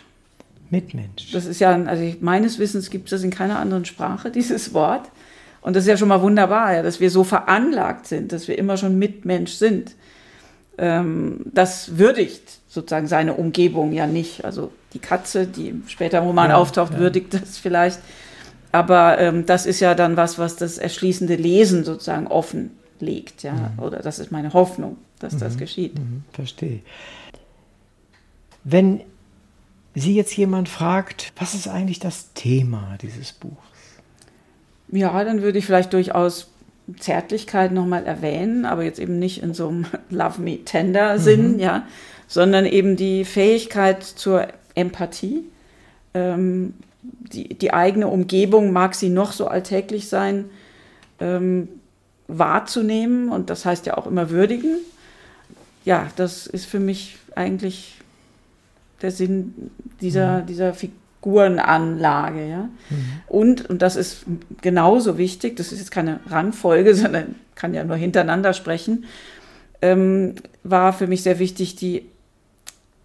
Mitmensch. 0.71 1.33
Das 1.33 1.45
ist 1.45 1.61
ja, 1.61 1.73
also 1.73 2.15
meines 2.21 2.61
Wissens 2.61 2.91
gibt 2.91 3.07
es 3.07 3.11
das 3.11 3.25
in 3.25 3.31
keiner 3.31 3.59
anderen 3.59 3.85
Sprache, 3.85 4.31
dieses 4.33 4.75
Wort. 4.75 5.11
Und 5.61 5.75
das 5.75 5.85
ist 5.85 5.89
ja 5.89 5.97
schon 5.97 6.09
mal 6.09 6.23
wunderbar, 6.23 6.75
ja, 6.75 6.83
dass 6.83 7.01
wir 7.01 7.11
so 7.11 7.25
veranlagt 7.25 8.07
sind, 8.07 8.33
dass 8.33 8.47
wir 8.47 8.59
immer 8.59 8.77
schon 8.77 8.99
Mitmensch 8.99 9.53
sind. 9.53 9.97
Ähm, 10.79 11.41
das 11.53 11.99
würdigt 11.99 12.59
sozusagen 12.69 13.07
seine 13.07 13.35
Umgebung 13.35 13.93
ja 13.93 14.07
nicht. 14.07 14.45
Also 14.45 14.73
die 14.93 14.99
Katze, 14.99 15.47
die 15.47 15.83
später 15.87 16.19
im 16.19 16.25
Roman 16.25 16.51
ja, 16.51 16.57
auftaucht, 16.57 16.95
ja. 16.95 16.99
würdigt 16.99 17.35
das 17.35 17.59
vielleicht. 17.59 18.01
Aber 18.73 19.19
ähm, 19.19 19.47
das 19.47 19.67
ist 19.67 19.81
ja 19.81 19.95
dann 19.95 20.17
was, 20.17 20.39
was 20.39 20.57
das 20.57 20.79
erschließende 20.79 21.37
Lesen 21.37 21.85
sozusagen 21.85 22.27
offen 22.27 22.73
liegt. 22.99 23.43
Ja? 23.45 23.53
Mhm. 23.53 23.79
Oder 23.79 23.99
das 24.01 24.19
ist 24.19 24.33
meine 24.33 24.53
Hoffnung, 24.53 24.97
dass 25.21 25.35
mhm. 25.35 25.39
das 25.41 25.57
geschieht. 25.57 25.99
Mhm. 25.99 26.25
Verstehe. 26.33 26.81
Wenn 28.65 29.03
Sie 29.95 30.17
jetzt 30.17 30.37
jemand 30.37 30.69
fragt, 30.69 31.33
was 31.39 31.55
ist 31.55 31.69
eigentlich 31.69 32.01
das 32.01 32.33
Thema 32.35 32.99
dieses 33.01 33.33
Buchs? 33.33 33.55
Ja, 34.89 35.23
dann 35.23 35.43
würde 35.43 35.59
ich 35.59 35.67
vielleicht 35.67 35.93
durchaus 35.93 36.49
Zärtlichkeit 36.99 37.73
nochmal 37.73 38.07
erwähnen, 38.07 38.67
aber 38.67 38.85
jetzt 38.85 38.99
eben 38.99 39.19
nicht 39.19 39.43
in 39.43 39.55
so 39.55 39.69
einem 39.69 39.87
Love 40.11 40.41
Me 40.41 40.65
Tender 40.65 41.19
Sinn, 41.19 41.55
mhm. 41.55 41.59
ja, 41.59 41.87
sondern 42.29 42.67
eben 42.67 42.97
die 42.97 43.25
Fähigkeit 43.25 44.03
zur 44.03 44.49
Empathie. 44.75 45.45
Ähm, 46.15 46.75
die, 47.03 47.55
die 47.55 47.73
eigene 47.73 48.09
Umgebung 48.09 48.73
mag 48.73 48.95
sie 48.95 49.11
noch 49.11 49.33
so 49.33 49.47
alltäglich 49.47 50.09
sein. 50.09 50.47
Ähm, 51.21 51.69
wahrzunehmen 52.29 53.29
und 53.29 53.51
das 53.51 53.65
heißt 53.65 53.87
ja 53.87 53.97
auch 53.97 54.07
immer 54.07 54.31
würdigen. 54.31 54.79
Ja, 55.85 56.09
das 56.17 56.47
ist 56.47 56.67
für 56.67 56.81
mich 56.81 57.19
eigentlich 57.35 57.97
der 59.03 59.11
Sinn 59.11 59.71
dieser, 60.01 60.43
mhm. 60.43 60.47
dieser 60.47 60.75
Figurenanlage. 61.25 62.49
Ja? 62.49 62.69
Mhm. 62.91 63.23
Und, 63.27 63.71
und 63.71 63.83
das 63.83 63.97
ist 63.97 64.25
genauso 64.61 65.17
wichtig, 65.17 65.57
das 65.57 65.73
ist 65.73 65.79
jetzt 65.79 65.91
keine 65.91 66.21
Rangfolge, 66.29 66.95
sondern 66.95 67.37
kann 67.55 67.75
ja 67.75 67.85
nur 67.85 67.97
hintereinander 67.97 68.53
sprechen, 68.53 69.05
ähm, 69.81 70.35
war 70.63 70.93
für 70.93 71.07
mich 71.07 71.23
sehr 71.23 71.39
wichtig 71.39 71.77
die 71.77 72.07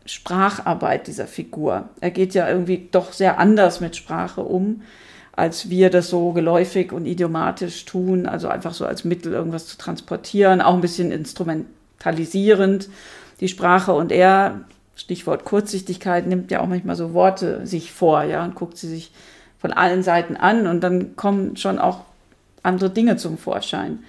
Spracharbeit 0.05 1.07
dieser 1.07 1.27
Figur. 1.27 1.89
Er 2.01 2.11
geht 2.11 2.33
ja 2.33 2.49
irgendwie 2.49 2.89
doch 2.91 3.13
sehr 3.13 3.39
anders 3.39 3.79
mit 3.79 3.95
Sprache 3.95 4.41
um 4.41 4.81
als 5.35 5.69
wir 5.69 5.89
das 5.89 6.09
so 6.09 6.33
geläufig 6.33 6.91
und 6.91 7.05
idiomatisch 7.05 7.85
tun, 7.85 8.25
also 8.25 8.49
einfach 8.49 8.73
so 8.73 8.85
als 8.85 9.05
Mittel 9.05 9.31
irgendwas 9.31 9.67
zu 9.67 9.77
transportieren, 9.77 10.59
auch 10.59 10.73
ein 10.73 10.81
bisschen 10.81 11.13
instrumentalisierend 11.13 12.89
die 13.39 13.47
Sprache 13.47 13.93
und 13.93 14.11
er, 14.11 14.65
Stichwort 14.99 15.45
Kurzsichtigkeit, 15.45 16.27
nimmt 16.27 16.51
ja 16.51 16.59
auch 16.59 16.67
manchmal 16.67 16.97
so 16.97 17.13
Worte 17.13 17.65
sich 17.65 17.93
vor, 17.93 18.23
ja, 18.23 18.43
und 18.43 18.55
guckt 18.55 18.77
sie 18.77 18.89
sich 18.89 19.11
von 19.57 19.71
allen 19.71 20.03
Seiten 20.03 20.35
an 20.35 20.67
und 20.67 20.81
dann 20.81 21.15
kommen 21.15 21.55
schon 21.55 21.79
auch 21.79 22.01
andere 22.63 22.89
Dinge 22.89 23.15
zum 23.15 23.37
Vorschein. 23.37 23.99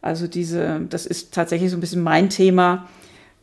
Also 0.00 0.26
diese, 0.26 0.80
das 0.88 1.04
ist 1.04 1.34
tatsächlich 1.34 1.70
so 1.70 1.76
ein 1.76 1.80
bisschen 1.80 2.02
mein 2.02 2.30
Thema, 2.30 2.88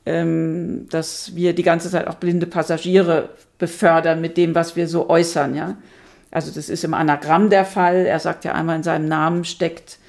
ähm, 0.07 0.87
dass 0.89 1.35
wir 1.35 1.53
die 1.53 1.63
ganze 1.63 1.91
Zeit 1.91 2.07
auch 2.07 2.15
blinde 2.15 2.47
Passagiere 2.47 3.29
befördern 3.59 4.19
mit 4.19 4.35
dem, 4.35 4.55
was 4.55 4.75
wir 4.75 4.87
so 4.87 5.07
äußern, 5.09 5.55
ja. 5.55 5.77
Also 6.31 6.51
das 6.51 6.69
ist 6.69 6.83
im 6.83 6.93
Anagramm 6.93 7.49
der 7.49 7.65
Fall. 7.65 8.05
Er 8.05 8.19
sagt 8.19 8.43
ja 8.43 8.53
einmal 8.53 8.75
in 8.75 8.83
seinem 8.83 9.07
Namen 9.07 9.45
steckt 9.45 9.99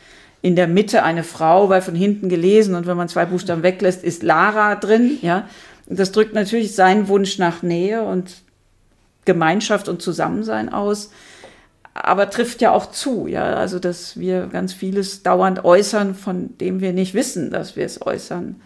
in 0.42 0.56
der 0.56 0.66
Mitte 0.66 1.02
eine 1.02 1.22
Frau, 1.22 1.68
weil 1.68 1.82
von 1.82 1.94
hinten 1.94 2.28
gelesen 2.28 2.74
und 2.74 2.86
wenn 2.86 2.96
man 2.96 3.08
zwei 3.08 3.26
Buchstaben 3.26 3.62
weglässt, 3.62 4.02
ist 4.02 4.22
Lara 4.22 4.76
drin. 4.76 5.18
Ja, 5.22 5.48
und 5.86 5.98
das 5.98 6.12
drückt 6.12 6.34
natürlich 6.34 6.74
seinen 6.74 7.08
Wunsch 7.08 7.38
nach 7.38 7.62
Nähe 7.62 8.02
und 8.02 8.42
Gemeinschaft 9.24 9.88
und 9.88 10.02
Zusammensein 10.02 10.68
aus, 10.68 11.10
aber 11.94 12.30
trifft 12.30 12.60
ja 12.60 12.72
auch 12.72 12.90
zu. 12.90 13.26
Ja, 13.26 13.54
also 13.54 13.78
dass 13.78 14.18
wir 14.18 14.46
ganz 14.46 14.72
vieles 14.72 15.22
dauernd 15.22 15.64
äußern, 15.64 16.14
von 16.14 16.56
dem 16.58 16.80
wir 16.80 16.92
nicht 16.92 17.14
wissen, 17.14 17.50
dass 17.50 17.76
wir 17.76 17.84
es 17.84 18.04
äußern. 18.04 18.56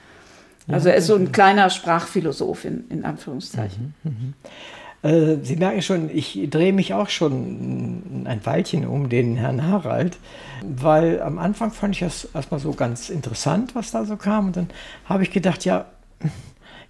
Also 0.68 0.89
er 0.89 0.97
ist 0.97 1.07
so 1.07 1.16
ein 1.16 1.33
kleiner 1.33 1.68
Sprachphilosoph 1.71 2.64
in, 2.64 2.85
in 2.91 3.05
Anführungszeichen. 3.05 3.95
Mhm, 4.05 4.11
mh. 4.11 5.11
Äh, 5.11 5.39
Sie 5.43 5.57
merken 5.57 5.83
schon, 5.83 6.11
ich 6.11 6.39
drehe 6.51 6.73
mich 6.73 6.95
auch 6.95 7.09
schon 7.09 8.25
ein 8.27 8.41
Weilchen 8.45 8.87
um 8.87 9.09
den 9.09 9.37
Herrn 9.37 9.66
Harald, 9.66 10.18
weil 10.62 11.23
am 11.23 11.39
Anfang 11.39 11.73
fand 11.73 11.95
ich 11.95 12.01
das 12.01 12.29
erstmal 12.35 12.61
so 12.61 12.73
ganz 12.73 13.11
interessant, 13.11 13.75
was 13.75 13.91
da 13.91 14.05
so 14.05 14.16
kam. 14.16 14.49
Und 14.49 14.57
dann 14.57 14.68
habe 15.07 15.23
ich 15.23 15.31
gedacht, 15.31 15.64
ja, 15.64 15.87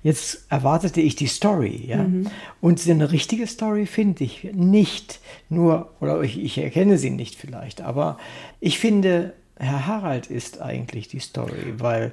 jetzt 0.02 0.46
erwartete 0.48 1.00
ich 1.00 1.16
die 1.16 1.26
Story. 1.26 1.84
Ja? 1.86 1.98
Mhm. 1.98 2.26
Und 2.60 2.88
eine 2.88 3.12
richtige 3.12 3.46
Story 3.46 3.86
finde 3.86 4.24
ich 4.24 4.44
nicht 4.52 5.20
nur, 5.48 5.90
oder 6.00 6.22
ich, 6.22 6.38
ich 6.38 6.58
erkenne 6.58 6.98
sie 6.98 7.10
nicht 7.10 7.34
vielleicht, 7.34 7.80
aber 7.80 8.18
ich 8.60 8.78
finde, 8.78 9.34
Herr 9.56 9.86
Harald 9.86 10.28
ist 10.28 10.62
eigentlich 10.62 11.08
die 11.08 11.20
Story, 11.20 11.74
weil 11.76 12.12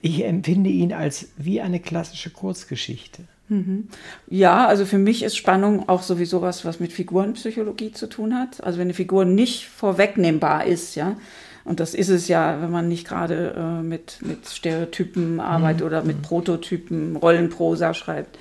ich 0.00 0.24
empfinde 0.24 0.70
ihn 0.70 0.92
als 0.92 1.28
wie 1.36 1.60
eine 1.60 1.80
klassische 1.80 2.30
Kurzgeschichte. 2.30 3.24
Mhm. 3.48 3.88
Ja, 4.28 4.66
also 4.66 4.86
für 4.86 4.98
mich 4.98 5.22
ist 5.22 5.36
Spannung 5.36 5.88
auch 5.88 6.02
sowieso 6.02 6.40
was, 6.40 6.64
was 6.64 6.80
mit 6.80 6.92
Figurenpsychologie 6.92 7.92
zu 7.92 8.08
tun 8.08 8.34
hat. 8.34 8.62
Also 8.62 8.78
wenn 8.78 8.86
eine 8.86 8.94
Figur 8.94 9.24
nicht 9.24 9.66
vorwegnehmbar 9.66 10.66
ist, 10.66 10.94
ja, 10.94 11.16
Und 11.64 11.80
das 11.80 11.94
ist 11.94 12.10
es 12.10 12.28
ja, 12.28 12.60
wenn 12.60 12.70
man 12.70 12.88
nicht 12.88 13.06
gerade 13.06 13.54
äh, 13.56 13.82
mit, 13.82 14.18
mit 14.20 14.46
Stereotypen 14.46 15.40
arbeitet 15.40 15.80
mhm. 15.80 15.86
oder 15.86 16.02
mit 16.02 16.18
mhm. 16.18 16.22
Prototypen, 16.22 17.16
Rollenprosa 17.16 17.94
schreibt. 17.94 18.38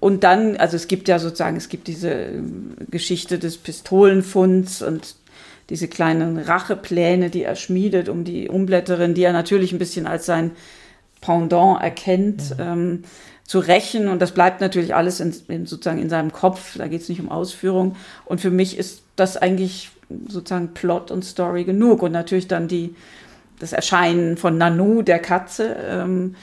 Und 0.00 0.24
dann, 0.24 0.56
also 0.56 0.76
es 0.76 0.88
gibt 0.88 1.06
ja 1.06 1.18
sozusagen, 1.18 1.56
es 1.56 1.68
gibt 1.68 1.86
diese 1.86 2.10
ähm, 2.10 2.74
Geschichte 2.90 3.38
des 3.38 3.58
Pistolenfunds 3.58 4.82
und 4.82 5.16
diese 5.70 5.86
kleinen 5.86 6.38
Rachepläne, 6.38 7.30
die 7.30 7.44
er 7.44 7.54
schmiedet, 7.56 8.08
um 8.08 8.24
die 8.24 8.48
Umblätterin, 8.48 9.14
die 9.14 9.22
er 9.22 9.32
natürlich 9.32 9.72
ein 9.72 9.78
bisschen 9.78 10.06
als 10.06 10.26
sein 10.26 10.52
Pendant 11.20 11.80
erkennt, 11.80 12.42
ja. 12.58 12.72
ähm, 12.72 13.04
zu 13.46 13.60
rächen. 13.60 14.08
Und 14.08 14.20
das 14.20 14.32
bleibt 14.32 14.60
natürlich 14.60 14.94
alles 14.94 15.20
in, 15.20 15.34
in 15.48 15.66
sozusagen 15.66 16.00
in 16.00 16.10
seinem 16.10 16.32
Kopf. 16.32 16.76
Da 16.76 16.88
geht 16.88 17.02
es 17.02 17.08
nicht 17.08 17.20
um 17.20 17.28
Ausführung. 17.28 17.96
Und 18.24 18.40
für 18.40 18.50
mich 18.50 18.76
ist 18.76 19.02
das 19.14 19.36
eigentlich 19.36 19.90
sozusagen 20.28 20.74
Plot 20.74 21.10
und 21.10 21.24
Story 21.24 21.64
genug. 21.64 22.02
Und 22.02 22.12
natürlich 22.12 22.48
dann 22.48 22.68
die, 22.68 22.94
das 23.58 23.72
Erscheinen 23.72 24.36
von 24.36 24.58
Nanu, 24.58 25.02
der 25.02 25.18
Katze. 25.18 25.76
Ähm, 25.88 26.34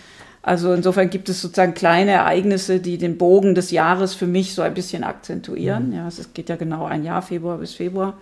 also 0.42 0.74
insofern 0.74 1.10
gibt 1.10 1.30
es 1.30 1.42
sozusagen 1.42 1.74
kleine 1.74 2.12
Ereignisse, 2.12 2.80
die 2.80 2.98
den 2.98 3.18
Bogen 3.18 3.56
des 3.56 3.72
Jahres 3.72 4.16
für 4.16 4.28
mich 4.28 4.54
so 4.54 4.62
ein 4.62 4.74
bisschen 4.74 5.04
akzentuieren. 5.04 5.90
Mhm. 5.90 5.96
Ja, 5.96 6.08
es 6.08 6.34
geht 6.34 6.50
ja 6.50 6.56
genau 6.56 6.86
ein 6.86 7.04
Jahr, 7.04 7.22
Februar 7.22 7.58
bis 7.58 7.74
Februar. 7.74 8.18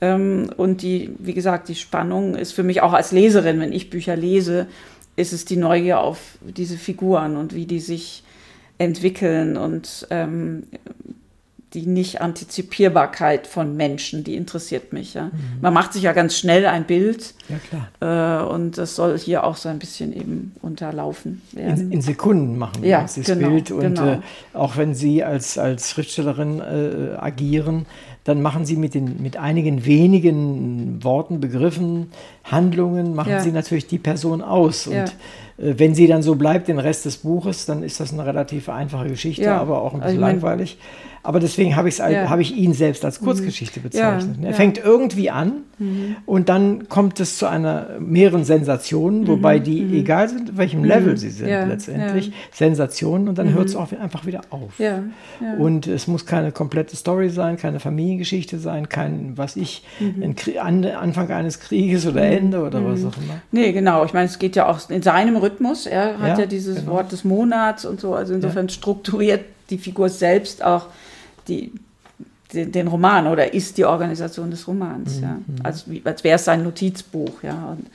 Ähm, 0.00 0.50
und 0.56 0.82
die, 0.82 1.10
wie 1.18 1.34
gesagt, 1.34 1.68
die 1.68 1.74
Spannung 1.74 2.34
ist 2.34 2.52
für 2.52 2.62
mich 2.62 2.82
auch 2.82 2.92
als 2.92 3.12
Leserin, 3.12 3.60
wenn 3.60 3.72
ich 3.72 3.90
Bücher 3.90 4.16
lese, 4.16 4.66
ist 5.16 5.32
es 5.32 5.44
die 5.44 5.56
Neugier 5.56 6.00
auf 6.00 6.38
diese 6.40 6.76
Figuren 6.76 7.36
und 7.36 7.54
wie 7.54 7.66
die 7.66 7.80
sich 7.80 8.22
entwickeln 8.78 9.56
und 9.58 10.06
ähm, 10.10 10.64
die 11.74 11.86
Nicht-Antizipierbarkeit 11.86 13.46
von 13.46 13.76
Menschen, 13.76 14.24
die 14.24 14.34
interessiert 14.34 14.92
mich. 14.92 15.14
Ja. 15.14 15.26
Mhm. 15.26 15.32
Man 15.60 15.72
macht 15.72 15.92
sich 15.92 16.02
ja 16.02 16.12
ganz 16.12 16.36
schnell 16.36 16.66
ein 16.66 16.84
Bild. 16.84 17.34
Ja, 17.48 17.56
klar. 17.68 18.42
Äh, 18.48 18.52
und 18.52 18.76
das 18.76 18.96
soll 18.96 19.16
hier 19.18 19.44
auch 19.44 19.56
so 19.56 19.68
ein 19.68 19.78
bisschen 19.78 20.12
eben 20.12 20.52
unterlaufen 20.62 21.42
werden. 21.52 21.80
In, 21.80 21.92
in 21.92 22.00
Sekunden 22.00 22.58
machen 22.58 22.82
wir 22.82 22.90
ja, 22.90 23.02
das 23.02 23.14
genau, 23.14 23.48
Bild. 23.48 23.70
Und 23.70 23.80
genau. 23.80 24.12
äh, 24.12 24.18
auch 24.52 24.76
wenn 24.76 24.94
Sie 24.94 25.22
als, 25.22 25.58
als 25.58 25.90
Schriftstellerin 25.90 26.60
äh, 26.60 27.16
agieren, 27.16 27.86
dann 28.24 28.42
machen 28.42 28.64
Sie 28.64 28.76
mit, 28.76 28.94
den, 28.94 29.22
mit 29.22 29.36
einigen 29.36 29.86
wenigen 29.86 31.02
Worten, 31.02 31.40
Begriffen, 31.40 32.08
Handlungen, 32.44 33.14
machen 33.14 33.32
ja. 33.32 33.40
Sie 33.40 33.52
natürlich 33.52 33.86
die 33.86 33.98
Person 33.98 34.42
aus. 34.42 34.86
Und 34.86 34.94
äh, 34.94 35.08
wenn 35.56 35.94
sie 35.94 36.06
dann 36.06 36.22
so 36.22 36.34
bleibt, 36.34 36.68
den 36.68 36.78
Rest 36.78 37.04
des 37.04 37.18
Buches, 37.18 37.66
dann 37.66 37.82
ist 37.82 38.00
das 38.00 38.12
eine 38.12 38.26
relativ 38.26 38.68
einfache 38.68 39.08
Geschichte, 39.08 39.52
aber 39.52 39.82
auch 39.82 39.94
ein 39.94 40.00
bisschen 40.00 40.22
also 40.22 40.32
langweilig. 40.32 40.78
Aber 41.22 41.38
deswegen 41.38 41.76
habe 41.76 41.90
ja. 41.98 42.30
hab 42.30 42.40
ich 42.40 42.56
ihn 42.56 42.72
selbst 42.72 43.04
als 43.04 43.20
mhm. 43.20 43.26
Kurzgeschichte 43.26 43.80
bezeichnet. 43.80 44.36
Ja, 44.38 44.44
er 44.44 44.50
ja. 44.52 44.56
fängt 44.56 44.78
irgendwie 44.78 45.28
an 45.30 45.64
mhm. 45.78 46.16
und 46.24 46.48
dann 46.48 46.88
kommt 46.88 47.20
es 47.20 47.36
zu 47.36 47.46
einer 47.46 47.98
mehreren 47.98 48.44
Sensationen, 48.44 49.26
wobei 49.26 49.58
mhm. 49.58 49.64
die, 49.64 49.80
mhm. 49.82 49.94
egal 49.94 50.30
sind, 50.30 50.56
welchem 50.56 50.82
Level 50.82 51.12
mhm. 51.12 51.16
sie 51.18 51.28
sind 51.28 51.48
letztendlich, 51.48 52.32
Sensationen 52.52 53.28
und 53.28 53.36
dann 53.36 53.48
mhm. 53.48 53.54
hört 53.54 53.68
es 53.68 53.76
auch 53.76 53.92
einfach 53.92 54.24
wieder 54.24 54.40
auf. 54.48 54.72
Und 55.58 55.86
es 55.86 56.06
muss 56.06 56.24
keine 56.24 56.52
komplette 56.52 56.96
Story 56.96 57.28
sein, 57.28 57.58
keine 57.58 57.80
Familiengeschichte 58.20 58.58
sein, 58.58 58.88
kein, 58.88 59.36
was 59.36 59.56
ich, 59.56 59.82
ein 60.60 60.86
Anfang 60.86 61.30
eines 61.30 61.60
Krieges 61.60 62.06
oder 62.06 62.22
Ende 62.22 62.62
oder 62.62 62.84
was 62.84 63.04
auch 63.04 63.16
immer. 63.16 63.40
Nee, 63.50 63.72
genau. 63.72 64.04
Ich 64.04 64.12
meine, 64.12 64.26
es 64.26 64.38
geht 64.38 64.56
ja 64.56 64.68
auch 64.68 64.90
in 64.90 65.02
seinem 65.02 65.36
Rhythmus. 65.36 65.86
Er 65.86 66.18
hat 66.18 66.38
ja, 66.38 66.46
dieses 66.46 66.80
genau. 66.80 66.92
Wort 66.92 67.12
des 67.12 67.24
Monats 67.24 67.84
und 67.84 68.00
so, 68.00 68.14
also 68.14 68.34
insofern 68.34 68.68
strukturiert 68.68 69.44
die 69.70 69.78
Figur 69.78 70.08
selbst 70.08 70.62
auch 70.62 70.86
die, 71.48 71.72
den, 72.52 72.72
den 72.72 72.88
Roman 72.88 73.26
oder 73.26 73.54
ist 73.54 73.78
die 73.78 73.84
Organisation 73.84 74.50
des 74.50 74.66
Romans. 74.66 75.16
Mhm. 75.16 75.22
Ja. 75.22 75.38
Als, 75.62 75.86
als 76.04 76.24
wäre 76.24 76.36
es 76.36 76.44
sein 76.44 76.62
Notizbuch. 76.62 77.42
Ja. 77.42 77.76
Und 77.76 77.86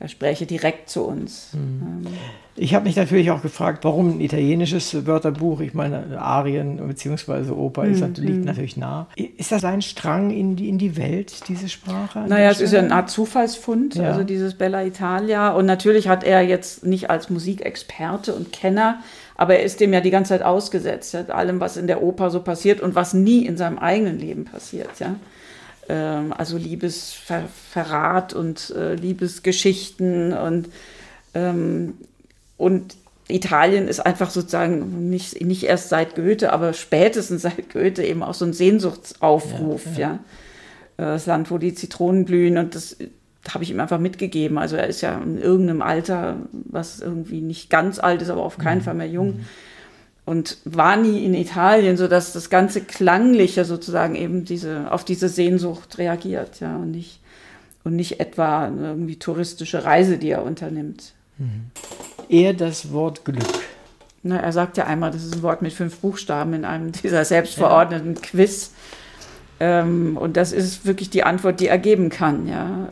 er 0.00 0.08
spräche 0.08 0.46
direkt 0.46 0.90
zu 0.90 1.04
uns. 1.04 1.50
Mhm. 1.52 2.06
Ähm. 2.06 2.12
Ich 2.56 2.74
habe 2.74 2.84
mich 2.84 2.96
natürlich 2.96 3.30
auch 3.30 3.42
gefragt, 3.42 3.84
warum 3.84 4.16
ein 4.16 4.20
italienisches 4.20 5.06
Wörterbuch? 5.06 5.60
Ich 5.60 5.74
meine, 5.74 6.20
Arien 6.20 6.76
bzw. 6.76 7.50
Oper 7.50 7.84
mhm. 7.84 7.92
ist, 7.92 8.18
liegt 8.18 8.44
natürlich 8.44 8.76
nah. 8.76 9.08
Ist 9.16 9.50
das 9.50 9.64
ein 9.64 9.82
Strang 9.82 10.30
in 10.30 10.56
die, 10.56 10.68
in 10.68 10.78
die 10.78 10.96
Welt, 10.96 11.48
diese 11.48 11.68
Sprache? 11.68 12.24
Naja, 12.28 12.50
es 12.50 12.60
ist 12.60 12.72
ja 12.72 12.78
eine 12.78 12.94
Art 12.94 13.10
Zufallsfund, 13.10 13.96
ja. 13.96 14.10
also 14.10 14.22
dieses 14.22 14.54
Bella 14.54 14.84
Italia. 14.84 15.50
Und 15.50 15.66
natürlich 15.66 16.08
hat 16.08 16.22
er 16.22 16.42
jetzt 16.42 16.86
nicht 16.86 17.10
als 17.10 17.30
Musikexperte 17.30 18.34
und 18.34 18.52
Kenner 18.52 18.98
aber 19.36 19.56
er 19.56 19.64
ist 19.64 19.80
dem 19.80 19.92
ja 19.92 20.00
die 20.00 20.10
ganze 20.10 20.30
Zeit 20.30 20.42
ausgesetzt, 20.42 21.14
ja, 21.14 21.22
allem, 21.24 21.60
was 21.60 21.76
in 21.76 21.86
der 21.86 22.02
Oper 22.02 22.30
so 22.30 22.40
passiert 22.40 22.80
und 22.80 22.94
was 22.94 23.14
nie 23.14 23.44
in 23.46 23.56
seinem 23.56 23.78
eigenen 23.78 24.18
Leben 24.18 24.44
passiert. 24.44 24.90
Ja. 25.00 25.16
Ähm, 25.88 26.32
also 26.36 26.56
Liebesverrat 26.56 28.32
und 28.32 28.70
äh, 28.70 28.94
Liebesgeschichten 28.94 30.32
und, 30.32 30.68
ähm, 31.34 31.94
und 32.56 32.96
Italien 33.28 33.88
ist 33.88 34.00
einfach 34.00 34.30
sozusagen 34.30 35.08
nicht, 35.08 35.42
nicht 35.42 35.64
erst 35.64 35.88
seit 35.88 36.14
Goethe, 36.14 36.52
aber 36.52 36.72
spätestens 36.74 37.42
seit 37.42 37.70
Goethe 37.72 38.04
eben 38.04 38.22
auch 38.22 38.34
so 38.34 38.44
ein 38.44 38.52
Sehnsuchtsaufruf. 38.52 39.84
Ja, 39.96 40.00
ja. 40.00 40.08
ja. 40.08 40.18
Das 40.96 41.26
Land, 41.26 41.50
wo 41.50 41.58
die 41.58 41.74
Zitronen 41.74 42.24
blühen 42.24 42.58
und 42.58 42.74
das 42.74 42.96
habe 43.52 43.64
ich 43.64 43.70
ihm 43.70 43.80
einfach 43.80 43.98
mitgegeben. 43.98 44.58
Also 44.58 44.76
er 44.76 44.86
ist 44.86 45.00
ja 45.00 45.18
in 45.18 45.38
irgendeinem 45.38 45.82
Alter, 45.82 46.36
was 46.52 47.00
irgendwie 47.00 47.40
nicht 47.40 47.68
ganz 47.68 47.98
alt 47.98 48.22
ist, 48.22 48.30
aber 48.30 48.42
auf 48.42 48.58
keinen 48.58 48.78
mhm. 48.78 48.84
Fall 48.84 48.94
mehr 48.94 49.08
jung. 49.08 49.36
Mhm. 49.38 49.44
Und 50.26 50.58
war 50.64 50.96
nie 50.96 51.24
in 51.24 51.34
Italien, 51.34 51.98
sodass 51.98 52.32
das 52.32 52.48
ganze 52.48 52.80
Klangliche 52.80 53.66
sozusagen 53.66 54.14
eben 54.14 54.46
diese, 54.46 54.90
auf 54.90 55.04
diese 55.04 55.28
Sehnsucht 55.28 55.98
reagiert, 55.98 56.60
ja, 56.60 56.76
und 56.76 56.92
nicht, 56.92 57.20
und 57.82 57.94
nicht 57.94 58.20
etwa 58.20 58.64
eine 58.64 58.88
irgendwie 58.88 59.18
touristische 59.18 59.84
Reise, 59.84 60.16
die 60.16 60.30
er 60.30 60.42
unternimmt. 60.42 61.12
Mhm. 61.36 61.70
Eher 62.28 62.54
das 62.54 62.92
Wort 62.92 63.24
Glück. 63.24 63.44
Na, 64.22 64.38
er 64.38 64.52
sagt 64.52 64.78
ja 64.78 64.86
einmal, 64.86 65.10
das 65.10 65.24
ist 65.24 65.34
ein 65.34 65.42
Wort 65.42 65.60
mit 65.60 65.72
fünf 65.72 65.98
Buchstaben 65.98 66.54
in 66.54 66.64
einem 66.64 66.92
dieser 67.02 67.24
selbstverordneten 67.24 68.14
ja. 68.14 68.20
Quiz. 68.20 68.72
Ähm, 69.60 70.16
und 70.16 70.36
das 70.36 70.52
ist 70.52 70.86
wirklich 70.86 71.10
die 71.10 71.22
Antwort, 71.22 71.60
die 71.60 71.68
er 71.68 71.78
geben 71.78 72.10
kann, 72.10 72.48
ja. 72.48 72.88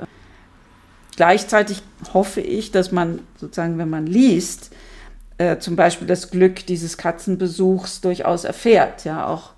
Gleichzeitig 1.17 1.83
hoffe 2.15 2.41
ich, 2.41 2.71
dass 2.71 2.93
man 2.93 3.21
sozusagen, 3.37 3.79
wenn 3.79 3.91
man 3.91 4.07
liest, 4.07 4.71
äh, 5.39 5.59
zum 5.59 5.77
Beispiel 5.77 6.07
das 6.07 6.31
Glück 6.31 6.67
dieses 6.67 6.97
Katzenbesuchs 6.97 8.01
durchaus 8.01 8.45
erfährt, 8.45 9.05
ja 9.05 9.27
auch. 9.27 9.53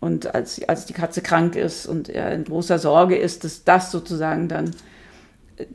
Und 0.00 0.34
als, 0.34 0.66
als 0.68 0.86
die 0.86 0.92
Katze 0.92 1.20
krank 1.20 1.56
ist 1.56 1.86
und 1.86 2.08
er 2.08 2.32
in 2.32 2.44
großer 2.44 2.78
Sorge 2.78 3.16
ist, 3.16 3.44
dass 3.44 3.64
das 3.64 3.90
sozusagen 3.90 4.48
dann 4.48 4.74
äh, 5.56 5.66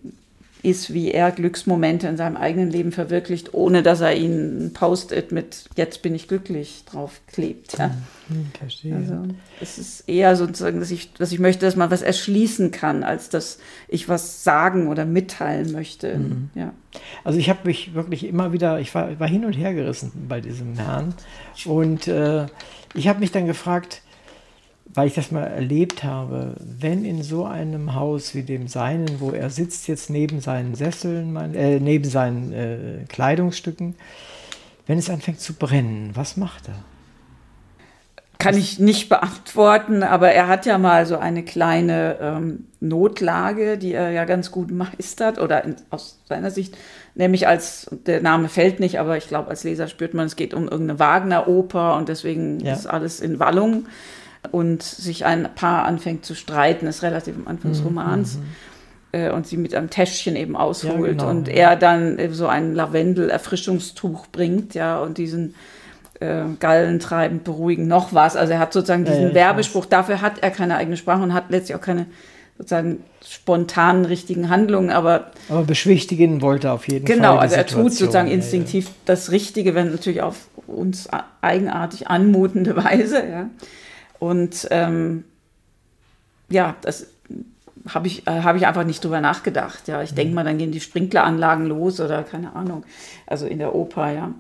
ist, 0.66 0.94
wie 0.94 1.12
er 1.12 1.32
Glücksmomente 1.32 2.08
in 2.08 2.18
seinem 2.18 2.36
eigenen 2.36 2.72
Leben 2.72 2.92
verwirklicht, 2.92 3.54
ohne 3.54 3.84
dass 3.84 4.02
er 4.02 4.16
ihnen 4.16 4.66
ein 4.66 4.74
Post-it 4.74 5.32
mit 5.32 5.66
Jetzt 5.76 6.02
bin 6.02 6.16
ich 6.16 6.28
glücklich 6.28 6.84
drauf 6.86 7.22
klebt. 7.28 7.78
Ja. 7.78 7.92
Hm, 8.28 8.48
verstehe. 8.58 8.96
Also 8.96 9.24
es 9.62 9.78
ist 9.78 10.10
eher 10.10 10.36
sozusagen, 10.36 10.80
dass 10.80 10.90
ich, 10.90 11.14
dass 11.14 11.32
ich 11.32 11.40
möchte, 11.40 11.66
dass 11.66 11.76
man 11.76 11.92
was 11.92 12.02
erschließen 12.02 12.72
kann, 12.72 13.04
als 13.04 13.30
dass 13.30 13.60
ich 13.88 14.10
was 14.10 14.44
sagen 14.44 14.88
oder 14.88 15.06
mitteilen 15.06 15.72
möchte. 15.72 16.18
Mhm. 16.18 16.50
Ja. 16.56 16.74
Also 17.24 17.38
ich 17.38 17.50
habe 17.50 17.60
mich 17.66 17.94
wirklich 17.94 18.26
immer 18.26 18.52
wieder, 18.52 18.80
ich 18.80 18.96
war, 18.96 19.20
war 19.20 19.28
hin 19.28 19.46
und 19.46 19.54
her 19.54 19.74
gerissen 19.74 20.12
bei 20.28 20.42
diesem 20.42 20.74
Herrn 20.74 21.14
und 21.66 22.08
äh, 22.08 22.48
ich 22.96 23.08
habe 23.08 23.20
mich 23.20 23.32
dann 23.32 23.46
gefragt, 23.46 24.02
weil 24.94 25.08
ich 25.08 25.16
das 25.16 25.32
mal 25.32 25.44
erlebt 25.44 26.04
habe, 26.04 26.56
wenn 26.60 27.06
in 27.06 27.24
so 27.24 27.46
einem 27.46 27.96
Haus 27.96 28.36
wie 28.36 28.44
dem 28.44 28.68
seinen, 28.68 29.20
wo 29.20 29.32
er 29.32 29.50
sitzt 29.50 29.88
jetzt 29.88 30.10
neben 30.10 30.40
seinen 30.40 30.76
Sesseln, 30.76 31.36
äh, 31.54 31.80
neben 31.80 32.06
seinen 32.06 32.54
äh, 32.54 33.06
Kleidungsstücken, 33.10 33.96
wenn 34.88 34.98
es 34.98 35.10
anfängt 35.10 35.40
zu 35.40 35.54
brennen, 35.54 36.12
was 36.14 36.38
macht 36.38 36.68
er? 36.68 36.76
Kann 38.38 38.58
ich 38.58 38.80
nicht 38.80 39.10
beantworten, 39.10 40.04
aber 40.04 40.32
er 40.32 40.48
hat 40.48 40.66
ja 40.66 40.78
mal 40.78 41.06
so 41.06 41.18
eine 41.18 41.44
kleine 41.44 42.18
ähm, 42.22 42.68
Notlage, 42.80 43.78
die 43.78 43.94
er 43.94 44.12
ja 44.12 44.26
ganz 44.26 44.52
gut 44.52 44.72
meistert 44.72 45.40
oder 45.40 45.64
in, 45.64 45.78
aus 45.90 46.20
seiner 46.26 46.52
Sicht, 46.52 46.78
nämlich 47.16 47.48
als, 47.48 47.90
der 48.06 48.22
Name 48.22 48.50
fällt 48.50 48.80
nicht, 48.80 49.00
aber 49.00 49.18
ich 49.18 49.28
glaube, 49.28 49.50
als 49.50 49.64
Leser 49.64 49.88
spürt 49.88 50.14
man, 50.14 50.28
es 50.28 50.36
geht 50.36 50.54
um 50.54 50.64
irgendeine 50.64 51.00
Wagner-Oper 51.00 51.96
und 51.96 52.10
deswegen 52.10 52.60
ja. 52.60 52.74
ist 52.74 52.86
alles 52.88 53.20
in 53.20 53.40
Wallung 53.40 53.88
und 54.56 54.84
sich 54.84 55.26
ein 55.26 55.50
Paar 55.54 55.84
anfängt 55.84 56.24
zu 56.24 56.34
streiten, 56.34 56.88
ist 56.88 57.04
relativ 57.04 57.36
am 57.36 57.46
Anfang 57.46 57.72
des 57.72 57.82
mhm, 57.82 57.88
Romans. 57.88 58.38
Mhm. 58.38 58.44
Äh, 59.12 59.30
und 59.32 59.46
sie 59.46 59.58
mit 59.58 59.76
einem 59.76 59.90
Täschchen 59.90 60.38
eben 60.38 60.56
ausholt 60.56 60.96
ja, 60.96 61.08
genau, 61.08 61.30
und 61.30 61.48
ja. 61.50 61.54
er 61.54 61.76
dann 61.76 62.18
so 62.32 62.48
ein 62.48 62.74
Lavendel-Erfrischungstuch 62.74 64.28
bringt, 64.28 64.74
ja, 64.74 65.00
und 65.00 65.18
diesen 65.18 65.56
äh, 66.22 66.44
gallentreibend 66.58 67.44
beruhigen 67.44 67.90
noch 67.90 68.14
was. 68.14 68.38
Also 68.38 68.54
er 68.54 68.60
hat 68.60 68.72
sozusagen 68.72 69.04
diesen 69.04 69.30
ja, 69.30 69.34
Werbespruch, 69.34 69.84
weiß. 69.84 69.90
dafür 69.90 70.22
hat 70.22 70.40
er 70.40 70.52
keine 70.52 70.78
eigene 70.78 70.96
Sprache 70.96 71.22
und 71.22 71.34
hat 71.34 71.50
letztlich 71.50 71.76
auch 71.76 71.82
keine 71.82 72.06
sozusagen 72.58 73.04
spontanen 73.26 74.06
richtigen 74.06 74.50
Handlungen, 74.50 74.90
aber 74.90 75.32
aber 75.50 75.64
beschwichtigen 75.64 76.42
wollte 76.42 76.72
auf 76.72 76.88
jeden 76.88 77.04
genau, 77.04 77.22
Fall. 77.22 77.32
Genau, 77.32 77.42
also 77.42 77.56
er 77.56 77.66
tut 77.66 77.92
sozusagen 77.92 78.30
instinktiv 78.30 78.92
das 79.04 79.32
Richtige, 79.32 79.76
wenn 79.76 79.92
natürlich 79.92 80.22
auf 80.22 80.48
uns 80.66 81.10
eigenartig 81.42 82.08
anmutende 82.08 82.78
Weise, 82.84 83.18
ja. 83.18 83.50
Und 84.26 84.68
ähm, 84.72 85.24
ja, 86.50 86.76
das, 86.82 87.08
habe 87.94 88.08
ich, 88.08 88.28
äh, 88.28 88.42
hab 88.42 88.56
ich 88.56 88.66
einfach 88.66 88.84
nicht 88.84 89.04
drüber 89.04 89.22
nachgedacht. 89.22 89.88
Ja, 89.88 90.02
ich 90.02 90.14
denke 90.14 90.30
mhm. 90.30 90.36
mal, 90.36 90.44
dann 90.44 90.58
gehen 90.58 90.72
die 90.72 90.80
Sprinkleranlagen 90.80 91.68
los 91.68 92.00
oder 92.00 92.24
keine 92.24 92.56
Ahnung. 92.56 92.84
Also 93.28 93.46
in 93.46 93.60
der 93.60 93.76
Oper, 93.76 94.12
ja. 94.12 94.32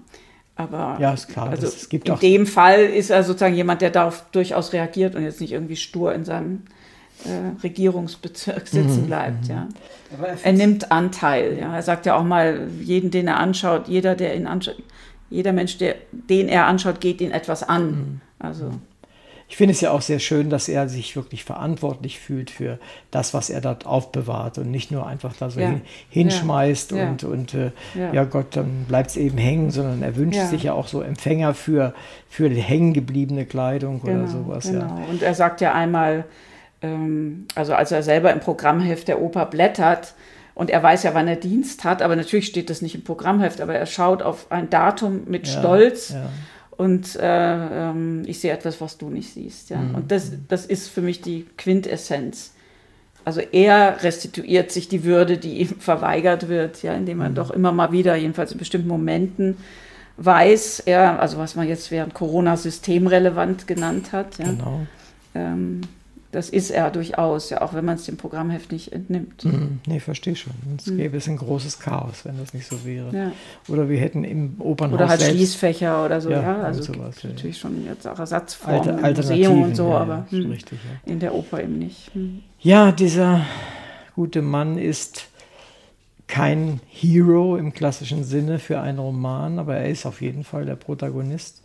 Aber 0.55 0.97
ja, 0.99 1.13
ist 1.13 1.27
klar. 1.27 1.49
Also 1.49 1.67
es 1.67 1.89
gibt 1.89 2.07
in 2.07 2.17
dem 2.19 2.47
Fall 2.47 2.85
ist 2.85 3.09
er 3.09 3.23
sozusagen 3.23 3.55
jemand, 3.55 3.81
der 3.81 3.89
darauf 3.89 4.25
durchaus 4.31 4.71
reagiert 4.73 5.15
und 5.15 5.23
jetzt 5.23 5.41
nicht 5.41 5.51
irgendwie 5.51 5.75
stur 5.75 6.13
in 6.13 6.23
seinem 6.23 6.63
äh, 7.25 7.61
Regierungsbezirk 7.61 8.67
sitzen 8.67 9.03
mhm. 9.03 9.07
bleibt. 9.07 9.43
Mhm. 9.43 9.49
Ja. 9.49 9.67
Er, 10.23 10.37
er, 10.43 10.53
nimmt 10.53 10.91
Anteil. 10.91 11.57
Ja. 11.59 11.75
Er 11.75 11.81
sagt 11.81 12.05
ja 12.05 12.15
auch 12.15 12.23
mal, 12.23 12.67
jeden, 12.81 13.11
den 13.11 13.27
er 13.27 13.37
anschaut, 13.37 13.89
jeder, 13.89 14.15
der 14.15 14.35
ihn 14.35 14.47
anschaut, 14.47 14.77
jeder 15.29 15.51
Mensch, 15.51 15.77
der, 15.77 15.95
den 16.11 16.47
er 16.47 16.67
anschaut, 16.67 17.01
geht 17.01 17.19
ihn 17.19 17.31
etwas 17.31 17.67
an. 17.67 17.85
Mhm. 17.85 18.21
Also 18.39 18.71
ich 19.47 19.57
finde 19.57 19.73
es 19.73 19.81
ja 19.81 19.91
auch 19.91 20.01
sehr 20.01 20.19
schön, 20.19 20.49
dass 20.49 20.67
er 20.67 20.89
sich 20.89 21.15
wirklich 21.15 21.43
verantwortlich 21.43 22.19
fühlt 22.19 22.49
für 22.49 22.79
das, 23.11 23.33
was 23.33 23.49
er 23.49 23.61
dort 23.61 23.85
aufbewahrt 23.85 24.57
und 24.57 24.71
nicht 24.71 24.91
nur 24.91 25.05
einfach 25.05 25.35
da 25.37 25.49
so 25.49 25.59
ja. 25.59 25.67
hin, 25.67 25.81
hinschmeißt 26.09 26.91
ja. 26.91 27.07
und, 27.07 27.23
und 27.23 27.53
äh, 27.53 27.71
ja. 27.93 28.11
ja. 28.11 28.23
Gott, 28.23 28.55
dann 28.55 28.85
bleibt 28.87 29.11
es 29.11 29.17
eben 29.17 29.37
hängen, 29.37 29.69
sondern 29.69 30.01
er 30.01 30.15
wünscht 30.15 30.41
sich 30.41 30.63
ja 30.63 30.73
auch 30.73 30.87
so 30.87 31.01
Empfänger 31.01 31.53
für, 31.53 31.93
für 32.27 32.49
hängen 32.49 32.93
gebliebene 32.93 33.45
Kleidung 33.45 34.01
genau, 34.01 34.23
oder 34.23 34.27
sowas. 34.27 34.65
Genau. 34.65 34.85
Ja. 34.85 35.05
Und 35.09 35.21
er 35.21 35.35
sagt 35.35 35.61
ja 35.61 35.73
einmal, 35.73 36.25
ähm, 36.81 37.45
also 37.53 37.75
als 37.75 37.91
er 37.91 38.01
selber 38.01 38.33
im 38.33 38.39
Programmheft 38.39 39.07
der 39.07 39.21
Oper 39.21 39.45
blättert, 39.45 40.15
und 40.55 40.69
er 40.69 40.81
weiß 40.81 41.03
ja, 41.03 41.13
wann 41.13 41.27
er 41.27 41.35
Dienst 41.35 41.83
hat, 41.83 42.01
aber 42.01 42.15
natürlich 42.15 42.47
steht 42.47 42.69
das 42.69 42.81
nicht 42.81 42.95
im 42.95 43.03
Programmheft, 43.03 43.59
aber 43.59 43.75
er 43.75 43.85
schaut 43.85 44.23
auf 44.23 44.49
ein 44.49 44.69
Datum 44.69 45.23
mit 45.27 45.49
Stolz 45.49 46.15
und 46.77 47.15
äh, 47.15 47.89
ähm, 47.89 48.23
ich 48.25 48.39
sehe 48.39 48.51
etwas, 48.51 48.81
was 48.81 48.97
du 48.97 49.09
nicht 49.09 49.33
siehst. 49.33 49.69
Ja? 49.69 49.77
Mhm. 49.77 49.95
Und 49.95 50.11
das, 50.11 50.31
das 50.47 50.65
ist 50.65 50.89
für 50.89 51.01
mich 51.01 51.21
die 51.21 51.45
Quintessenz. 51.57 52.53
Also 53.23 53.41
er 53.41 54.03
restituiert 54.03 54.71
sich 54.71 54.87
die 54.87 55.03
Würde, 55.03 55.37
die 55.37 55.59
ihm 55.59 55.67
verweigert 55.79 56.47
wird, 56.47 56.83
ja, 56.83 56.93
indem 56.93 57.21
er 57.21 57.29
mhm. 57.29 57.35
doch 57.35 57.51
immer 57.51 57.71
mal 57.71 57.91
wieder, 57.91 58.15
jedenfalls 58.15 58.51
in 58.51 58.57
bestimmten 58.57 58.87
Momenten, 58.87 59.57
weiß, 60.17 60.81
er, 60.85 61.19
also 61.19 61.37
was 61.37 61.55
man 61.55 61.67
jetzt 61.67 61.91
während 61.91 62.13
Corona 62.13 62.55
systemrelevant 62.55 63.67
genannt 63.67 64.11
hat, 64.11 64.37
ja, 64.37 64.45
genau. 64.45 64.81
ähm, 65.33 65.81
das 66.35 66.49
ist 66.49 66.69
er 66.69 66.91
durchaus, 66.91 67.49
ja, 67.49 67.61
auch 67.61 67.73
wenn 67.73 67.85
man 67.85 67.95
es 67.95 68.05
dem 68.05 68.17
Programmheft 68.17 68.71
nicht 68.71 68.91
entnimmt. 68.91 69.45
Mhm. 69.45 69.79
Nee, 69.87 70.01
verstehe 70.01 70.35
schon. 70.35 70.53
Es 70.77 70.87
mhm. 70.87 70.97
gäbe 70.97 71.17
es 71.17 71.27
ein 71.29 71.37
großes 71.37 71.79
Chaos, 71.79 72.25
wenn 72.25 72.37
das 72.37 72.53
nicht 72.53 72.67
so 72.67 72.83
wäre. 72.83 73.15
Ja. 73.15 73.31
Oder 73.69 73.87
wir 73.87 73.97
hätten 73.97 74.25
im 74.25 74.55
Opernhaus. 74.59 74.99
Oder 74.99 75.07
halt 75.07 75.21
selbst, 75.21 75.37
Schließfächer 75.37 76.03
oder 76.05 76.19
so, 76.19 76.29
ja. 76.29 76.41
ja 76.41 76.61
also 76.61 76.83
sowas, 76.83 77.23
natürlich 77.23 77.55
ja. 77.55 77.61
schon 77.61 77.85
jetzt 77.85 78.05
auch 78.05 78.19
Ersatzformen 78.19 79.03
Alte, 79.03 79.21
im 79.21 79.27
Museum 79.27 79.61
und 79.63 79.75
so, 79.75 79.93
aber 79.93 80.27
hm, 80.29 80.51
richtig, 80.51 80.77
in 81.05 81.19
der 81.19 81.33
Oper 81.33 81.63
eben 81.63 81.79
nicht. 81.79 82.13
Hm. 82.13 82.43
Ja, 82.59 82.91
dieser 82.91 83.45
gute 84.13 84.41
Mann 84.41 84.77
ist 84.77 85.27
kein 86.27 86.81
Hero 86.89 87.55
im 87.55 87.73
klassischen 87.73 88.25
Sinne 88.25 88.59
für 88.59 88.81
einen 88.81 88.99
Roman, 88.99 89.57
aber 89.57 89.77
er 89.77 89.89
ist 89.89 90.05
auf 90.05 90.21
jeden 90.21 90.43
Fall 90.43 90.65
der 90.65 90.75
Protagonist 90.75 91.63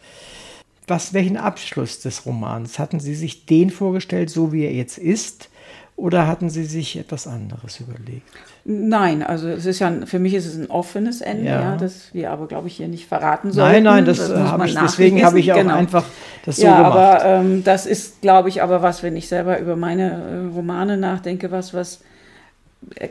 was, 0.90 1.14
welchen 1.14 1.36
Abschluss 1.36 2.00
des 2.00 2.26
Romans? 2.26 2.78
Hatten 2.78 3.00
Sie 3.00 3.14
sich 3.14 3.46
den 3.46 3.70
vorgestellt, 3.70 4.28
so 4.28 4.52
wie 4.52 4.64
er 4.64 4.72
jetzt 4.72 4.98
ist? 4.98 5.48
Oder 5.96 6.26
hatten 6.26 6.50
Sie 6.50 6.64
sich 6.64 6.98
etwas 6.98 7.26
anderes 7.26 7.80
überlegt? 7.80 8.26
Nein, 8.64 9.22
also 9.22 9.48
es 9.48 9.66
ist 9.66 9.78
ja 9.78 9.92
für 10.04 10.18
mich 10.18 10.34
ist 10.34 10.46
es 10.46 10.56
ein 10.56 10.70
offenes 10.70 11.20
Ende, 11.20 11.46
ja. 11.46 11.60
ja 11.60 11.76
das 11.76 12.12
wir 12.12 12.30
aber 12.30 12.46
glaube 12.46 12.68
ich 12.68 12.76
hier 12.76 12.88
nicht 12.88 13.06
verraten 13.06 13.52
sollen. 13.52 13.72
Nein, 13.72 13.82
nein, 13.82 14.04
das, 14.04 14.18
das 14.18 14.30
habe 14.30 14.66
ich. 14.66 14.74
Deswegen 14.74 15.24
habe 15.24 15.40
ich 15.40 15.52
auch 15.52 15.56
genau. 15.56 15.74
einfach 15.74 16.04
das 16.44 16.56
so 16.56 16.64
ja, 16.64 16.76
gemacht. 16.76 16.92
aber 16.92 17.24
ähm, 17.24 17.64
das 17.64 17.86
ist, 17.86 18.20
glaube 18.20 18.48
ich, 18.48 18.62
aber 18.62 18.82
was, 18.82 19.02
wenn 19.02 19.16
ich 19.16 19.28
selber 19.28 19.58
über 19.58 19.76
meine 19.76 20.10
äh, 20.10 20.54
Romane 20.54 20.96
nachdenke, 20.96 21.50
was 21.50 21.72
was 21.72 22.00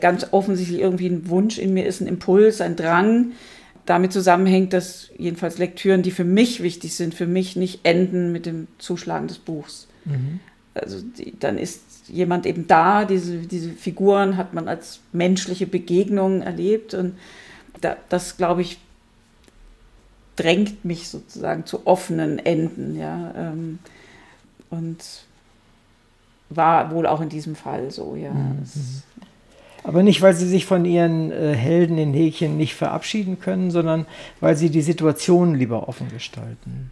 ganz 0.00 0.26
offensichtlich 0.32 0.80
irgendwie 0.80 1.08
ein 1.08 1.28
Wunsch 1.28 1.58
in 1.58 1.74
mir 1.74 1.86
ist, 1.86 2.00
ein 2.00 2.06
Impuls, 2.06 2.60
ein 2.60 2.76
Drang, 2.76 3.32
damit 3.86 4.12
zusammenhängt, 4.12 4.72
dass 4.72 5.10
jedenfalls 5.16 5.58
Lektüren, 5.58 6.02
die 6.02 6.10
für 6.10 6.24
mich 6.24 6.62
wichtig 6.62 6.94
sind, 6.94 7.14
für 7.14 7.26
mich 7.26 7.56
nicht 7.56 7.80
enden 7.84 8.32
mit 8.32 8.46
dem 8.46 8.68
Zuschlagen 8.78 9.28
des 9.28 9.38
Buchs. 9.38 9.88
Mhm. 10.04 10.40
Also 10.74 11.00
die, 11.00 11.38
dann 11.38 11.58
ist 11.58 11.82
jemand 12.08 12.46
eben 12.46 12.66
da, 12.66 13.04
diese, 13.04 13.38
diese 13.38 13.70
Figuren 13.70 14.36
hat 14.36 14.54
man 14.54 14.68
als 14.68 15.00
menschliche 15.12 15.66
Begegnungen 15.66 16.42
erlebt 16.42 16.94
und 16.94 17.14
da, 17.80 17.96
das, 18.08 18.36
glaube 18.36 18.62
ich, 18.62 18.78
drängt 20.36 20.84
mich 20.84 21.08
sozusagen 21.08 21.66
zu 21.66 21.86
offenen 21.86 22.38
Enden. 22.38 22.96
Ja, 22.98 23.32
ähm, 23.36 23.78
und 24.70 24.98
war 26.48 26.92
wohl 26.92 27.06
auch 27.06 27.20
in 27.20 27.28
diesem 27.28 27.54
Fall 27.54 27.90
so, 27.90 28.16
ja. 28.16 28.32
Mhm. 28.32 28.62
Aber 29.82 30.02
nicht, 30.02 30.20
weil 30.22 30.34
sie 30.34 30.46
sich 30.46 30.66
von 30.66 30.84
ihren 30.84 31.32
äh, 31.32 31.54
Helden 31.54 31.96
in 31.98 32.12
Häkchen 32.12 32.56
nicht 32.56 32.74
verabschieden 32.74 33.40
können, 33.40 33.70
sondern 33.70 34.06
weil 34.40 34.56
sie 34.56 34.70
die 34.70 34.82
Situation 34.82 35.54
lieber 35.54 35.88
offen 35.88 36.08
gestalten. 36.10 36.90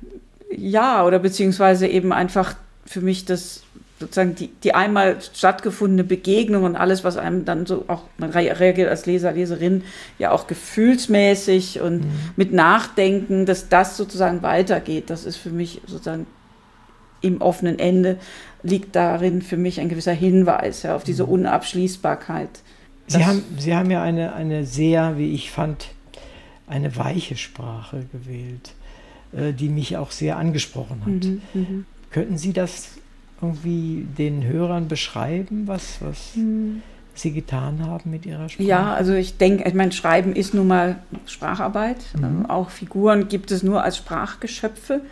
Ja, 0.56 1.04
oder 1.04 1.18
beziehungsweise 1.18 1.86
eben 1.86 2.12
einfach 2.12 2.54
für 2.86 3.02
mich 3.02 3.26
das 3.26 3.62
sozusagen 4.00 4.34
die, 4.34 4.48
die 4.62 4.74
einmal 4.74 5.16
stattgefundene 5.20 6.04
Begegnung 6.04 6.64
und 6.64 6.76
alles, 6.76 7.02
was 7.02 7.16
einem 7.16 7.44
dann 7.44 7.66
so 7.66 7.84
auch, 7.88 8.02
man 8.16 8.30
reagiert 8.30 8.88
als 8.88 9.06
Leser, 9.06 9.32
Leserin 9.32 9.82
ja 10.18 10.30
auch 10.30 10.46
gefühlsmäßig 10.46 11.80
und 11.80 12.04
mhm. 12.04 12.10
mit 12.36 12.52
Nachdenken, 12.52 13.44
dass 13.44 13.68
das 13.68 13.96
sozusagen 13.96 14.42
weitergeht. 14.42 15.10
Das 15.10 15.24
ist 15.24 15.36
für 15.36 15.50
mich 15.50 15.80
sozusagen 15.86 16.26
im 17.20 17.40
offenen 17.40 17.78
Ende 17.80 18.18
liegt 18.62 18.94
darin 18.94 19.42
für 19.42 19.56
mich 19.56 19.80
ein 19.80 19.88
gewisser 19.88 20.12
Hinweis 20.12 20.84
ja, 20.84 20.94
auf 20.94 21.02
diese 21.02 21.24
mhm. 21.24 21.30
Unabschließbarkeit. 21.30 22.50
Sie 23.08 23.24
haben, 23.24 23.42
Sie 23.58 23.74
haben 23.74 23.90
ja 23.90 24.02
eine, 24.02 24.34
eine 24.34 24.64
sehr, 24.64 25.18
wie 25.18 25.32
ich 25.32 25.50
fand, 25.50 25.88
eine 26.66 26.96
weiche 26.96 27.36
Sprache 27.36 28.04
gewählt, 28.12 28.72
äh, 29.32 29.52
die 29.52 29.68
mich 29.68 29.96
auch 29.96 30.10
sehr 30.10 30.36
angesprochen 30.36 31.00
hat. 31.00 31.24
Mhm, 31.24 31.42
mh. 31.54 31.84
Könnten 32.10 32.38
Sie 32.38 32.52
das 32.52 32.90
irgendwie 33.40 34.06
den 34.16 34.44
Hörern 34.44 34.88
beschreiben, 34.88 35.66
was, 35.66 35.98
was 36.00 36.36
mhm. 36.36 36.82
Sie 37.14 37.32
getan 37.32 37.84
haben 37.84 38.10
mit 38.10 38.26
Ihrer 38.26 38.48
Sprache? 38.48 38.66
Ja, 38.66 38.94
also 38.94 39.14
ich 39.14 39.38
denke, 39.38 39.68
ich 39.68 39.74
meine, 39.74 39.92
Schreiben 39.92 40.34
ist 40.34 40.54
nun 40.54 40.68
mal 40.68 40.96
Spracharbeit. 41.26 41.98
Mhm. 42.16 42.24
Ähm, 42.24 42.46
auch 42.50 42.70
Figuren 42.70 43.28
gibt 43.28 43.50
es 43.50 43.62
nur 43.62 43.82
als 43.82 43.96
Sprachgeschöpfe. 43.96 45.02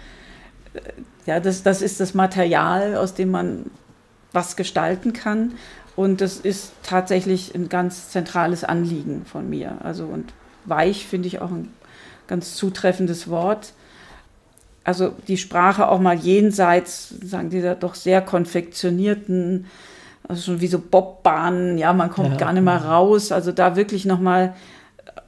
Äh, 0.74 0.80
ja, 1.26 1.40
das, 1.40 1.62
das 1.62 1.82
ist 1.82 2.00
das 2.00 2.14
Material, 2.14 2.96
aus 2.96 3.14
dem 3.14 3.30
man 3.30 3.70
was 4.32 4.56
gestalten 4.56 5.12
kann. 5.12 5.52
Und 5.96 6.20
das 6.20 6.36
ist 6.36 6.72
tatsächlich 6.82 7.54
ein 7.54 7.68
ganz 7.68 8.10
zentrales 8.10 8.64
Anliegen 8.64 9.24
von 9.24 9.48
mir. 9.48 9.78
Also 9.82 10.04
und 10.04 10.32
weich 10.66 11.06
finde 11.06 11.26
ich 11.26 11.40
auch 11.40 11.50
ein 11.50 11.72
ganz 12.26 12.54
zutreffendes 12.54 13.28
Wort. 13.28 13.72
Also 14.84 15.14
die 15.26 15.38
Sprache 15.38 15.88
auch 15.88 15.98
mal 15.98 16.16
jenseits, 16.16 17.14
sagen 17.22 17.50
dieser 17.50 17.74
doch 17.74 17.94
sehr 17.94 18.20
konfektionierten, 18.20 19.66
also 20.28 20.42
schon 20.42 20.60
wie 20.60 20.66
so 20.66 20.78
Bobbahnen, 20.78 21.78
ja, 21.78 21.92
man 21.92 22.10
kommt 22.10 22.32
ja, 22.32 22.36
gar 22.36 22.52
nicht 22.52 22.62
mehr 22.62 22.84
raus. 22.84 23.32
Also 23.32 23.50
da 23.50 23.74
wirklich 23.74 24.04
nochmal 24.04 24.54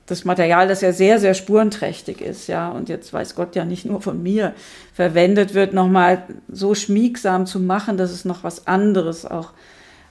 das 0.07 0.25
Material, 0.25 0.69
das 0.69 0.81
ja 0.81 0.93
sehr, 0.93 1.19
sehr 1.19 1.35
spurenträchtig 1.35 2.21
ist, 2.21 2.47
ja, 2.47 2.71
und 2.71 2.89
jetzt 2.89 3.13
weiß 3.13 3.35
Gott 3.35 3.55
ja 3.57 3.65
nicht 3.65 3.85
nur 3.85 4.01
von 4.01 4.23
mir 4.23 4.55
verwendet 4.95 5.55
wird, 5.55 5.75
nochmal 5.75 6.23
so 6.51 6.75
schmiegsam 6.75 7.45
zu 7.45 7.61
machen, 7.61 7.99
dass 7.99 8.11
es 8.11 8.25
noch 8.25 8.43
was 8.43 8.67
anderes 8.67 9.27
auch 9.27 9.51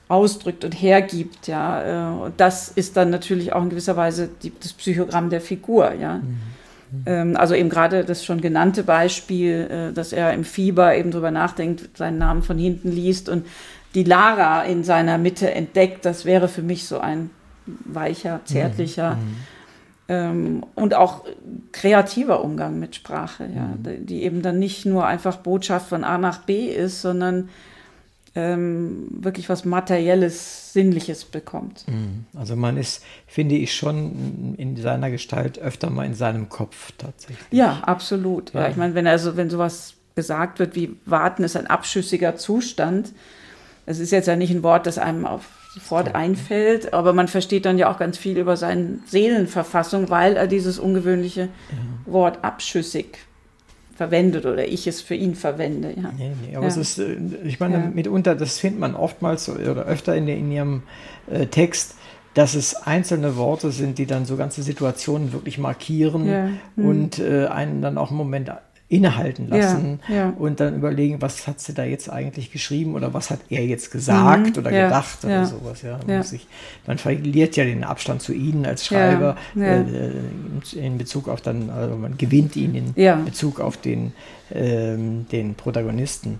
ausdrückt 0.08 0.64
und 0.64 0.72
hergibt, 0.72 1.48
ja. 1.48 2.14
Äh, 2.14 2.24
und 2.26 2.40
das 2.40 2.70
ist 2.70 2.98
dann 2.98 3.10
natürlich 3.10 3.54
auch 3.54 3.64
in 3.64 3.70
gewisser 3.70 3.98
Weise 3.98 4.30
die, 4.42 4.54
das 4.60 4.74
Psychogramm 4.74 5.30
der 5.30 5.42
Figur, 5.42 5.94
ja. 5.94 6.16
Mhm. 6.18 6.38
Ähm, 7.06 7.38
also 7.38 7.54
eben 7.54 7.70
gerade 7.70 8.06
das 8.06 8.24
schon 8.24 8.40
genannte 8.40 8.84
Beispiel, 8.84 9.68
äh, 9.70 9.94
dass 9.94 10.14
er 10.14 10.34
im 10.34 10.44
Fieber 10.44 10.96
eben 10.96 11.12
drüber 11.12 11.32
nachdenkt, 11.32 11.98
seinen 11.98 12.18
Namen 12.18 12.44
von 12.44 12.58
hinten 12.58 12.92
liest 12.92 13.28
und 13.28 13.46
die 13.96 14.04
Lara 14.04 14.64
in 14.64 14.84
seiner 14.84 15.18
Mitte 15.18 15.52
entdeckt, 15.52 16.06
das 16.06 16.24
wäre 16.24 16.48
für 16.48 16.62
mich 16.62 16.86
so 16.86 17.00
ein 17.00 17.30
weicher, 17.66 18.42
zärtlicher 18.46 19.16
mhm. 19.16 19.36
ähm, 20.08 20.66
und 20.76 20.94
auch 20.94 21.26
kreativer 21.74 22.44
Umgang 22.44 22.80
mit 22.80 22.96
Sprache, 22.96 23.50
ja, 23.54 23.64
mhm. 23.64 24.06
die 24.06 24.24
eben 24.24 24.42
dann 24.42 24.60
nicht 24.60 24.86
nur 24.86 25.06
einfach 25.06 25.38
Botschaft 25.38 25.90
von 25.90 26.06
A 26.06 26.18
nach 26.18 26.44
B 26.44 26.68
ist, 26.68 27.02
sondern 27.02 27.50
ähm, 28.38 29.08
wirklich 29.10 29.50
was 29.50 29.66
Materielles, 29.66 30.72
Sinnliches 30.72 31.26
bekommt. 31.26 31.86
Mhm. 31.88 32.26
Also 32.38 32.56
man 32.56 32.78
ist, 32.78 33.04
finde 33.26 33.56
ich, 33.56 33.74
schon 33.76 34.54
in 34.58 34.78
seiner 34.78 35.10
Gestalt 35.10 35.58
öfter 35.58 35.90
mal 35.90 36.06
in 36.06 36.14
seinem 36.14 36.48
Kopf 36.48 36.92
tatsächlich. 37.00 37.48
Ja, 37.50 37.82
absolut. 37.82 38.54
Ja. 38.54 38.62
ja 38.62 38.70
ich 38.70 38.76
meine, 38.76 38.94
wenn 38.94 39.08
also, 39.08 39.38
wenn 39.38 39.50
sowas 39.50 39.96
gesagt 40.16 40.60
wird 40.60 40.76
wie 40.76 40.96
warten 41.06 41.44
ist 41.44 41.56
ein 41.56 41.66
abschüssiger 41.66 42.36
Zustand, 42.36 43.12
das 43.88 43.98
ist 43.98 44.12
jetzt 44.12 44.28
ja 44.28 44.36
nicht 44.36 44.52
ein 44.52 44.62
Wort, 44.62 44.86
das 44.86 45.00
einem 45.00 45.26
auf 45.26 45.46
sofort 45.74 46.14
einfällt, 46.16 46.94
aber 46.94 47.14
man 47.14 47.28
versteht 47.28 47.66
dann 47.66 47.78
ja 47.78 47.92
auch 47.92 48.00
ganz 48.00 48.18
viel 48.18 48.38
über 48.38 48.58
seine 48.58 49.00
Seelenverfassung, 49.06 50.10
weil 50.10 50.36
er 50.36 50.48
dieses 50.48 50.80
ungewöhnliche 50.80 51.42
ja. 51.42 52.12
Wort 52.12 52.44
abschüssig 52.44 53.18
verwendet 53.98 54.46
oder 54.46 54.68
ich 54.68 54.86
es 54.86 55.02
für 55.02 55.16
ihn 55.16 55.34
verwende. 55.34 55.90
Ja. 55.90 56.14
Nee, 56.16 56.32
nee, 56.46 56.56
aber 56.56 56.66
ja. 56.66 56.70
es 56.70 56.78
ist, 56.78 57.00
äh, 57.00 57.18
ich 57.44 57.60
meine, 57.60 57.76
ja. 57.76 57.92
mitunter, 57.92 58.36
das 58.36 58.60
findet 58.60 58.80
man 58.80 58.96
oftmals 58.96 59.50
oder 59.50 59.86
öfter 59.86 60.16
in, 60.16 60.28
in 60.28 60.52
ihrem 60.52 60.84
äh, 61.32 61.48
Text, 61.48 61.96
dass 62.36 62.54
es 62.54 62.76
einzelne 62.76 63.38
Worte 63.38 63.72
sind, 63.72 63.98
die 63.98 64.06
dann 64.06 64.26
so 64.26 64.38
ganze 64.38 64.62
Situationen 64.62 65.34
wirklich 65.34 65.58
markieren 65.58 66.28
ja. 66.28 66.50
hm. 66.76 66.88
und 66.88 67.20
äh, 67.20 67.48
einen 67.48 67.82
dann 67.82 67.98
auch 67.98 68.10
einen 68.10 68.18
Moment 68.20 68.52
innehalten 68.90 69.50
lassen 69.50 70.00
ja, 70.08 70.16
ja. 70.16 70.34
und 70.38 70.62
dann 70.62 70.76
überlegen, 70.76 71.22
was 71.22 71.46
hat 71.46 71.60
sie 71.60 71.74
da 71.74 71.84
jetzt 71.84 72.10
eigentlich 72.10 72.52
geschrieben 72.52 72.96
oder 72.96 73.14
was 73.14 73.30
hat 73.30 73.40
er 73.50 73.66
jetzt 73.66 73.92
gesagt 73.92 74.56
mhm, 74.56 74.62
oder 74.62 74.72
ja, 74.72 74.86
gedacht 74.86 75.26
oder 75.26 75.46
sowas. 75.46 75.82
Ja. 75.82 76.00
Man, 76.08 76.24
sich, 76.24 76.48
man, 76.86 76.98
verliert 76.98 77.58
ja 77.58 77.66
den 77.66 77.84
Abstand 77.84 78.22
zu 78.22 78.34
ihnen 78.34 78.66
als 78.66 78.86
Schreiber 78.86 79.36
äh, 79.58 79.84
in 80.74 80.98
Bezug 80.98 81.28
auf 81.28 81.42
dann, 81.42 81.70
also 81.70 81.98
man 81.98 82.18
gewinnt 82.18 82.56
ihn 82.56 82.94
in 82.96 83.26
Bezug 83.26 83.60
auf 83.60 83.76
den, 83.76 84.14
ähm, 84.54 85.28
den 85.34 85.56
Protagonisten. 85.56 86.40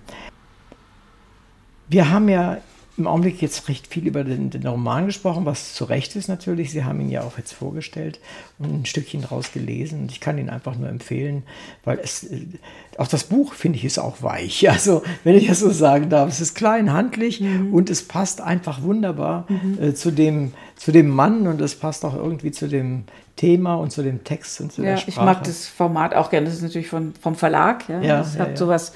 Wir 1.90 2.10
haben 2.10 2.30
ja 2.30 2.58
im 2.98 3.06
Augenblick 3.06 3.40
jetzt 3.40 3.68
recht 3.68 3.86
viel 3.86 4.06
über 4.06 4.24
den, 4.24 4.50
den, 4.50 4.66
Roman 4.66 5.06
gesprochen, 5.06 5.46
was 5.46 5.74
zu 5.74 5.84
Recht 5.84 6.16
ist 6.16 6.28
natürlich. 6.28 6.72
Sie 6.72 6.84
haben 6.84 7.00
ihn 7.00 7.08
ja 7.08 7.22
auch 7.22 7.38
jetzt 7.38 7.52
vorgestellt 7.52 8.18
und 8.58 8.82
ein 8.82 8.86
Stückchen 8.86 9.22
daraus 9.22 9.52
gelesen. 9.52 10.02
Und 10.02 10.12
ich 10.12 10.20
kann 10.20 10.36
ihn 10.36 10.50
einfach 10.50 10.76
nur 10.76 10.88
empfehlen, 10.88 11.44
weil 11.84 11.98
es, 12.02 12.24
äh, 12.24 12.46
auch 12.96 13.06
das 13.06 13.24
Buch, 13.24 13.54
finde 13.54 13.78
ich, 13.78 13.84
ist 13.84 13.98
auch 13.98 14.22
weich. 14.22 14.68
Also, 14.78 15.02
wenn 15.24 15.34
ich 15.34 15.48
das 15.48 15.60
so 15.60 15.70
sagen 15.70 16.08
darf, 16.08 16.28
es 16.28 16.40
ist 16.40 16.54
klein, 16.54 16.92
handlich 16.92 17.40
mhm. 17.40 17.74
und 17.74 17.90
es 17.90 18.06
passt 18.06 18.40
einfach 18.40 18.82
wunderbar 18.82 19.46
mhm. 19.48 19.78
äh, 19.82 19.94
zu, 19.94 20.12
dem, 20.12 20.52
zu 20.76 20.92
dem 20.92 21.08
Mann 21.08 21.46
und 21.48 21.60
es 21.60 21.74
passt 21.74 22.04
auch 22.04 22.14
irgendwie 22.14 22.52
zu 22.52 22.68
dem 22.68 23.04
Thema 23.34 23.74
und 23.76 23.90
zu 23.90 24.02
dem 24.02 24.24
Text 24.24 24.60
und 24.60 24.72
zu 24.72 24.82
ja, 24.82 24.90
der 24.90 24.96
Sprache. 24.98 25.10
Ich 25.10 25.16
mag 25.16 25.44
das 25.44 25.66
Format 25.66 26.14
auch 26.14 26.30
gerne. 26.30 26.46
Das 26.46 26.56
ist 26.56 26.62
natürlich 26.62 26.88
von, 26.88 27.14
vom 27.20 27.34
Verlag. 27.34 27.88
Ja, 27.88 28.00
ja 28.00 28.20
es 28.20 28.34
ja, 28.34 28.40
hat 28.40 28.50
ja. 28.50 28.56
sowas 28.56 28.92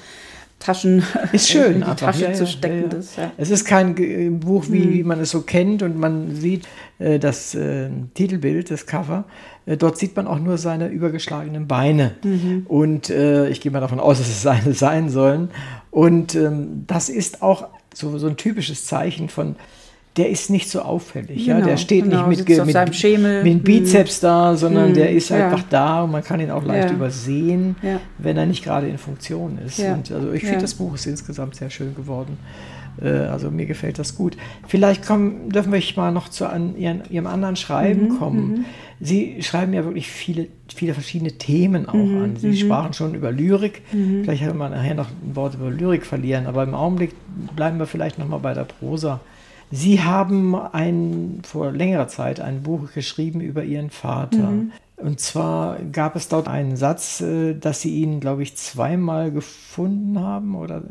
Taschen 0.63 1.03
ist 1.31 1.49
schön, 1.49 1.73
in 1.73 1.77
die 1.79 1.83
einfach. 1.83 1.97
Tasche 1.97 2.23
ja, 2.23 2.33
zu 2.33 2.47
stecken. 2.47 2.89
Ja, 3.17 3.23
ja. 3.23 3.31
Es 3.37 3.49
ist 3.49 3.65
kein 3.65 4.39
Buch, 4.39 4.65
wie, 4.69 4.99
hm. 4.99 5.07
man 5.07 5.19
es 5.19 5.31
so 5.31 5.41
kennt 5.41 5.83
und 5.83 5.97
man 5.97 6.35
sieht 6.35 6.67
äh, 6.99 7.19
das 7.19 7.53
äh, 7.53 7.89
Titelbild, 8.13 8.71
das 8.71 8.85
Cover. 8.85 9.25
Äh, 9.65 9.77
dort 9.77 9.97
sieht 9.97 10.15
man 10.15 10.27
auch 10.27 10.39
nur 10.39 10.57
seine 10.57 10.87
übergeschlagenen 10.87 11.67
Beine. 11.67 12.11
Mhm. 12.23 12.65
Und 12.67 13.09
äh, 13.09 13.49
ich 13.49 13.61
gehe 13.61 13.71
mal 13.71 13.81
davon 13.81 13.99
aus, 13.99 14.19
dass 14.19 14.27
es 14.27 14.41
seine 14.41 14.73
sein 14.73 15.09
sollen. 15.09 15.49
Und 15.91 16.35
ähm, 16.35 16.85
das 16.87 17.09
ist 17.09 17.41
auch 17.41 17.67
so, 17.93 18.17
so 18.17 18.27
ein 18.27 18.37
typisches 18.37 18.85
Zeichen 18.85 19.29
von 19.29 19.55
der 20.17 20.29
ist 20.29 20.49
nicht 20.49 20.69
so 20.69 20.81
auffällig. 20.81 21.45
Genau, 21.45 21.59
ja? 21.59 21.65
Der 21.65 21.77
steht 21.77 22.03
genau, 22.03 22.27
nicht 22.27 22.47
mit, 22.47 22.65
mit, 22.65 22.95
Schemel. 22.95 23.43
mit 23.43 23.63
Bizeps 23.63 24.21
mm. 24.21 24.25
da, 24.25 24.55
sondern 24.55 24.91
mm. 24.91 24.93
der 24.93 25.11
ist 25.11 25.29
ja. 25.29 25.45
einfach 25.45 25.63
da 25.69 26.03
und 26.03 26.11
man 26.11 26.23
kann 26.23 26.39
ihn 26.39 26.51
auch 26.51 26.63
leicht 26.63 26.89
ja. 26.89 26.95
übersehen, 26.95 27.75
ja. 27.81 27.99
wenn 28.19 28.37
er 28.37 28.45
nicht 28.45 28.63
gerade 28.63 28.87
in 28.87 28.97
Funktion 28.99 29.57
ist. 29.57 29.79
Also 29.79 30.31
ich 30.31 30.43
finde, 30.43 30.61
das 30.61 30.75
Buch 30.75 30.93
ist 30.93 31.07
insgesamt 31.07 31.55
sehr 31.55 31.69
schön 31.69 31.95
geworden. 31.95 32.37
Äh, 33.01 33.09
also 33.09 33.49
mir 33.51 33.65
gefällt 33.65 33.99
das 33.99 34.15
gut. 34.15 34.37
Vielleicht 34.67 35.05
kommen, 35.05 35.49
dürfen 35.49 35.71
wir 35.71 35.81
mal 35.95 36.11
noch 36.11 36.29
zu 36.29 36.47
an 36.47 36.77
ihren, 36.77 37.03
Ihrem 37.09 37.27
anderen 37.27 37.55
Schreiben 37.55 38.09
mhm, 38.09 38.19
kommen. 38.19 38.49
Mhm. 38.49 38.65
Sie 38.99 39.41
schreiben 39.41 39.73
ja 39.73 39.83
wirklich 39.83 40.09
viele, 40.09 40.47
viele 40.73 40.93
verschiedene 40.93 41.33
Themen 41.33 41.87
auch 41.87 41.93
mhm, 41.93 42.21
an. 42.21 42.35
Sie 42.37 42.47
mhm. 42.47 42.55
sprachen 42.55 42.93
schon 42.93 43.15
über 43.15 43.31
Lyrik. 43.31 43.81
Mhm. 43.91 44.23
Vielleicht 44.23 44.45
werden 44.45 44.57
wir 44.57 44.69
nachher 44.69 44.95
noch 44.95 45.09
ein 45.09 45.35
Wort 45.35 45.55
über 45.55 45.69
Lyrik 45.69 46.05
verlieren, 46.05 46.45
aber 46.45 46.63
im 46.63 46.73
Augenblick 46.73 47.13
bleiben 47.55 47.79
wir 47.79 47.87
vielleicht 47.87 48.19
noch 48.19 48.27
mal 48.27 48.37
bei 48.37 48.53
der 48.53 48.65
Prosa. 48.65 49.19
Sie 49.75 50.01
haben 50.01 50.55
ein, 50.55 51.39
vor 51.43 51.71
längerer 51.71 52.07
Zeit 52.07 52.39
ein 52.39 52.61
Buch 52.61 52.93
geschrieben 52.93 53.41
über 53.41 53.63
Ihren 53.63 53.89
Vater. 53.89 54.51
Mhm. 54.51 54.71
Und 54.97 55.19
zwar 55.19 55.79
gab 55.91 56.15
es 56.15 56.27
dort 56.27 56.47
einen 56.47 56.77
Satz, 56.77 57.21
äh, 57.21 57.55
dass 57.55 57.81
Sie 57.81 57.95
ihn, 57.95 58.19
glaube 58.19 58.43
ich, 58.43 58.55
zweimal 58.55 59.31
gefunden 59.31 60.19
haben 60.19 60.55
oder 60.55 60.83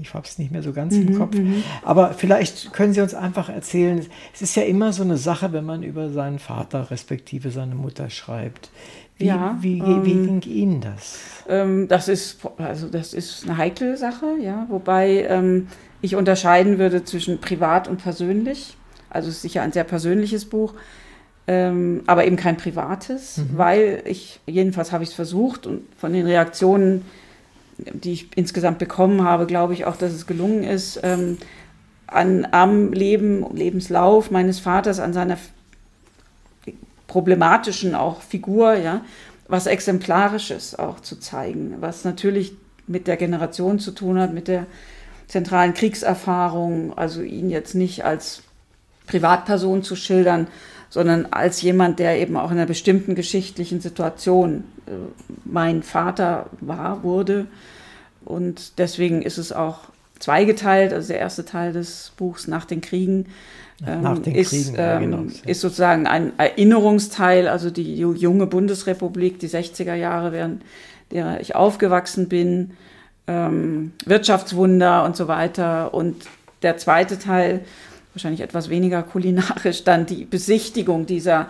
ich 0.00 0.12
habe 0.12 0.26
es 0.26 0.38
nicht 0.38 0.50
mehr 0.50 0.64
so 0.64 0.72
ganz 0.72 0.96
mhm, 0.96 1.08
im 1.08 1.18
Kopf. 1.18 1.36
Mhm. 1.36 1.62
Aber 1.84 2.12
vielleicht 2.12 2.72
können 2.72 2.92
Sie 2.92 3.00
uns 3.00 3.14
einfach 3.14 3.48
erzählen, 3.48 4.04
es 4.34 4.42
ist 4.42 4.56
ja 4.56 4.64
immer 4.64 4.92
so 4.92 5.04
eine 5.04 5.16
Sache, 5.16 5.52
wenn 5.52 5.64
man 5.64 5.84
über 5.84 6.10
seinen 6.10 6.40
Vater 6.40 6.90
respektive 6.90 7.52
seine 7.52 7.76
Mutter 7.76 8.10
schreibt. 8.10 8.70
Wie, 9.16 9.26
ja, 9.26 9.56
wie, 9.60 9.78
ähm, 9.78 10.04
wie 10.04 10.12
ging 10.12 10.42
Ihnen 10.42 10.80
das? 10.80 11.20
Ähm, 11.48 11.86
das, 11.88 12.08
ist, 12.08 12.40
also 12.58 12.88
das 12.88 13.14
ist 13.14 13.44
eine 13.44 13.56
heikle 13.56 13.96
Sache, 13.96 14.26
ja, 14.40 14.66
wobei 14.68 15.26
ähm, 15.28 15.68
ich 16.00 16.16
unterscheiden 16.16 16.78
würde 16.78 17.04
zwischen 17.04 17.40
privat 17.40 17.86
und 17.86 18.02
persönlich. 18.02 18.76
Also 19.10 19.28
es 19.28 19.36
ist 19.36 19.42
sicher 19.42 19.62
ein 19.62 19.72
sehr 19.72 19.84
persönliches 19.84 20.46
Buch, 20.46 20.74
ähm, 21.46 22.02
aber 22.06 22.26
eben 22.26 22.36
kein 22.36 22.56
privates, 22.56 23.38
mhm. 23.38 23.50
weil 23.56 24.02
ich, 24.04 24.40
jedenfalls 24.46 24.90
habe 24.90 25.04
ich 25.04 25.10
es 25.10 25.14
versucht 25.14 25.66
und 25.66 25.82
von 25.96 26.12
den 26.12 26.26
Reaktionen, 26.26 27.02
die 27.78 28.12
ich 28.12 28.28
insgesamt 28.36 28.78
bekommen 28.78 29.22
habe, 29.22 29.46
glaube 29.46 29.74
ich 29.74 29.84
auch, 29.84 29.96
dass 29.96 30.12
es 30.12 30.26
gelungen 30.26 30.64
ist, 30.64 30.98
ähm, 31.04 31.38
an, 32.06 32.46
am 32.50 32.92
Leben, 32.92 33.46
Lebenslauf 33.54 34.30
meines 34.30 34.58
Vaters, 34.58 35.00
an 35.00 35.12
seiner 35.12 35.38
problematischen 37.06 37.94
auch 37.94 38.22
Figur, 38.22 38.74
ja, 38.74 39.02
was 39.48 39.66
Exemplarisches 39.66 40.78
auch 40.78 41.00
zu 41.00 41.18
zeigen, 41.20 41.76
was 41.80 42.04
natürlich 42.04 42.54
mit 42.86 43.06
der 43.06 43.16
Generation 43.16 43.78
zu 43.78 43.92
tun 43.92 44.18
hat, 44.18 44.32
mit 44.32 44.48
der 44.48 44.66
zentralen 45.26 45.74
Kriegserfahrung, 45.74 46.96
also 46.96 47.22
ihn 47.22 47.50
jetzt 47.50 47.74
nicht 47.74 48.04
als 48.04 48.42
Privatperson 49.06 49.82
zu 49.82 49.96
schildern, 49.96 50.48
sondern 50.90 51.26
als 51.26 51.60
jemand, 51.62 51.98
der 51.98 52.18
eben 52.20 52.36
auch 52.36 52.50
in 52.50 52.56
einer 52.56 52.66
bestimmten 52.66 53.14
geschichtlichen 53.14 53.80
Situation 53.80 54.64
äh, 54.86 54.90
mein 55.44 55.82
Vater 55.82 56.46
war, 56.60 57.02
wurde. 57.02 57.46
Und 58.24 58.78
deswegen 58.78 59.22
ist 59.22 59.38
es 59.38 59.52
auch 59.52 59.80
zweigeteilt. 60.18 60.92
Also 60.92 61.08
der 61.08 61.18
erste 61.18 61.44
Teil 61.44 61.72
des 61.72 62.12
Buchs 62.16 62.46
nach 62.46 62.64
den 62.64 62.80
Kriegen 62.80 63.26
ähm, 63.86 64.22
ist, 64.34 64.50
Kriegen, 64.50 64.74
genau. 64.74 65.16
ähm, 65.18 65.32
ist 65.46 65.60
sozusagen 65.60 66.06
ein 66.06 66.32
Erinnerungsteil, 66.38 67.48
also 67.48 67.70
die 67.70 67.96
junge 67.96 68.46
Bundesrepublik, 68.46 69.38
die 69.38 69.48
60er 69.48 69.94
Jahre, 69.94 70.32
während 70.32 70.62
der 71.10 71.40
ich 71.40 71.54
aufgewachsen 71.54 72.28
bin 72.28 72.72
ähm, 73.26 73.92
Wirtschaftswunder 74.04 75.04
und 75.04 75.16
so 75.16 75.28
weiter. 75.28 75.94
Und 75.94 76.24
der 76.62 76.76
zweite 76.76 77.18
Teil, 77.18 77.64
wahrscheinlich 78.12 78.40
etwas 78.40 78.68
weniger 78.68 79.02
kulinarisch, 79.02 79.84
dann 79.84 80.06
die 80.06 80.24
Besichtigung 80.24 81.06
dieser 81.06 81.48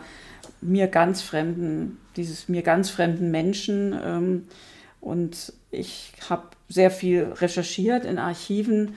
mir 0.61 0.87
ganz 0.89 1.21
fremden, 1.21 1.99
dieses 2.17 2.49
mir 2.49 2.63
ganz 2.63 2.91
fremden 2.91 3.31
Menschen. 3.31 3.95
Ähm, 4.05 4.49
und 5.01 5.53
ich 5.71 6.13
habe 6.31 6.45
sehr 6.69 6.91
viel 6.91 7.25
recherchiert 7.35 8.05
in 8.05 8.19
Archiven. 8.19 8.95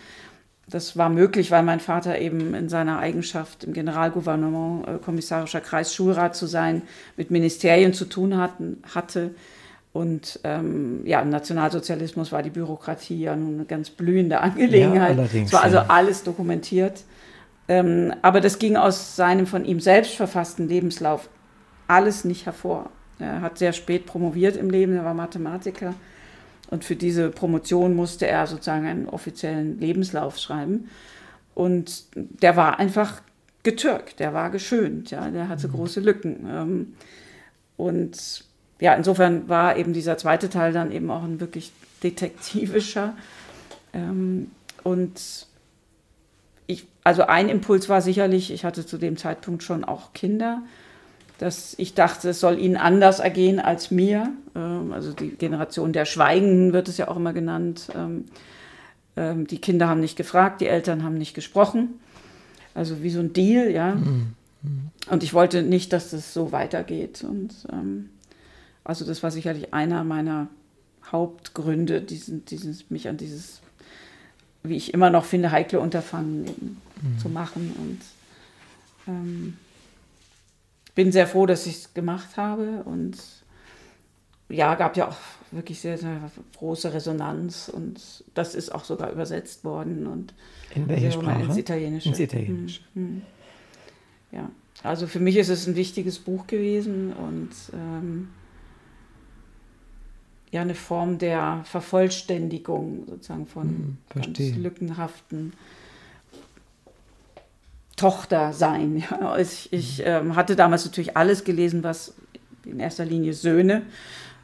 Das 0.70 0.98
war 0.98 1.10
möglich, 1.10 1.50
weil 1.52 1.64
mein 1.64 1.80
Vater 1.80 2.20
eben 2.20 2.54
in 2.54 2.68
seiner 2.68 3.00
Eigenschaft 3.00 3.64
im 3.64 3.74
Generalgouvernement 3.74 4.88
äh, 4.88 4.98
kommissarischer 4.98 5.62
Kreisschulrat 5.62 6.36
zu 6.36 6.46
sein, 6.46 6.82
mit 7.16 7.32
Ministerien 7.32 7.94
zu 7.94 8.06
tun 8.06 8.38
hatten, 8.38 8.84
hatte 8.94 9.32
und 9.98 10.40
ähm, 10.44 11.02
ja, 11.06 11.22
im 11.22 11.30
Nationalsozialismus 11.30 12.32
war 12.32 12.44
die 12.44 12.52
Bürokratie 12.52 13.20
ja 13.20 13.36
nun 13.36 13.56
eine 13.56 13.66
ganz 13.66 13.90
blühende 13.90 14.42
Angelegenheit. 14.42 15.18
Ja, 15.18 15.42
es 15.42 15.52
war 15.52 15.64
also 15.64 15.80
alles 15.80 16.22
dokumentiert. 16.22 17.04
Ähm, 17.68 18.14
aber 18.22 18.40
das 18.40 18.60
ging 18.60 18.78
aus 18.78 19.16
seinem 19.16 19.48
von 19.48 19.66
ihm 19.66 19.80
selbst 19.80 20.14
verfassten 20.14 20.68
Lebenslauf 20.68 21.30
alles 21.88 22.26
nicht 22.26 22.46
hervor. 22.46 22.92
Er 23.18 23.42
hat 23.42 23.58
sehr 23.58 23.74
spät 23.74 24.06
promoviert 24.06 24.56
im 24.56 24.70
Leben, 24.70 24.94
er 24.94 25.04
war 25.04 25.16
Mathematiker. 25.16 25.96
Und 26.70 26.84
für 26.84 26.96
diese 26.96 27.30
Promotion 27.30 27.96
musste 27.96 28.28
er 28.28 28.46
sozusagen 28.48 28.86
einen 28.86 29.08
offiziellen 29.10 29.80
Lebenslauf 29.80 30.38
schreiben. 30.38 30.90
Und 31.56 32.04
der 32.16 32.56
war 32.56 32.80
einfach 32.80 33.22
getürkt, 33.64 34.20
der 34.20 34.34
war 34.34 34.50
geschönt, 34.50 35.12
ja, 35.12 35.30
der 35.30 35.50
hatte 35.50 35.68
mhm. 35.68 35.72
große 35.74 36.00
Lücken. 36.00 36.48
Ähm, 36.50 36.94
und 37.78 38.44
ja, 38.80 38.94
insofern 38.94 39.50
war 39.50 39.78
eben 39.78 39.94
dieser 39.94 40.18
zweite 40.18 40.50
Teil 40.50 40.72
dann 40.72 40.92
eben 40.92 41.10
auch 41.10 41.24
ein 41.24 41.40
wirklich 41.40 41.72
detektivischer. 42.04 43.16
Ähm, 43.94 44.52
und 44.84 45.48
ich, 46.68 46.86
also 47.04 47.24
ein 47.24 47.50
Impuls 47.50 47.90
war 47.90 48.02
sicherlich, 48.02 48.52
ich 48.52 48.64
hatte 48.66 48.86
zu 48.86 48.98
dem 48.98 49.18
Zeitpunkt 49.18 49.64
schon 49.64 49.84
auch 49.84 50.14
Kinder, 50.14 50.62
dass 51.38 51.76
ich 51.78 51.94
dachte, 51.94 52.30
es 52.30 52.40
soll 52.40 52.60
ihnen 52.60 52.78
anders 52.78 53.20
ergehen 53.20 53.60
als 53.60 53.92
mir. 53.92 54.30
Ähm, 54.56 54.92
also 54.92 55.14
die 55.14 55.30
Generation 55.30 55.94
der 55.94 56.06
Schweigenden 56.06 56.74
wird 56.74 56.88
es 56.88 56.98
ja 56.98 57.08
auch 57.08 57.18
immer 57.18 57.34
genannt. 57.34 57.90
Ähm, 57.96 58.26
ähm, 59.16 59.48
die 59.48 59.60
Kinder 59.60 59.88
haben 59.88 60.00
nicht 60.00 60.16
gefragt, 60.16 60.62
die 60.62 60.68
Eltern 60.68 61.04
haben 61.04 61.18
nicht 61.18 61.34
gesprochen. 61.34 62.00
Also 62.74 63.02
wie 63.04 63.10
so 63.10 63.20
ein 63.20 63.34
Deal, 63.34 63.72
ja. 63.72 63.96
Mhm. 63.96 64.34
mhm. 64.62 64.90
Und 65.10 65.24
ich 65.24 65.34
wollte 65.34 65.64
nicht, 65.64 65.94
dass 65.94 66.12
das 66.12 66.34
so 66.34 66.52
weitergeht. 66.52 67.24
Und 67.24 67.54
ähm, 67.72 68.10
also 68.84 69.06
das 69.06 69.24
war 69.24 69.32
sicherlich 69.32 69.74
einer 69.74 70.04
meiner 70.04 70.48
Hauptgründe, 71.12 72.02
diesen, 72.02 72.46
dieses, 72.46 72.90
mich 72.90 73.08
an 73.08 73.18
dieses, 73.18 73.62
wie 74.64 74.76
ich 74.76 74.94
immer 74.94 75.10
noch 75.10 75.26
finde, 75.26 75.52
heikle 75.52 75.80
Unterfangen 75.80 76.46
mhm. 77.02 77.20
zu 77.20 77.30
machen. 77.30 77.74
Und 77.78 78.02
ähm, 79.08 79.58
bin 80.98 81.12
sehr 81.12 81.28
froh, 81.28 81.46
dass 81.46 81.68
ich 81.68 81.76
es 81.76 81.94
gemacht 81.94 82.38
habe 82.38 82.82
und 82.84 83.18
ja, 84.50 84.74
gab 84.74 84.98
ja 84.98 85.10
auch 85.10 85.18
wirklich 85.52 85.80
sehr, 85.80 85.96
sehr 86.00 86.32
große 86.58 86.92
Resonanz 86.92 87.70
und 87.70 88.24
das 88.34 88.56
ist 88.56 88.74
auch 88.74 88.84
sogar 88.84 89.12
übersetzt 89.12 89.64
worden. 89.64 90.08
Und 90.08 90.34
in 90.74 90.88
welche 90.88 91.12
Sprache? 91.12 91.44
Ins 91.44 91.58
Italienische. 91.58 92.10
Ins 92.10 92.20
Italienische. 92.20 92.82
Hm, 92.96 93.04
hm. 93.04 93.22
Ja, 94.32 94.50
also 94.82 95.06
für 95.06 95.20
mich 95.20 95.38
ist 95.38 95.50
es 95.50 95.68
ein 95.68 95.76
wichtiges 95.76 96.18
Buch 96.18 96.48
gewesen 96.48 97.14
und 97.14 97.52
ähm, 97.74 98.30
ja 100.50 100.62
eine 100.62 100.74
Form 100.74 101.20
der 101.20 101.62
Vervollständigung 101.66 103.04
sozusagen 103.08 103.46
von 103.46 103.98
hm, 104.16 104.24
ganz 104.24 104.40
lückenhaften 104.40 105.54
Tochter 107.98 108.54
sein. 108.54 109.04
Ja. 109.12 109.38
Ich, 109.38 109.74
ich 109.74 110.02
ähm, 110.06 110.38
hatte 110.38 110.56
damals 110.56 110.86
natürlich 110.86 111.18
alles 111.18 111.44
gelesen, 111.44 111.84
was 111.84 112.14
in 112.64 112.80
erster 112.80 113.04
Linie 113.04 113.34
Söhne 113.34 113.82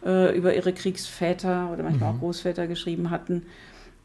äh, 0.06 0.36
über 0.36 0.54
ihre 0.54 0.74
Kriegsväter 0.74 1.70
oder 1.72 1.84
manchmal 1.84 2.12
mhm. 2.12 2.18
auch 2.18 2.20
Großväter 2.20 2.68
geschrieben 2.68 3.10
hatten. 3.10 3.44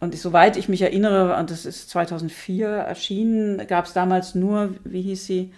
Und 0.00 0.14
ich, 0.14 0.20
soweit 0.20 0.56
ich 0.56 0.68
mich 0.68 0.82
erinnere, 0.82 1.36
und 1.36 1.50
das 1.50 1.66
ist 1.66 1.90
2004 1.90 2.68
erschienen, 2.68 3.66
gab 3.66 3.86
es 3.86 3.92
damals 3.92 4.34
nur, 4.34 4.74
wie 4.84 5.02
hieß 5.02 5.26
sie, 5.26 5.52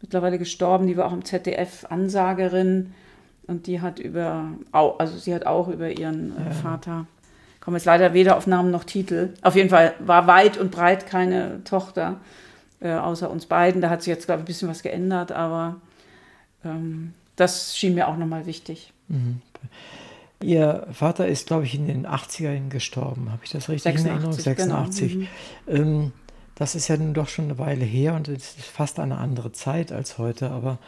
mittlerweile 0.00 0.38
gestorben, 0.38 0.86
die 0.86 0.96
war 0.96 1.06
auch 1.06 1.12
im 1.12 1.24
ZDF 1.24 1.86
Ansagerin 1.88 2.92
und 3.46 3.66
die 3.66 3.80
hat 3.80 3.98
über, 3.98 4.48
also 4.72 5.16
sie 5.16 5.34
hat 5.34 5.46
auch 5.46 5.68
über 5.68 5.90
ihren 5.90 6.36
äh. 6.36 6.52
Vater, 6.52 7.06
komme 7.60 7.76
jetzt 7.76 7.86
leider 7.86 8.12
weder 8.14 8.36
auf 8.36 8.46
Namen 8.46 8.70
noch 8.70 8.84
Titel. 8.84 9.30
Auf 9.42 9.54
jeden 9.54 9.70
Fall 9.70 9.94
war 10.00 10.26
weit 10.26 10.58
und 10.58 10.70
breit 10.70 11.06
keine 11.06 11.62
Tochter, 11.64 12.20
äh, 12.84 12.92
außer 12.92 13.30
uns 13.30 13.46
beiden. 13.46 13.80
Da 13.80 13.90
hat 13.90 14.02
sich 14.02 14.08
jetzt, 14.08 14.26
glaube 14.26 14.40
ich, 14.40 14.44
ein 14.44 14.46
bisschen 14.46 14.68
was 14.68 14.82
geändert, 14.82 15.32
aber 15.32 15.76
ähm, 16.64 17.14
das 17.34 17.76
schien 17.76 17.94
mir 17.94 18.06
auch 18.08 18.16
nochmal 18.16 18.46
wichtig. 18.46 18.92
Mhm. 19.08 19.40
Ihr 20.42 20.86
Vater 20.92 21.26
ist, 21.26 21.46
glaube 21.46 21.64
ich, 21.64 21.74
in 21.74 21.86
den 21.86 22.06
80ern 22.06 22.68
gestorben. 22.68 23.32
Habe 23.32 23.40
ich 23.44 23.50
das 23.50 23.68
richtig 23.70 23.94
86, 23.94 24.04
in 24.04 24.10
Erinnerung? 24.10 24.32
86. 24.38 25.12
Genau. 25.12 25.26
Mhm. 25.66 26.04
Ähm, 26.04 26.12
das 26.54 26.74
ist 26.74 26.88
ja 26.88 26.96
nun 26.96 27.14
doch 27.14 27.28
schon 27.28 27.46
eine 27.46 27.58
Weile 27.58 27.84
her 27.84 28.14
und 28.14 28.28
es 28.28 28.56
ist 28.56 28.66
fast 28.66 29.00
eine 29.00 29.18
andere 29.18 29.52
Zeit 29.52 29.90
als 29.90 30.18
heute. 30.18 30.50
Aber 30.50 30.78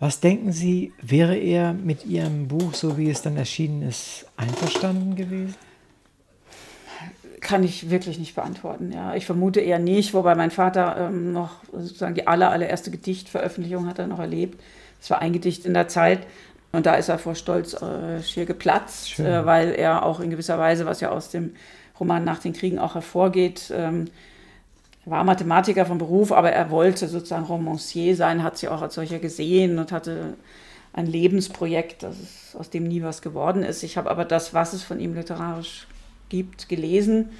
was 0.00 0.20
denken 0.20 0.52
Sie, 0.52 0.92
wäre 1.02 1.36
er 1.36 1.74
mit 1.74 2.06
Ihrem 2.06 2.48
Buch, 2.48 2.74
so 2.74 2.96
wie 2.96 3.10
es 3.10 3.22
dann 3.22 3.36
erschienen 3.36 3.82
ist, 3.82 4.26
einverstanden 4.36 5.14
gewesen? 5.14 5.54
Kann 7.44 7.62
ich 7.62 7.90
wirklich 7.90 8.18
nicht 8.18 8.34
beantworten. 8.34 8.90
Ja, 8.90 9.14
ich 9.14 9.26
vermute 9.26 9.60
eher 9.60 9.78
nicht, 9.78 10.14
wobei 10.14 10.34
mein 10.34 10.50
Vater 10.50 10.96
ähm, 10.98 11.32
noch 11.32 11.50
sozusagen 11.72 12.16
die 12.16 12.26
aller, 12.26 12.50
allererste 12.50 12.90
Gedichtveröffentlichung 12.90 13.86
hat 13.86 14.00
er 14.00 14.08
noch 14.08 14.18
erlebt. 14.18 14.60
Es 15.00 15.10
war 15.10 15.20
ein 15.20 15.32
Gedicht 15.32 15.64
in 15.66 15.74
der 15.74 15.86
Zeit, 15.86 16.26
und 16.74 16.86
da 16.86 16.94
ist 16.94 17.08
er 17.08 17.18
vor 17.18 17.36
Stolz 17.36 17.74
äh, 17.74 18.20
schier 18.20 18.46
geplatzt, 18.46 19.20
äh, 19.20 19.46
weil 19.46 19.74
er 19.74 20.04
auch 20.04 20.18
in 20.18 20.30
gewisser 20.30 20.58
Weise, 20.58 20.86
was 20.86 21.00
ja 21.00 21.10
aus 21.10 21.30
dem 21.30 21.54
Roman 22.00 22.24
nach 22.24 22.40
den 22.40 22.52
Kriegen 22.52 22.80
auch 22.80 22.96
hervorgeht, 22.96 23.72
ähm, 23.72 24.06
war 25.04 25.22
Mathematiker 25.22 25.86
von 25.86 25.98
Beruf, 25.98 26.32
aber 26.32 26.50
er 26.50 26.70
wollte 26.70 27.06
sozusagen 27.06 27.44
Romancier 27.44 28.16
sein, 28.16 28.42
hat 28.42 28.58
sie 28.58 28.68
auch 28.68 28.82
als 28.82 28.94
solcher 28.94 29.20
gesehen 29.20 29.78
und 29.78 29.92
hatte 29.92 30.34
ein 30.92 31.06
Lebensprojekt, 31.06 32.02
ist, 32.02 32.56
aus 32.58 32.70
dem 32.70 32.84
nie 32.84 33.02
was 33.02 33.22
geworden 33.22 33.62
ist. 33.62 33.84
Ich 33.84 33.96
habe 33.96 34.10
aber 34.10 34.24
das, 34.24 34.52
was 34.52 34.72
es 34.72 34.82
von 34.82 34.98
ihm 34.98 35.14
literarisch 35.14 35.86
gibt, 36.34 36.68
gelesen. 36.68 37.30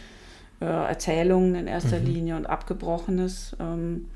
Äh, 0.61 0.67
Erzählungen 0.67 1.57
in 1.57 1.67
erster 1.67 1.99
mhm. 1.99 2.07
Linie 2.07 2.37
und 2.37 2.47
Abgebrochenes. 2.47 3.57
Ähm, 3.59 4.07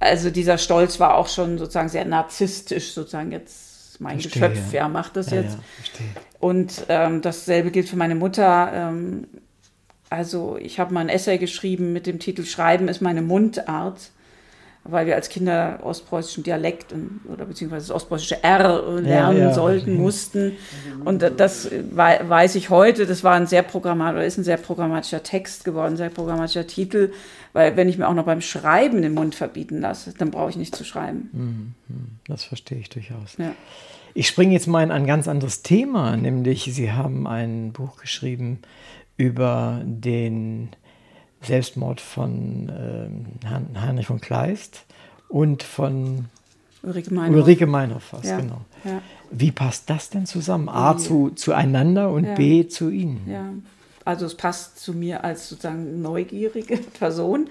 also 0.00 0.30
dieser 0.30 0.58
Stolz 0.58 0.98
war 0.98 1.16
auch 1.16 1.28
schon 1.28 1.58
sozusagen 1.58 1.88
sehr 1.88 2.04
narzisstisch, 2.04 2.92
sozusagen 2.92 3.30
jetzt 3.30 4.00
mein 4.00 4.20
verstehe, 4.20 4.50
Geschöpf, 4.50 4.72
ja, 4.72 4.88
macht 4.88 5.16
das 5.16 5.30
ja, 5.30 5.42
jetzt. 5.42 5.56
Ja, 5.56 6.20
und 6.40 6.86
ähm, 6.88 7.22
dasselbe 7.22 7.70
gilt 7.70 7.88
für 7.88 7.96
meine 7.96 8.14
Mutter. 8.14 8.70
Ähm, 8.72 9.26
also 10.10 10.56
ich 10.60 10.80
habe 10.80 10.92
mal 10.92 11.00
ein 11.00 11.08
Essay 11.08 11.38
geschrieben 11.38 11.92
mit 11.92 12.06
dem 12.06 12.18
Titel 12.18 12.44
Schreiben 12.44 12.88
ist 12.88 13.00
meine 13.00 13.22
Mundart, 13.22 14.10
weil 14.84 15.06
wir 15.06 15.16
als 15.16 15.28
Kinder 15.28 15.80
ostpreußischen 15.82 16.44
Dialekt 16.44 16.92
und, 16.92 17.20
oder 17.30 17.44
beziehungsweise 17.44 17.88
das 17.88 17.94
ostpreußische 17.94 18.42
R 18.42 19.00
lernen 19.00 19.38
ja, 19.38 19.52
sollten, 19.52 19.96
mussten. 19.96 20.52
Und 21.04 21.22
das 21.36 21.70
weiß 21.90 22.54
ich 22.54 22.70
heute, 22.70 23.06
das 23.06 23.22
war 23.22 23.34
ein 23.34 23.46
sehr 23.46 23.62
programmatischer, 23.62 24.24
ist 24.24 24.38
ein 24.38 24.44
sehr 24.44 24.56
programmatischer 24.56 25.22
Text 25.22 25.64
geworden, 25.64 25.94
ein 25.94 25.96
sehr 25.96 26.10
programmatischer 26.10 26.66
Titel, 26.66 27.12
weil 27.52 27.76
wenn 27.76 27.88
ich 27.88 27.98
mir 27.98 28.08
auch 28.08 28.14
noch 28.14 28.24
beim 28.24 28.40
Schreiben 28.40 29.02
den 29.02 29.14
Mund 29.14 29.34
verbieten 29.34 29.80
lasse, 29.80 30.14
dann 30.16 30.30
brauche 30.30 30.50
ich 30.50 30.56
nicht 30.56 30.74
zu 30.74 30.84
schreiben. 30.84 31.28
Mhm, 31.32 31.74
mhm. 31.94 32.08
Das 32.26 32.44
verstehe 32.44 32.78
ich 32.78 32.88
durchaus. 32.88 33.36
Ja. 33.38 33.54
Ich 34.14 34.26
springe 34.26 34.52
jetzt 34.52 34.66
mal 34.66 34.82
in 34.82 34.90
ein 34.90 35.06
ganz 35.06 35.28
anderes 35.28 35.62
Thema, 35.62 36.16
nämlich 36.16 36.64
Sie 36.72 36.92
haben 36.92 37.26
ein 37.26 37.72
Buch 37.72 37.98
geschrieben 37.98 38.60
über 39.16 39.82
den 39.84 40.70
Selbstmord 41.42 42.00
von 42.00 42.68
äh, 42.68 43.78
Heinrich 43.78 44.06
von 44.06 44.20
Kleist 44.20 44.84
und 45.28 45.62
von 45.62 46.26
Ulrike 46.82 47.12
Meinhof. 47.12 47.36
Ulrike 47.36 47.66
Meinhof 47.66 48.12
was, 48.12 48.26
ja. 48.26 48.38
genau. 48.38 48.60
Ja. 48.84 49.02
Wie 49.30 49.50
passt 49.50 49.90
das 49.90 50.10
denn 50.10 50.26
zusammen? 50.26 50.68
A, 50.68 50.96
zu, 50.96 51.30
zueinander 51.30 52.10
und 52.10 52.34
B, 52.36 52.66
zu 52.68 52.88
Ihnen? 52.88 53.28
Ja, 53.28 53.52
also 54.04 54.24
es 54.24 54.36
passt 54.36 54.78
zu 54.78 54.94
mir 54.94 55.24
als 55.24 55.48
sozusagen 55.48 56.00
neugierige 56.00 56.76
Person, 56.98 57.48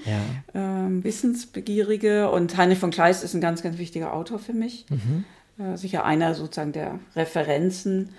ähm, 0.55 1.03
wissensbegierige. 1.03 2.31
Und 2.31 2.57
Heinrich 2.57 2.79
von 2.79 2.91
Kleist 2.91 3.23
ist 3.23 3.33
ein 3.35 3.41
ganz, 3.41 3.61
ganz 3.61 3.77
wichtiger 3.77 4.13
Autor 4.13 4.39
für 4.39 4.53
mich. 4.53 4.85
Mhm. 4.89 5.25
Äh, 5.63 5.77
sicher 5.77 6.05
einer 6.05 6.33
sozusagen 6.33 6.71
der 6.71 6.99
Referenzen. 7.15 8.09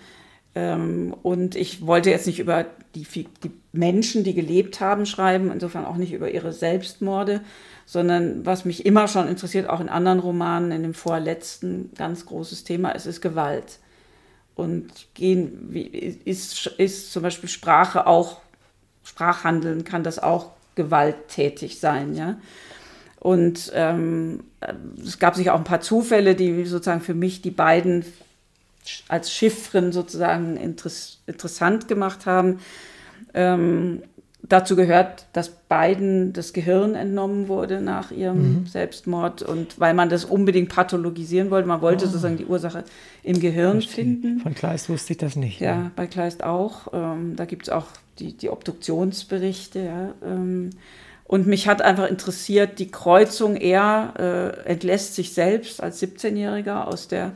Ähm, 0.54 1.14
und 1.22 1.54
ich 1.56 1.86
wollte 1.86 2.10
jetzt 2.10 2.26
nicht 2.26 2.40
über 2.40 2.66
die, 2.94 3.06
die, 3.44 3.50
Menschen, 3.72 4.24
die 4.24 4.34
gelebt 4.34 4.80
haben, 4.80 5.06
schreiben, 5.06 5.52
insofern 5.52 5.84
auch 5.84 5.96
nicht 5.96 6.12
über 6.12 6.30
ihre 6.30 6.52
Selbstmorde, 6.52 7.42
sondern 7.86 8.44
was 8.44 8.64
mich 8.64 8.86
immer 8.86 9.08
schon 9.08 9.28
interessiert, 9.28 9.68
auch 9.68 9.80
in 9.80 9.88
anderen 9.88 10.18
Romanen, 10.18 10.72
in 10.72 10.82
dem 10.82 10.94
vorletzten 10.94 11.90
ganz 11.96 12.26
großes 12.26 12.64
Thema, 12.64 12.90
ist, 12.90 13.06
ist 13.06 13.20
Gewalt. 13.20 13.78
Und 14.54 14.90
gehen, 15.14 15.68
wie, 15.70 15.82
ist, 15.82 16.66
ist 16.78 17.12
zum 17.12 17.22
Beispiel 17.22 17.48
Sprache 17.48 18.06
auch, 18.06 18.40
Sprachhandeln 19.04 19.84
kann 19.84 20.02
das 20.02 20.18
auch 20.18 20.50
gewalttätig 20.74 21.78
sein, 21.78 22.14
ja. 22.14 22.38
Und 23.20 23.72
ähm, 23.74 24.44
es 25.02 25.18
gab 25.18 25.34
sicher 25.34 25.54
auch 25.54 25.58
ein 25.58 25.64
paar 25.64 25.80
Zufälle, 25.80 26.34
die 26.34 26.64
sozusagen 26.64 27.00
für 27.00 27.14
mich 27.14 27.42
die 27.42 27.50
beiden 27.50 28.04
als 29.08 29.32
Chiffren 29.32 29.92
sozusagen 29.92 30.56
interess 30.56 31.20
interessant 31.26 31.88
gemacht 31.88 32.26
haben. 32.26 32.58
Ähm, 33.34 34.02
dazu 34.42 34.76
gehört, 34.76 35.26
dass 35.32 35.50
beiden 35.50 36.32
das 36.32 36.52
Gehirn 36.52 36.94
entnommen 36.94 37.48
wurde 37.48 37.80
nach 37.80 38.10
ihrem 38.10 38.60
mhm. 38.60 38.66
Selbstmord 38.66 39.42
und 39.42 39.78
weil 39.78 39.94
man 39.94 40.08
das 40.08 40.24
unbedingt 40.24 40.70
pathologisieren 40.70 41.50
wollte, 41.50 41.68
man 41.68 41.82
wollte 41.82 42.04
oh. 42.04 42.08
sozusagen 42.08 42.36
die 42.36 42.46
Ursache 42.46 42.84
im 43.22 43.40
Gehirn 43.40 43.82
finden. 43.82 44.40
Von 44.40 44.54
Kleist 44.54 44.88
wusste 44.88 45.12
ich 45.12 45.18
das 45.18 45.36
nicht. 45.36 45.60
Ja, 45.60 45.70
ja. 45.70 45.90
bei 45.96 46.06
Kleist 46.06 46.44
auch. 46.44 46.92
Ähm, 46.92 47.36
da 47.36 47.44
gibt 47.44 47.64
es 47.64 47.68
auch 47.68 47.86
die, 48.18 48.36
die 48.36 48.48
Obduktionsberichte. 48.48 49.80
Ja, 49.80 50.14
ähm, 50.24 50.70
und 51.24 51.46
mich 51.46 51.68
hat 51.68 51.82
einfach 51.82 52.08
interessiert, 52.08 52.78
die 52.78 52.90
Kreuzung, 52.90 53.56
er 53.56 54.14
äh, 54.64 54.70
entlässt 54.70 55.14
sich 55.14 55.34
selbst 55.34 55.82
als 55.82 56.02
17-Jähriger 56.02 56.84
aus 56.84 57.08
der 57.08 57.32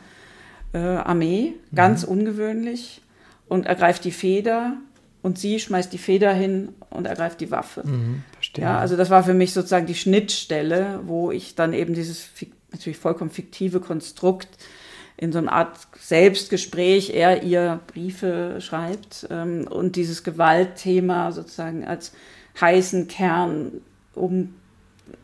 äh, 0.73 0.79
Armee, 0.79 1.55
ganz 1.75 2.05
mhm. 2.05 2.13
ungewöhnlich, 2.13 3.03
und 3.49 3.67
ergreift 3.67 4.05
die 4.05 4.13
Feder 4.13 4.77
und 5.23 5.39
sie 5.39 5.61
schmeißt 5.61 5.93
die 5.93 5.99
Feder 5.99 6.33
hin 6.33 6.71
und 6.91 7.07
ergreift 7.07 7.41
die 7.41 7.51
Waffe. 7.51 7.87
Mhm, 7.87 8.23
ja, 8.57 8.79
also 8.79 8.97
das 8.97 9.11
war 9.11 9.23
für 9.23 9.35
mich 9.35 9.53
sozusagen 9.53 9.87
die 9.87 9.95
Schnittstelle, 9.95 11.01
wo 11.05 11.31
ich 11.31 11.55
dann 11.55 11.73
eben 11.73 11.95
dieses 11.95 12.29
natürlich 12.73 12.99
vollkommen 12.99 13.31
fiktive 13.31 13.81
Konstrukt 13.81 14.49
in 15.17 15.31
so 15.31 15.39
einer 15.39 15.53
Art 15.53 15.77
Selbstgespräch, 15.99 17.11
er 17.11 17.43
ihr 17.43 17.81
Briefe 17.87 18.57
schreibt 18.61 19.29
ähm, 19.31 19.69
und 19.69 19.95
dieses 19.97 20.25
Gewaltthema 20.25 21.31
sozusagen 21.31 21.85
als 21.85 22.13
heißen 22.61 23.07
Kern 23.07 23.83
um, 24.15 24.55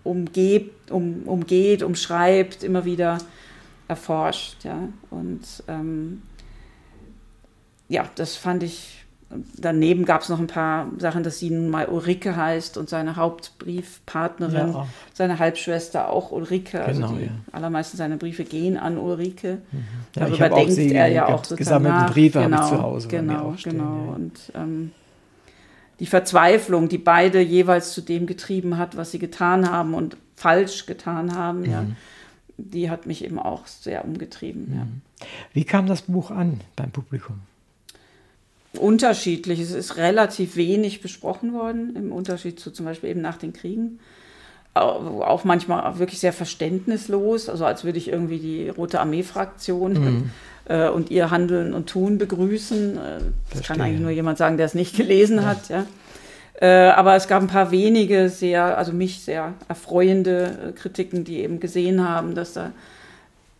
umgebt, 0.04 0.90
um, 0.90 1.22
umgeht, 1.24 1.82
umschreibt, 1.82 2.62
immer 2.62 2.84
wieder 2.84 3.18
erforscht. 3.88 4.64
Ja? 4.64 4.88
Und 5.10 5.64
ähm, 5.66 6.22
ja, 7.88 8.04
das 8.14 8.36
fand 8.36 8.62
ich. 8.62 8.94
Daneben 9.58 10.06
gab 10.06 10.22
es 10.22 10.30
noch 10.30 10.38
ein 10.38 10.46
paar 10.46 10.86
Sachen, 10.96 11.22
dass 11.22 11.38
sie 11.38 11.50
nun 11.50 11.68
mal 11.68 11.86
Ulrike 11.86 12.34
heißt 12.34 12.78
und 12.78 12.88
seine 12.88 13.16
Hauptbriefpartnerin, 13.16 14.72
ja. 14.72 14.86
seine 15.12 15.38
Halbschwester 15.38 16.08
auch 16.08 16.32
Ulrike. 16.32 16.82
Also 16.82 17.00
genau, 17.00 17.08
also 17.08 17.20
die 17.20 17.26
ja. 17.26 17.32
allermeisten 17.52 17.98
seiner 17.98 18.16
Briefe 18.16 18.44
gehen 18.44 18.78
an 18.78 18.96
Ulrike. 18.96 19.58
Mhm. 19.70 19.84
Ja, 20.16 20.26
Darüber 20.26 20.48
denkt 20.48 20.78
er 20.78 21.08
ja 21.08 21.26
auch 21.26 21.44
sozusagen 21.44 21.58
gesammelte 21.58 21.98
nach. 21.98 22.12
Briefe 22.12 22.40
genau, 22.40 22.56
habe 22.56 22.64
ich 22.64 22.70
zu 22.70 22.82
Hause. 22.82 23.08
Genau, 23.08 23.54
genau. 23.62 24.14
Und 24.16 24.40
ähm, 24.54 24.92
die 26.00 26.06
Verzweiflung, 26.06 26.88
die 26.88 26.96
beide 26.96 27.40
jeweils 27.40 27.92
zu 27.92 28.00
dem 28.00 28.26
getrieben 28.26 28.78
hat, 28.78 28.96
was 28.96 29.10
sie 29.10 29.18
getan 29.18 29.70
haben 29.70 29.92
und 29.92 30.16
falsch 30.36 30.86
getan 30.86 31.34
haben, 31.36 31.60
mhm. 31.60 31.70
ja, 31.70 31.84
die 32.58 32.90
hat 32.90 33.06
mich 33.06 33.24
eben 33.24 33.38
auch 33.38 33.66
sehr 33.66 34.04
umgetrieben. 34.04 34.66
Mhm. 34.68 34.76
Ja. 34.76 34.86
Wie 35.54 35.64
kam 35.64 35.86
das 35.86 36.02
Buch 36.02 36.30
an 36.30 36.60
beim 36.76 36.90
Publikum? 36.90 37.40
Unterschiedlich. 38.74 39.60
Es 39.60 39.70
ist 39.70 39.96
relativ 39.96 40.56
wenig 40.56 41.00
besprochen 41.00 41.54
worden, 41.54 41.96
im 41.96 42.12
Unterschied 42.12 42.60
zu 42.60 42.70
zum 42.70 42.84
Beispiel 42.84 43.10
eben 43.10 43.22
nach 43.22 43.38
den 43.38 43.52
Kriegen. 43.52 43.98
Auch 44.74 45.44
manchmal 45.44 45.98
wirklich 45.98 46.20
sehr 46.20 46.32
verständnislos, 46.32 47.48
also 47.48 47.64
als 47.64 47.82
würde 47.82 47.98
ich 47.98 48.08
irgendwie 48.08 48.38
die 48.38 48.68
Rote 48.68 49.00
Armee-Fraktion 49.00 49.92
mhm. 49.92 50.30
äh, 50.66 50.88
und 50.88 51.10
ihr 51.10 51.30
Handeln 51.30 51.72
und 51.74 51.88
Tun 51.88 52.18
begrüßen. 52.18 52.96
Äh, 52.96 52.98
das 53.00 53.22
Verstehe. 53.48 53.62
kann 53.66 53.80
eigentlich 53.80 54.00
nur 54.00 54.10
jemand 54.10 54.38
sagen, 54.38 54.56
der 54.56 54.66
es 54.66 54.74
nicht 54.74 54.96
gelesen 54.96 55.38
ja. 55.38 55.44
hat. 55.44 55.68
Ja. 55.68 55.86
Äh, 56.60 56.88
aber 56.88 57.14
es 57.14 57.28
gab 57.28 57.42
ein 57.42 57.46
paar 57.46 57.70
wenige 57.70 58.28
sehr, 58.28 58.76
also 58.76 58.92
mich 58.92 59.20
sehr 59.20 59.54
erfreuende 59.68 60.58
äh, 60.68 60.72
Kritiken, 60.72 61.24
die 61.24 61.38
eben 61.38 61.60
gesehen 61.60 62.06
haben, 62.06 62.34
dass 62.34 62.54
da 62.54 62.72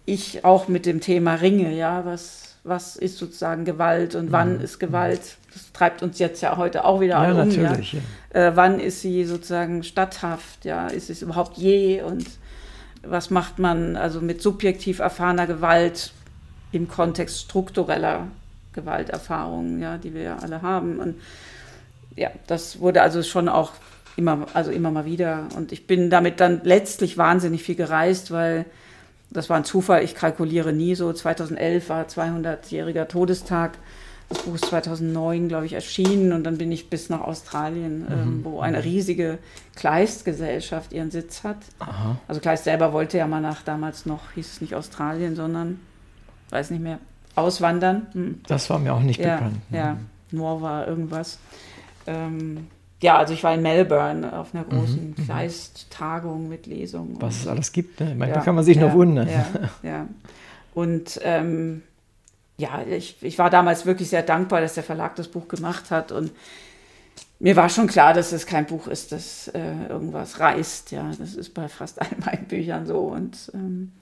ich 0.05 0.45
auch 0.45 0.69
mit 0.69 0.85
dem 0.87 1.01
Thema 1.01 1.35
ringe, 1.35 1.73
ja, 1.75 2.05
was, 2.05 2.57
was 2.65 2.97
ist 2.97 3.19
sozusagen 3.19 3.65
Gewalt 3.65 4.15
und 4.15 4.33
wann 4.33 4.57
mhm. 4.57 4.65
ist 4.65 4.81
Gewalt? 4.81 5.37
Das 5.53 5.71
treibt 5.73 6.03
uns 6.03 6.19
jetzt 6.19 6.41
ja 6.41 6.57
heute 6.57 6.85
auch 6.85 7.01
wieder 7.01 7.23
ja, 7.23 7.43
um. 7.43 7.51
Ja. 7.51 7.75
ja. 7.75 8.01
Äh, 8.31 8.57
wann 8.57 8.81
ist 8.81 9.01
sie 9.01 9.25
sozusagen 9.25 9.85
statthaft? 9.85 10.65
Ja, 10.65 10.89
ist 10.89 11.09
es 11.09 11.23
überhaupt 11.23 11.57
je? 11.57 12.03
Und 12.03 12.27
was 13.03 13.31
macht 13.31 13.59
man 13.59 13.97
also 13.97 14.21
mit 14.21 14.43
subjektiv 14.43 14.99
erfahrener 14.99 15.47
Gewalt 15.47 16.13
im 16.73 16.89
Kontext 16.89 17.41
struktureller 17.43 18.27
Gewalterfahrungen, 18.73 19.81
ja, 19.81 19.99
die 19.99 20.15
wir 20.15 20.23
ja 20.23 20.39
alle 20.39 20.63
haben? 20.63 20.99
Und 20.99 21.17
ja, 22.19 22.31
das 22.47 22.81
wurde 22.81 23.03
also 23.03 23.23
schon 23.23 23.49
auch 23.49 23.73
immer, 24.17 24.47
also 24.53 24.71
immer 24.71 24.91
mal 24.91 25.05
wieder. 25.05 25.47
Und 25.57 25.73
ich 25.73 25.87
bin 25.87 26.11
damit 26.11 26.41
dann 26.41 26.61
letztlich 26.65 27.17
wahnsinnig 27.17 27.63
viel 27.63 27.77
gereist, 27.77 28.31
weil 28.31 28.65
das 29.31 29.49
war 29.49 29.57
ein 29.57 29.65
Zufall, 29.65 30.03
ich 30.03 30.15
kalkuliere 30.15 30.73
nie 30.73 30.95
so. 30.95 31.13
2011 31.13 31.89
war 31.89 32.05
200-jähriger 32.07 33.07
Todestag. 33.07 33.79
Das 34.29 34.43
Buch 34.43 34.57
ist 34.57 34.67
2009, 34.67 35.49
glaube 35.49 35.67
ich, 35.67 35.73
erschienen 35.73 36.33
und 36.33 36.45
dann 36.45 36.59
bin 36.59 36.71
ich 36.71 36.91
bis 36.91 37.09
nach 37.09 37.23
Australien, 37.23 38.01
mhm. 38.01 38.07
ähm, 38.13 38.41
wo 38.45 38.61
eine 38.61 38.85
riesige 38.85 39.39
Kleist-Gesellschaft 39.77 40.93
ihren 40.93 41.11
Sitz 41.11 41.45
hat. 41.45 41.57
Aha. 41.79 42.17
Also 42.27 42.41
Kleist 42.41 42.65
selber 42.65 42.93
wollte 42.93 43.17
ja 43.17 43.27
mal 43.27 43.41
nach 43.41 43.63
damals 43.63 44.05
noch, 44.05 44.33
hieß 44.35 44.53
es 44.53 44.61
nicht 44.61 44.75
Australien, 44.75 45.35
sondern, 45.35 45.81
weiß 46.51 46.71
nicht 46.71 46.83
mehr, 46.83 46.99
auswandern. 47.37 48.07
Hm. 48.13 48.41
Das 48.47 48.69
war 48.69 48.79
mir 48.79 48.93
auch 48.93 49.01
nicht 49.01 49.21
ja, 49.21 49.37
bekannt. 49.37 49.57
Ja, 49.71 49.97
nur 50.31 50.61
war 50.61 50.87
irgendwas. 50.87 51.39
Ähm, 52.09 52.67
ja, 53.01 53.19
also 53.19 53.33
ich 53.33 53.45
war 53.45 53.55
in 53.55 53.63
Melbourne 53.63 54.37
auf 54.37 54.55
einer 54.55 54.65
großen 54.65 55.11
mhm. 55.11 55.25
Kleist-Tagung 55.25 56.45
mhm. 56.45 56.49
mit 56.49 56.67
Lesungen. 56.67 57.21
Was 57.21 57.43
es 57.43 57.47
alles 57.47 57.73
gibt, 57.73 58.01
ne? 58.01 58.07
manchmal 58.07 58.31
ja, 58.31 58.41
kann 58.41 58.55
man 58.55 58.65
sich 58.65 58.77
ja, 58.77 58.87
noch 58.87 58.95
wundern. 58.95 59.29
Ja, 59.29 59.47
ja. 59.83 60.07
Und 60.75 61.21
ähm, 61.23 61.83
ja, 62.57 62.83
ich, 62.83 63.23
ich 63.23 63.39
war 63.39 63.51
damals 63.51 63.87
wirklich 63.87 64.09
sehr 64.09 64.23
dankbar, 64.23 64.61
dass 64.61 64.75
der 64.75 64.83
Verlag 64.83 65.15
das 65.17 65.29
Buch 65.29 65.47
gemacht 65.47 65.91
hat 65.91 66.11
und 66.11 66.33
mir 67.41 67.55
war 67.55 67.69
schon 67.69 67.87
klar, 67.87 68.15
dass 68.15 68.33
es 68.33 68.47
kein 68.47 68.67
Buch 68.67 68.89
ist, 68.89 69.13
das 69.13 69.47
äh, 69.49 69.87
irgendwas 69.89 70.41
reißt. 70.41 70.91
Ja, 70.91 71.13
das 71.17 71.35
ist 71.35 71.55
bei 71.55 71.69
fast 71.69 72.01
allen 72.03 72.21
meinen 72.25 72.47
Büchern 72.47 72.87
so 72.87 72.99
und 72.99 73.53
ähm, 73.55 73.93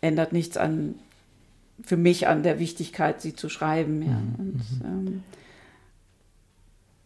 ändert 0.00 0.32
nichts 0.32 0.56
an 0.56 0.96
für 1.82 1.96
mich 1.96 2.26
an 2.26 2.42
der 2.42 2.58
Wichtigkeit, 2.58 3.22
sie 3.22 3.34
zu 3.34 3.48
schreiben. 3.48 4.02
Ja. 4.02 4.08
Mhm. 4.08 4.34
Und, 4.38 4.54
mhm. 4.54 4.84
ähm, 4.84 5.22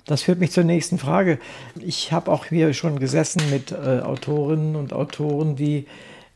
das 0.06 0.22
führt 0.22 0.38
mich 0.38 0.52
zur 0.52 0.64
nächsten 0.64 0.98
Frage. 0.98 1.38
Ich 1.80 2.12
habe 2.12 2.30
auch 2.30 2.46
hier 2.46 2.74
schon 2.74 2.98
gesessen 2.98 3.42
mit 3.50 3.72
äh, 3.72 4.00
Autorinnen 4.00 4.76
und 4.76 4.92
Autoren, 4.92 5.56
die 5.56 5.86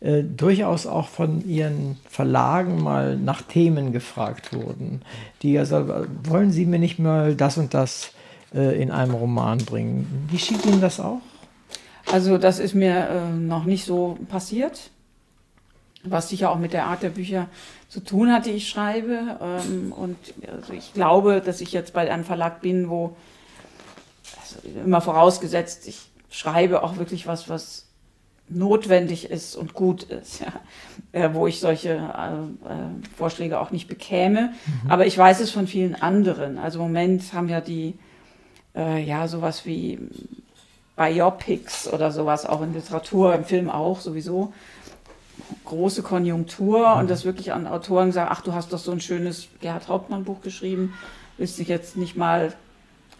äh, 0.00 0.22
durchaus 0.22 0.86
auch 0.86 1.08
von 1.08 1.46
ihren 1.46 1.96
Verlagen 2.08 2.82
mal 2.82 3.16
nach 3.16 3.42
Themen 3.42 3.92
gefragt 3.92 4.54
wurden. 4.54 5.02
Die 5.42 5.58
also, 5.58 6.06
wollen 6.24 6.52
Sie 6.52 6.66
mir 6.66 6.78
nicht 6.78 6.98
mal 6.98 7.34
das 7.34 7.58
und 7.58 7.74
das 7.74 8.12
äh, 8.54 8.80
in 8.80 8.90
einem 8.90 9.14
Roman 9.14 9.58
bringen? 9.58 10.28
Wie 10.30 10.38
schiebt 10.38 10.64
Ihnen 10.66 10.80
das 10.80 11.00
auch? 11.00 11.20
Also 12.10 12.38
das 12.38 12.58
ist 12.58 12.74
mir 12.74 13.08
äh, 13.08 13.36
noch 13.36 13.64
nicht 13.64 13.84
so 13.84 14.16
passiert, 14.30 14.90
was 16.04 16.28
sicher 16.30 16.50
auch 16.50 16.58
mit 16.58 16.72
der 16.72 16.86
Art 16.86 17.02
der 17.02 17.10
Bücher 17.10 17.48
zu 17.88 18.00
tun 18.00 18.32
hat, 18.32 18.46
die 18.46 18.52
ich 18.52 18.68
schreibe. 18.68 19.38
Ähm, 19.42 19.92
und 19.92 20.16
also 20.50 20.72
ich 20.72 20.94
glaube, 20.94 21.42
dass 21.44 21.60
ich 21.60 21.72
jetzt 21.72 21.92
bei 21.92 22.10
einem 22.10 22.24
Verlag 22.24 22.62
bin, 22.62 22.88
wo 22.88 23.16
immer 24.84 25.00
vorausgesetzt, 25.00 25.86
ich 25.88 26.10
schreibe 26.30 26.82
auch 26.82 26.96
wirklich 26.96 27.26
was, 27.26 27.48
was 27.48 27.88
notwendig 28.50 29.30
ist 29.30 29.56
und 29.56 29.74
gut 29.74 30.04
ist, 30.04 30.40
ja. 30.40 30.52
Äh, 31.12 31.30
wo 31.32 31.46
ich 31.46 31.60
solche 31.60 31.90
äh, 31.90 31.92
äh, 31.92 32.88
Vorschläge 33.16 33.60
auch 33.60 33.70
nicht 33.70 33.88
bekäme. 33.88 34.52
Mhm. 34.84 34.90
Aber 34.90 35.06
ich 35.06 35.16
weiß 35.16 35.40
es 35.40 35.50
von 35.50 35.66
vielen 35.66 35.94
anderen. 35.94 36.58
Also 36.58 36.78
im 36.78 36.86
Moment 36.86 37.32
haben 37.32 37.48
ja 37.48 37.60
die, 37.60 37.98
äh, 38.74 39.02
ja, 39.02 39.28
sowas 39.28 39.64
wie 39.64 39.98
Biopics 40.96 41.90
oder 41.92 42.10
sowas, 42.10 42.46
auch 42.46 42.62
in 42.62 42.74
Literatur, 42.74 43.34
im 43.34 43.44
Film 43.44 43.70
auch 43.70 44.00
sowieso, 44.00 44.52
große 45.64 46.02
Konjunktur 46.02 46.94
mhm. 46.94 47.00
und 47.00 47.10
das 47.10 47.24
wirklich 47.24 47.52
an 47.52 47.66
Autoren 47.66 48.12
sagen, 48.12 48.30
ach, 48.32 48.42
du 48.42 48.52
hast 48.52 48.72
doch 48.72 48.78
so 48.78 48.92
ein 48.92 49.00
schönes 49.00 49.48
Gerhard 49.60 49.88
Hauptmann 49.88 50.24
Buch 50.24 50.40
geschrieben, 50.40 50.94
willst 51.36 51.58
dich 51.58 51.68
jetzt 51.68 51.96
nicht 51.96 52.16
mal 52.16 52.52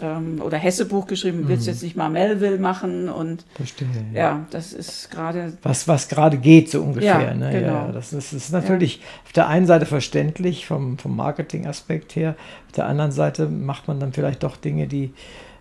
ähm, 0.01 0.41
oder 0.43 0.57
Hessebuch 0.57 1.07
geschrieben, 1.07 1.45
willst 1.47 1.67
du 1.67 1.71
mhm. 1.71 1.75
jetzt 1.75 1.83
nicht 1.83 1.97
mal 1.97 2.09
Melville 2.09 2.59
machen 2.59 3.09
und 3.09 3.45
Verstehe, 3.55 3.89
ja. 4.13 4.21
ja 4.21 4.47
das 4.51 4.73
ist 4.73 5.11
gerade 5.11 5.53
was 5.63 5.89
was 5.89 6.09
gerade 6.09 6.39
geht 6.39 6.71
so 6.71 6.83
ungefähr. 6.83 7.21
Ja, 7.21 7.35
ne? 7.35 7.51
genau. 7.53 7.67
ja, 7.67 7.93
das 7.93 8.13
ist, 8.13 8.33
ist 8.33 8.53
natürlich 8.53 8.97
ja. 8.97 9.03
auf 9.25 9.33
der 9.33 9.49
einen 9.49 9.67
Seite 9.67 9.87
verständlich 9.87 10.67
vom 10.67 10.99
vom 10.99 11.17
Marketing-Aspekt 11.17 12.17
her, 12.17 12.37
auf 12.67 12.73
der 12.73 12.87
anderen 12.87 13.13
Seite 13.13 13.49
macht 13.49 13.89
man 13.89 14.01
dann 14.01 14.13
vielleicht 14.13 14.43
doch 14.43 14.57
Dinge, 14.57 14.87
die 14.87 15.13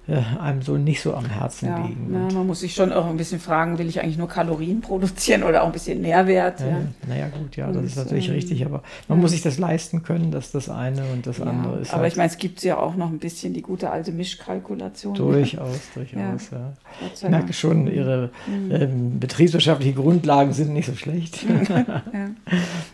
einem 0.08 0.62
so 0.62 0.78
nicht 0.78 1.02
so 1.02 1.14
am 1.14 1.26
Herzen 1.26 1.68
ja, 1.68 1.86
liegen. 1.86 2.14
Ja, 2.14 2.34
man 2.34 2.48
muss 2.48 2.62
sich 2.62 2.74
schon 2.74 2.94
auch 2.94 3.08
ein 3.08 3.18
bisschen 3.18 3.42
fragen, 3.42 3.78
will 3.78 3.90
ich 3.90 4.02
eigentlich 4.02 4.18
nur 4.18 4.30
Kalorien 4.30 4.80
produzieren 4.80 5.44
oder 5.44 5.64
auch 5.64 5.68
ein 5.68 5.74
bisschen 5.74 6.02
Nährwert? 6.02 6.62
Ja, 6.62 6.68
ja. 6.68 6.78
Naja 7.08 7.28
gut, 7.28 7.58
ja, 7.58 7.70
das 7.70 7.84
ist 7.84 7.98
natürlich 7.98 8.30
ähm, 8.30 8.36
richtig, 8.36 8.66
aber 8.66 8.84
man 9.10 9.20
muss 9.20 9.32
sich 9.32 9.42
das 9.42 9.58
leisten 9.58 10.04
können, 10.04 10.32
dass 10.32 10.52
das 10.52 10.70
eine 10.70 11.04
und 11.12 11.28
das 11.28 11.42
andere 11.42 11.80
ist. 11.80 11.94
Aber 11.94 12.04
halt 12.04 12.14
ich 12.14 12.18
meine, 12.18 12.30
es 12.30 12.38
gibt 12.38 12.64
ja 12.64 12.78
auch 12.78 12.96
noch 12.96 13.10
ein 13.10 13.20
bisschen 13.20 13.54
die 13.54 13.62
gute 13.62 13.90
alte 13.90 14.14
Mischkalkulation. 14.14 15.14
Durchaus, 15.14 15.80
durchaus, 15.94 16.52
ja. 16.52 16.74
Ich 17.14 17.30
merke 17.30 17.52
schon, 17.52 17.88
Ihre 17.88 18.30
mhm. 18.48 18.72
ähm, 18.72 19.20
betriebswirtschaftlichen 19.20 19.96
Grundlagen 19.96 20.54
sind 20.54 20.74
nicht 20.74 20.86
so 20.86 20.96
schlecht. 20.96 21.46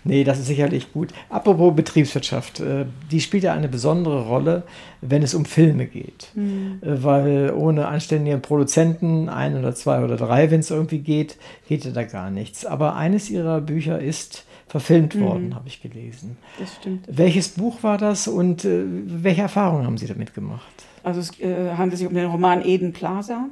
Nee, 0.06 0.24
das 0.24 0.40
ist 0.40 0.48
sicherlich 0.48 0.92
gut. 0.92 1.14
Apropos 1.30 1.76
Betriebswirtschaft, 1.76 2.60
äh, 2.60 2.86
die 3.12 3.22
spielt 3.22 3.44
ja 3.44 3.54
eine 3.54 3.70
besondere 3.70 4.26
Rolle, 4.26 4.64
wenn 5.08 5.24
es 5.24 5.34
um 5.34 5.46
Filme 5.46 5.86
geht. 5.86 6.30
Mhm 6.36 6.64
weil 7.04 7.52
ohne 7.52 7.88
anständigen 7.88 8.42
Produzenten, 8.42 9.30
ein 9.30 9.58
oder 9.58 9.76
zwei 9.76 10.04
oder 10.04 10.18
drei, 10.18 10.52
wenn 10.52 10.60
es 10.60 10.72
irgendwie 10.72 11.00
geht, 11.00 11.38
geht 11.68 11.86
ja 11.86 11.92
da 11.92 12.04
gar 12.04 12.30
nichts. 12.30 12.66
Aber 12.66 12.96
eines 12.96 13.30
ihrer 13.30 13.62
Bücher 13.62 14.00
ist 14.00 14.46
verfilmt 14.68 15.20
worden, 15.20 15.50
mhm. 15.50 15.56
habe 15.56 15.68
ich 15.68 15.82
gelesen. 15.82 16.38
Das 16.60 16.76
stimmt. 16.76 17.06
Welches 17.08 17.50
Buch 17.50 17.84
war 17.84 17.98
das 17.98 18.28
und 18.28 18.66
äh, 18.66 18.84
welche 18.86 19.44
Erfahrungen 19.44 19.86
haben 19.86 19.98
Sie 19.98 20.08
damit 20.08 20.34
gemacht? 20.34 20.66
Also 21.04 21.20
es 21.20 21.40
äh, 21.40 21.76
handelt 21.78 22.00
sich 22.00 22.08
um 22.08 22.14
den 22.14 22.26
Roman 22.26 22.66
Eden 22.66 22.94
Plaza. 22.94 23.50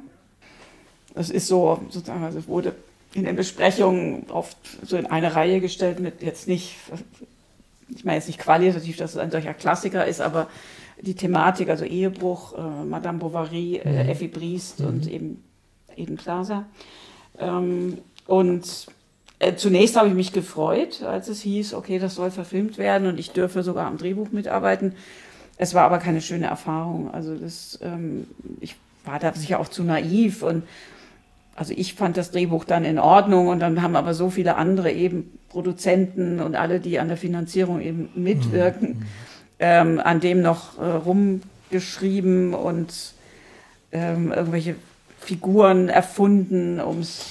Das 1.14 1.30
ist 1.30 1.46
so, 1.46 1.80
sozusagen, 1.90 2.24
also 2.24 2.46
wurde 2.48 2.74
in 3.14 3.24
den 3.24 3.36
Besprechungen 3.36 4.24
oft 4.30 4.56
so 4.82 4.96
in 4.96 5.06
eine 5.06 5.34
Reihe 5.34 5.60
gestellt 5.60 6.00
mit 6.00 6.22
jetzt 6.22 6.48
nicht, 6.48 6.74
ich 7.94 8.04
meine 8.04 8.16
jetzt 8.16 8.26
nicht 8.26 8.38
qualitativ, 8.38 8.96
dass 8.96 9.12
es 9.12 9.18
ein 9.18 9.30
solcher 9.30 9.52
Klassiker 9.52 10.06
ist, 10.06 10.22
aber 10.22 10.48
die 11.00 11.14
Thematik, 11.14 11.68
also 11.68 11.84
Ehebruch, 11.84 12.54
äh, 12.56 12.84
Madame 12.84 13.18
Bovary, 13.18 13.76
äh, 13.76 14.04
mhm. 14.04 14.08
Effi 14.10 14.28
Briest 14.28 14.80
mhm. 14.80 14.86
und 14.86 15.10
eben 15.10 15.44
Eden 15.96 16.16
Plaza. 16.16 16.64
Ähm, 17.38 17.98
und 18.26 18.86
äh, 19.38 19.54
zunächst 19.56 19.96
habe 19.96 20.08
ich 20.08 20.14
mich 20.14 20.32
gefreut, 20.32 21.02
als 21.02 21.28
es 21.28 21.42
hieß, 21.42 21.74
okay, 21.74 21.98
das 21.98 22.14
soll 22.14 22.30
verfilmt 22.30 22.78
werden 22.78 23.08
und 23.08 23.18
ich 23.18 23.32
dürfe 23.32 23.62
sogar 23.62 23.86
am 23.86 23.98
Drehbuch 23.98 24.30
mitarbeiten. 24.30 24.94
Es 25.56 25.74
war 25.74 25.84
aber 25.84 25.98
keine 25.98 26.20
schöne 26.20 26.46
Erfahrung. 26.46 27.12
Also 27.12 27.34
das, 27.34 27.78
ähm, 27.82 28.26
ich 28.60 28.76
war 29.04 29.18
da 29.18 29.32
sicher 29.34 29.58
auch 29.58 29.68
zu 29.68 29.82
naiv 29.82 30.42
und 30.42 30.64
also 31.54 31.74
ich 31.76 31.94
fand 31.94 32.16
das 32.16 32.30
Drehbuch 32.30 32.64
dann 32.64 32.84
in 32.84 32.98
Ordnung 32.98 33.48
und 33.48 33.60
dann 33.60 33.82
haben 33.82 33.94
aber 33.94 34.14
so 34.14 34.30
viele 34.30 34.56
andere 34.56 34.90
eben 34.90 35.38
Produzenten 35.50 36.40
und 36.40 36.54
alle, 36.54 36.80
die 36.80 36.98
an 36.98 37.08
der 37.08 37.18
Finanzierung 37.18 37.82
eben 37.82 38.08
mitwirken. 38.14 39.00
Mhm 39.00 39.06
ähm, 39.62 40.00
an 40.02 40.18
dem 40.18 40.42
noch 40.42 40.76
äh, 40.78 40.84
rumgeschrieben 40.84 42.52
und 42.52 43.14
ähm, 43.92 44.32
irgendwelche 44.32 44.74
Figuren 45.20 45.88
erfunden, 45.88 46.80
um 46.80 46.98
es, 46.98 47.26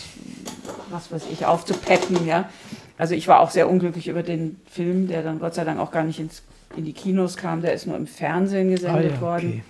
was 0.90 1.12
weiß 1.12 1.24
ich, 1.30 1.46
aufzupeppen, 1.46 2.26
ja. 2.26 2.50
Also 2.98 3.16
ich 3.16 3.28
war 3.28 3.42
auch 3.42 3.50
sehr 3.50 3.70
unglücklich 3.70 4.08
über 4.08 4.24
den 4.24 4.62
Film, 4.70 5.10
der 5.10 5.24
dann 5.24 5.40
Gott 5.40 5.56
sei 5.56 5.66
Dank 5.66 5.80
auch 5.80 5.92
gar 5.92 6.06
nicht 6.06 6.20
ins, 6.22 6.44
in 6.78 6.86
die 6.86 6.94
Kinos 6.94 7.36
kam, 7.36 7.62
der 7.62 7.74
ist 7.74 7.86
nur 7.86 7.98
im 7.98 8.08
Fernsehen 8.08 8.72
gesendet 8.72 9.12
ah, 9.12 9.16
ja, 9.16 9.22
worden. 9.22 9.50
Okay. 9.50 9.64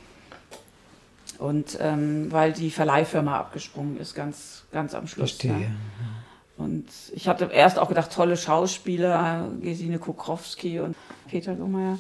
Und 1.40 1.80
ähm, 1.82 2.32
weil 2.32 2.54
die 2.54 2.70
Verleihfirma 2.70 3.40
abgesprungen 3.40 4.00
ist, 4.00 4.14
ganz, 4.14 4.66
ganz 4.72 4.94
am 4.94 5.08
Schluss. 5.08 5.32
Verstehe. 5.32 5.62
Ja. 5.62 6.64
Und 6.64 6.86
ich 7.14 7.28
hatte 7.28 7.50
erst 7.52 7.80
auch 7.80 7.90
gedacht, 7.90 8.14
tolle 8.14 8.38
Schauspieler, 8.38 9.50
Gesine 9.62 9.98
Kukrowski 9.98 10.80
und 10.80 10.96
Peter 11.28 11.56
Lohmeier. 11.56 11.98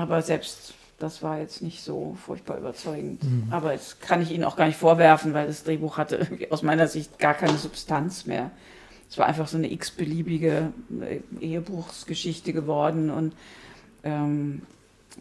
Aber 0.00 0.22
selbst 0.22 0.74
das 1.00 1.22
war 1.22 1.38
jetzt 1.38 1.62
nicht 1.62 1.82
so 1.82 2.16
furchtbar 2.24 2.58
überzeugend. 2.58 3.24
Mhm. 3.24 3.46
Aber 3.50 3.72
jetzt 3.72 4.02
kann 4.02 4.20
ich 4.20 4.30
Ihnen 4.30 4.44
auch 4.44 4.56
gar 4.56 4.66
nicht 4.66 4.76
vorwerfen, 4.76 5.32
weil 5.32 5.46
das 5.46 5.64
Drehbuch 5.64 5.96
hatte 5.96 6.26
aus 6.50 6.62
meiner 6.62 6.86
Sicht 6.86 7.18
gar 7.18 7.34
keine 7.34 7.56
Substanz 7.56 8.26
mehr. 8.26 8.50
Es 9.08 9.18
war 9.18 9.26
einfach 9.26 9.48
so 9.48 9.56
eine 9.56 9.72
x-beliebige 9.72 10.72
äh, 11.00 11.44
Ehebruchsgeschichte 11.44 12.52
geworden. 12.52 13.10
Und 13.10 13.32
ähm, 14.04 14.62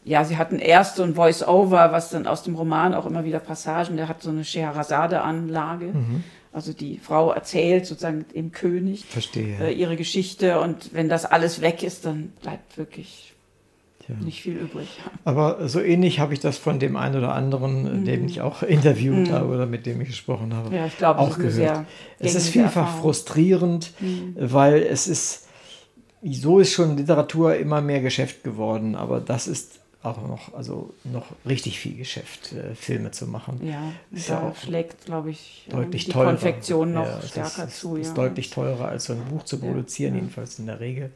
ja, 0.03 0.25
sie 0.25 0.37
hatten 0.37 0.59
erst 0.59 0.97
so 0.97 1.03
ein 1.03 1.15
Voice-Over, 1.15 1.91
was 1.91 2.09
dann 2.09 2.27
aus 2.27 2.43
dem 2.43 2.55
Roman 2.55 2.93
auch 2.93 3.05
immer 3.05 3.23
wieder 3.23 3.39
Passagen, 3.39 3.97
der 3.97 4.07
hat 4.09 4.21
so 4.21 4.29
eine 4.29 4.43
Scheherazade-Anlage. 4.43 5.85
Mhm. 5.85 6.23
Also 6.51 6.73
die 6.73 6.97
Frau 6.97 7.31
erzählt 7.31 7.85
sozusagen 7.85 8.25
dem 8.35 8.51
König 8.51 9.05
äh, 9.35 9.71
ihre 9.71 9.95
Geschichte 9.95 10.59
und 10.59 10.93
wenn 10.93 11.07
das 11.07 11.25
alles 11.25 11.61
weg 11.61 11.83
ist, 11.83 12.05
dann 12.05 12.33
bleibt 12.41 12.77
wirklich 12.77 13.35
ja. 14.09 14.25
nicht 14.25 14.41
viel 14.41 14.57
übrig. 14.57 14.87
Aber 15.23 15.69
so 15.69 15.79
ähnlich 15.79 16.19
habe 16.19 16.33
ich 16.33 16.39
das 16.39 16.57
von 16.57 16.79
dem 16.79 16.95
einen 16.95 17.15
oder 17.15 17.33
anderen, 17.33 18.01
mhm. 18.01 18.05
den 18.05 18.25
ich 18.25 18.41
auch 18.41 18.63
interviewt 18.63 19.29
mhm. 19.29 19.31
habe 19.31 19.53
oder 19.53 19.65
mit 19.65 19.85
dem 19.85 20.01
ich 20.01 20.09
gesprochen 20.09 20.53
habe, 20.53 20.75
ja, 20.75 20.85
ich 20.85 20.97
glaube, 20.97 21.19
auch 21.19 21.37
gehört. 21.37 21.85
Es 22.19 22.35
ist 22.35 22.49
vielfach 22.49 22.81
Erfahrung. 22.81 23.01
frustrierend, 23.01 23.91
mhm. 23.99 24.35
weil 24.37 24.81
es 24.81 25.07
ist, 25.07 25.47
so 26.23 26.59
ist 26.59 26.73
schon 26.73 26.97
Literatur 26.97 27.55
immer 27.55 27.81
mehr 27.81 28.01
Geschäft 28.01 28.43
geworden, 28.43 28.95
aber 28.95 29.19
das 29.19 29.47
ist 29.47 29.79
auch 30.01 30.25
noch, 30.25 30.53
also 30.53 30.93
noch 31.03 31.25
richtig 31.45 31.79
viel 31.79 31.97
Geschäft, 31.97 32.53
äh, 32.53 32.73
Filme 32.73 33.11
zu 33.11 33.27
machen. 33.27 33.59
Ja, 33.65 33.91
ist 34.11 34.29
da 34.29 34.47
ja 34.47 34.55
schlägt, 34.55 35.05
glaube 35.05 35.31
ich, 35.31 35.67
deutlich 35.69 36.05
die 36.05 36.11
teurer. 36.11 36.29
Konfektion 36.29 36.93
noch 36.93 37.05
ja, 37.05 37.21
stärker 37.21 37.65
ist, 37.65 37.79
zu. 37.79 37.95
Ist, 37.95 38.05
ja. 38.05 38.09
ist 38.09 38.17
deutlich 38.17 38.49
teurer, 38.49 38.87
als 38.87 39.05
so 39.05 39.13
ein 39.13 39.25
Buch 39.25 39.43
zu 39.43 39.59
produzieren, 39.59 40.15
jedenfalls 40.15 40.57
in 40.57 40.67
der 40.67 40.79
Regel. 40.79 41.11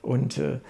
Und 0.00 0.38
äh, 0.38 0.60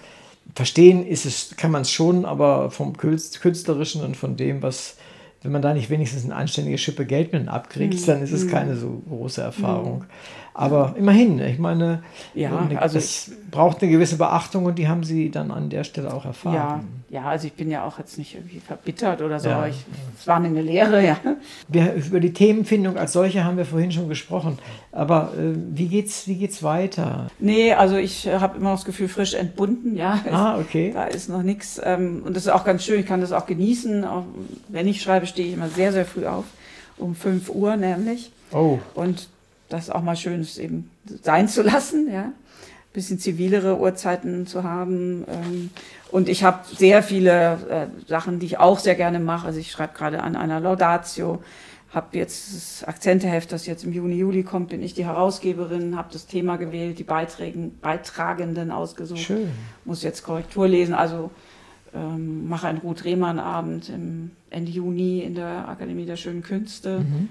verstehen 0.55 1.05
ist 1.05 1.25
es, 1.25 1.55
kann 1.57 1.71
man 1.71 1.83
es 1.83 1.91
schon, 1.91 2.25
aber 2.25 2.71
vom 2.71 2.97
Künstlerischen 2.97 4.03
und 4.03 4.17
von 4.17 4.35
dem, 4.35 4.61
was, 4.61 4.97
wenn 5.41 5.51
man 5.51 5.61
da 5.61 5.73
nicht 5.73 5.89
wenigstens 5.89 6.25
eine 6.25 6.35
anständige 6.35 6.77
Schippe 6.77 7.05
Geld 7.05 7.33
mit 7.33 7.47
abkriegt, 7.47 8.01
mhm. 8.01 8.05
dann 8.05 8.21
ist 8.21 8.31
es 8.31 8.45
mhm. 8.45 8.49
keine 8.49 8.75
so 8.75 9.01
große 9.07 9.41
Erfahrung. 9.41 9.99
Mhm. 9.99 10.05
Aber 10.53 10.95
immerhin, 10.97 11.39
ich 11.39 11.59
meine, 11.59 12.03
ja, 12.33 12.67
also 12.75 12.97
es 12.97 13.31
braucht 13.49 13.81
eine 13.81 13.91
gewisse 13.91 14.17
Beachtung 14.17 14.65
und 14.65 14.77
die 14.77 14.87
haben 14.87 15.03
sie 15.03 15.31
dann 15.31 15.49
an 15.49 15.69
der 15.69 15.85
Stelle 15.85 16.13
auch 16.13 16.25
erfahren. 16.25 16.53
Ja, 17.09 17.21
ja 17.21 17.29
also 17.29 17.47
ich 17.47 17.53
bin 17.53 17.71
ja 17.71 17.85
auch 17.85 17.99
jetzt 17.99 18.17
nicht 18.17 18.35
irgendwie 18.35 18.59
verbittert 18.59 19.21
oder 19.21 19.39
so. 19.39 19.47
Ja, 19.47 19.65
ich, 19.67 19.85
es 20.17 20.27
war 20.27 20.37
eine 20.37 20.61
Lehre, 20.61 21.05
ja. 21.05 21.17
Wir, 21.69 21.93
über 21.93 22.19
die 22.19 22.33
Themenfindung 22.33 22.97
als 22.97 23.13
solche 23.13 23.45
haben 23.45 23.55
wir 23.55 23.65
vorhin 23.65 23.93
schon 23.93 24.09
gesprochen. 24.09 24.59
Aber 24.91 25.31
äh, 25.37 25.55
wie 25.73 25.87
geht's, 25.87 26.27
wie 26.27 26.35
geht's 26.35 26.61
weiter? 26.63 27.27
Nee, 27.39 27.73
also 27.73 27.95
ich 27.95 28.27
äh, 28.27 28.39
habe 28.39 28.57
immer 28.57 28.71
das 28.71 28.83
Gefühl, 28.83 29.07
frisch 29.07 29.33
entbunden, 29.33 29.95
ja. 29.95 30.19
Ah, 30.29 30.59
okay. 30.59 30.91
Da 30.93 31.05
ist 31.05 31.29
noch 31.29 31.43
nichts. 31.43 31.79
Ähm, 31.81 32.23
und 32.25 32.35
das 32.35 32.43
ist 32.43 32.51
auch 32.51 32.65
ganz 32.65 32.83
schön, 32.83 32.99
ich 32.99 33.05
kann 33.05 33.21
das 33.21 33.31
auch 33.31 33.45
genießen. 33.45 34.03
Auch 34.03 34.23
wenn 34.67 34.87
ich 34.87 35.01
schreibe, 35.01 35.27
stehe 35.27 35.47
ich 35.47 35.53
immer 35.53 35.69
sehr, 35.69 35.93
sehr 35.93 36.05
früh 36.05 36.25
auf. 36.25 36.43
Um 36.97 37.15
5 37.15 37.49
Uhr 37.49 37.77
nämlich. 37.77 38.31
Oh. 38.51 38.79
Und 38.93 39.29
das 39.71 39.89
auch 39.89 40.01
mal 40.01 40.15
schön 40.15 40.41
ist, 40.41 40.57
eben 40.57 40.89
sein 41.23 41.47
zu 41.47 41.61
lassen, 41.61 42.11
ja. 42.11 42.31
Bisschen 42.93 43.19
zivilere 43.19 43.79
Uhrzeiten 43.79 44.45
zu 44.45 44.63
haben. 44.65 45.23
Ähm, 45.29 45.69
und 46.11 46.27
ich 46.27 46.43
habe 46.43 46.59
sehr 46.75 47.01
viele 47.01 47.53
äh, 47.69 48.09
Sachen, 48.09 48.39
die 48.39 48.47
ich 48.47 48.57
auch 48.59 48.79
sehr 48.79 48.95
gerne 48.95 49.19
mache. 49.21 49.47
Also 49.47 49.59
ich 49.59 49.71
schreibe 49.71 49.93
gerade 49.93 50.21
an 50.23 50.35
einer 50.35 50.59
Laudatio, 50.59 51.41
habe 51.93 52.17
jetzt 52.17 52.53
das 52.53 52.83
Akzenteheft, 52.87 53.53
das 53.53 53.65
jetzt 53.65 53.85
im 53.85 53.93
Juni, 53.93 54.15
Juli 54.15 54.43
kommt, 54.43 54.69
bin 54.69 54.83
ich 54.83 54.93
die 54.93 55.05
Herausgeberin, 55.05 55.95
habe 55.95 56.09
das 56.11 56.27
Thema 56.27 56.57
gewählt, 56.57 56.99
die 56.99 57.03
Beiträgen, 57.05 57.77
Beitragenden 57.79 58.71
ausgesucht. 58.71 59.19
Schön. 59.19 59.49
Muss 59.85 60.03
jetzt 60.03 60.23
Korrektur 60.23 60.67
lesen, 60.67 60.93
also 60.93 61.31
ähm, 61.93 62.49
mache 62.49 62.67
einen 62.67 62.79
Ruth-Rehmann-Abend 62.79 63.89
Ende 64.49 64.71
Juni 64.71 65.19
in 65.19 65.35
der 65.35 65.69
Akademie 65.69 66.05
der 66.05 66.17
Schönen 66.17 66.43
Künste. 66.43 66.99
Mhm. 66.99 67.29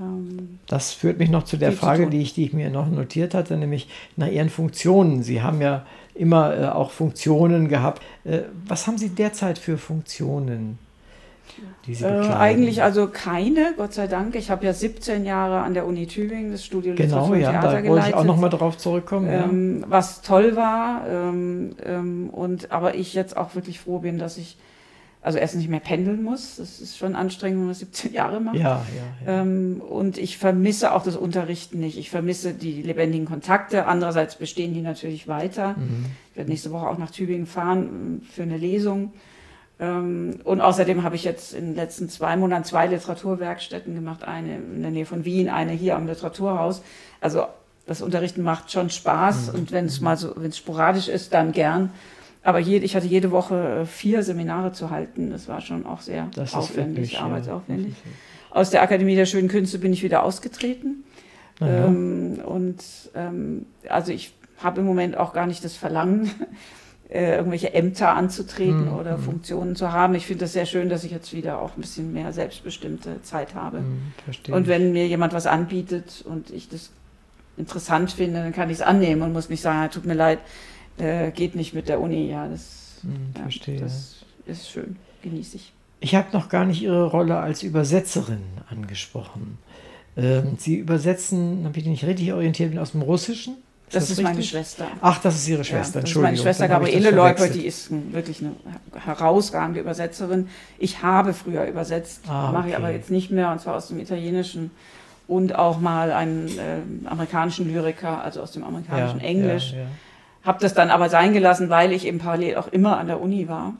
Ähm, 0.00 0.58
das 0.66 0.92
führt 0.92 1.18
mich 1.18 1.30
noch 1.30 1.44
zu 1.44 1.56
der 1.56 1.72
Frage, 1.72 2.08
die 2.08 2.20
ich, 2.20 2.34
die 2.34 2.44
ich 2.44 2.52
mir 2.52 2.70
noch 2.70 2.88
notiert 2.88 3.34
hatte, 3.34 3.56
nämlich 3.56 3.88
nach 4.16 4.28
Ihren 4.28 4.50
Funktionen. 4.50 5.22
Sie 5.22 5.42
haben 5.42 5.60
ja 5.60 5.84
immer 6.14 6.56
äh, 6.56 6.66
auch 6.66 6.90
Funktionen 6.90 7.68
gehabt. 7.68 8.02
Äh, 8.24 8.40
was 8.66 8.86
haben 8.86 8.98
Sie 8.98 9.10
derzeit 9.10 9.58
für 9.58 9.78
Funktionen? 9.78 10.78
Die 11.86 11.94
Sie 11.94 12.04
äh, 12.04 12.28
eigentlich 12.32 12.82
also 12.82 13.08
keine, 13.08 13.74
Gott 13.76 13.92
sei 13.92 14.06
Dank. 14.06 14.34
Ich 14.36 14.50
habe 14.50 14.64
ja 14.64 14.72
17 14.72 15.24
Jahre 15.24 15.60
an 15.60 15.74
der 15.74 15.86
Uni 15.86 16.06
Tübingen 16.06 16.52
das 16.52 16.64
Studio 16.64 16.94
genau, 16.94 17.26
Literatur 17.26 17.36
ja, 17.36 17.50
Theater 17.50 17.82
da 17.82 17.88
wollte 17.88 18.08
ich 18.08 18.14
auch 18.14 18.24
nochmal 18.24 18.50
drauf 18.50 18.78
zurückkommen. 18.78 19.28
Ähm, 19.30 19.80
ja. 19.80 19.86
Was 19.90 20.22
toll 20.22 20.56
war, 20.56 21.06
ähm, 21.08 21.74
ähm, 21.84 22.30
und 22.30 22.70
aber 22.70 22.94
ich 22.94 23.14
jetzt 23.14 23.36
auch 23.36 23.54
wirklich 23.54 23.80
froh 23.80 23.98
bin, 23.98 24.18
dass 24.18 24.38
ich 24.38 24.56
also 25.22 25.38
erst 25.38 25.54
nicht 25.54 25.68
mehr 25.68 25.80
pendeln 25.80 26.22
muss. 26.22 26.56
Das 26.56 26.80
ist 26.80 26.98
schon 26.98 27.14
anstrengend, 27.14 27.60
wenn 27.60 27.66
man 27.66 27.74
17 27.74 28.12
Jahre 28.12 28.40
macht. 28.40 28.56
Ja, 28.56 28.84
ja, 28.94 29.32
ja. 29.32 29.40
Ähm, 29.40 29.80
und 29.80 30.18
ich 30.18 30.36
vermisse 30.36 30.92
auch 30.92 31.04
das 31.04 31.16
Unterrichten 31.16 31.78
nicht. 31.78 31.96
Ich 31.96 32.10
vermisse 32.10 32.52
die 32.52 32.82
lebendigen 32.82 33.26
Kontakte. 33.26 33.86
Andererseits 33.86 34.34
bestehen 34.34 34.74
die 34.74 34.82
natürlich 34.82 35.28
weiter. 35.28 35.76
Mhm. 35.78 36.06
Ich 36.30 36.36
werde 36.36 36.50
nächste 36.50 36.72
Woche 36.72 36.88
auch 36.88 36.98
nach 36.98 37.12
Tübingen 37.12 37.46
fahren 37.46 37.82
ähm, 37.82 38.22
für 38.32 38.42
eine 38.42 38.56
Lesung. 38.56 39.12
Ähm, 39.78 40.40
und 40.42 40.60
außerdem 40.60 41.04
habe 41.04 41.14
ich 41.14 41.22
jetzt 41.22 41.54
in 41.54 41.66
den 41.66 41.74
letzten 41.76 42.08
zwei 42.08 42.36
Monaten 42.36 42.64
zwei 42.64 42.88
Literaturwerkstätten 42.88 43.94
gemacht. 43.94 44.24
Eine 44.24 44.56
in 44.56 44.82
der 44.82 44.90
Nähe 44.90 45.06
von 45.06 45.24
Wien, 45.24 45.48
eine 45.48 45.70
hier 45.70 45.94
am 45.94 46.08
Literaturhaus. 46.08 46.82
Also 47.20 47.44
das 47.86 48.02
Unterrichten 48.02 48.42
macht 48.42 48.72
schon 48.72 48.90
Spaß. 48.90 49.52
Mhm. 49.52 49.58
Und 49.58 49.72
wenn 49.72 49.84
es 49.84 50.00
mal 50.00 50.16
so, 50.16 50.32
wenn 50.34 50.50
es 50.50 50.58
sporadisch 50.58 51.06
ist, 51.06 51.32
dann 51.32 51.52
gern. 51.52 51.90
Aber 52.42 52.58
jede, 52.58 52.84
ich 52.84 52.96
hatte 52.96 53.06
jede 53.06 53.30
Woche 53.30 53.82
äh, 53.82 53.86
vier 53.86 54.22
Seminare 54.22 54.72
zu 54.72 54.90
halten. 54.90 55.30
Das 55.30 55.48
war 55.48 55.60
schon 55.60 55.86
auch 55.86 56.00
sehr 56.00 56.28
aufwendig, 56.52 56.96
wirklich, 56.96 57.20
arbeitsaufwendig. 57.20 57.94
Ja. 58.04 58.56
Aus 58.56 58.70
der 58.70 58.82
Akademie 58.82 59.14
der 59.14 59.26
Schönen 59.26 59.48
Künste 59.48 59.78
bin 59.78 59.92
ich 59.92 60.02
wieder 60.02 60.24
ausgetreten. 60.24 61.04
Ähm, 61.60 62.40
und 62.44 62.82
ähm, 63.14 63.66
also 63.88 64.12
ich 64.12 64.34
habe 64.58 64.80
im 64.80 64.86
Moment 64.86 65.16
auch 65.16 65.32
gar 65.32 65.46
nicht 65.46 65.64
das 65.64 65.76
Verlangen, 65.76 66.30
äh, 67.08 67.36
irgendwelche 67.36 67.74
Ämter 67.74 68.14
anzutreten 68.14 68.86
mhm. 68.86 68.94
oder 68.94 69.18
mhm. 69.18 69.22
Funktionen 69.22 69.76
zu 69.76 69.92
haben. 69.92 70.14
Ich 70.14 70.26
finde 70.26 70.44
das 70.44 70.52
sehr 70.52 70.66
schön, 70.66 70.88
dass 70.88 71.04
ich 71.04 71.12
jetzt 71.12 71.32
wieder 71.32 71.60
auch 71.60 71.76
ein 71.76 71.80
bisschen 71.80 72.12
mehr 72.12 72.32
selbstbestimmte 72.32 73.22
Zeit 73.22 73.54
habe. 73.54 73.80
Mhm, 73.80 74.52
und 74.52 74.66
wenn 74.66 74.92
mir 74.92 75.06
jemand 75.06 75.32
was 75.32 75.46
anbietet 75.46 76.24
und 76.26 76.50
ich 76.50 76.68
das 76.68 76.90
interessant 77.56 78.12
finde, 78.12 78.40
dann 78.42 78.52
kann 78.52 78.70
ich 78.70 78.78
es 78.78 78.82
annehmen 78.82 79.22
und 79.22 79.32
muss 79.32 79.50
nicht 79.50 79.60
sagen, 79.60 79.90
tut 79.90 80.06
mir 80.06 80.14
leid, 80.14 80.38
äh, 81.02 81.30
geht 81.30 81.54
nicht 81.54 81.74
mit 81.74 81.88
der 81.88 82.00
Uni. 82.00 82.30
Ja, 82.30 82.48
das, 82.48 83.00
hm, 83.02 83.32
ja, 83.36 83.42
verstehe. 83.42 83.80
das 83.80 84.24
ist 84.46 84.70
schön, 84.70 84.96
genieße 85.22 85.56
ich. 85.56 85.72
Ich 86.00 86.14
habe 86.14 86.28
noch 86.32 86.48
gar 86.48 86.64
nicht 86.64 86.82
Ihre 86.82 87.06
Rolle 87.06 87.38
als 87.38 87.62
Übersetzerin 87.62 88.42
angesprochen. 88.68 89.58
Ähm, 90.16 90.56
Sie 90.58 90.76
übersetzen, 90.76 91.64
habe 91.64 91.78
ich 91.78 91.86
nicht 91.86 92.04
richtig 92.04 92.32
orientiert, 92.32 92.70
bin 92.70 92.78
aus 92.78 92.92
dem 92.92 93.02
Russischen? 93.02 93.54
Ist 93.86 93.96
das, 93.96 94.08
das, 94.08 94.18
ist 94.18 94.22
meine 94.22 94.42
Schwester. 94.42 94.86
Ach, 95.00 95.20
das 95.20 95.36
ist 95.36 95.48
Ihre 95.48 95.64
Schwester, 95.64 95.76
ja, 95.76 96.02
das 96.02 96.10
Entschuldigung. 96.10 96.34
Ist 96.34 96.44
meine 96.44 96.54
Schwester 96.54 96.68
Gabriele 96.68 97.10
Leupold, 97.10 97.54
die 97.54 97.66
ist 97.66 97.90
wirklich 98.12 98.40
eine 98.40 98.54
herausragende 99.04 99.80
Übersetzerin. 99.80 100.48
Ich 100.78 101.02
habe 101.02 101.34
früher 101.34 101.66
übersetzt, 101.66 102.22
ah, 102.26 102.48
okay. 102.48 102.52
mache 102.52 102.68
ich 102.70 102.76
aber 102.76 102.90
jetzt 102.90 103.10
nicht 103.10 103.30
mehr, 103.30 103.52
und 103.52 103.60
zwar 103.60 103.76
aus 103.76 103.88
dem 103.88 104.00
Italienischen 104.00 104.70
und 105.28 105.54
auch 105.54 105.78
mal 105.78 106.10
einen 106.10 106.48
äh, 106.48 107.06
amerikanischen 107.06 107.72
Lyriker, 107.72 108.22
also 108.22 108.40
aus 108.40 108.52
dem 108.52 108.64
amerikanischen 108.64 109.20
ja, 109.20 109.26
Englisch. 109.26 109.72
Ja. 109.72 109.86
Habe 110.44 110.58
das 110.60 110.74
dann 110.74 110.90
aber 110.90 111.08
sein 111.08 111.32
gelassen, 111.32 111.70
weil 111.70 111.92
ich 111.92 112.06
eben 112.06 112.18
parallel 112.18 112.56
auch 112.56 112.68
immer 112.68 112.98
an 112.98 113.06
der 113.06 113.20
Uni 113.20 113.48
war. 113.48 113.74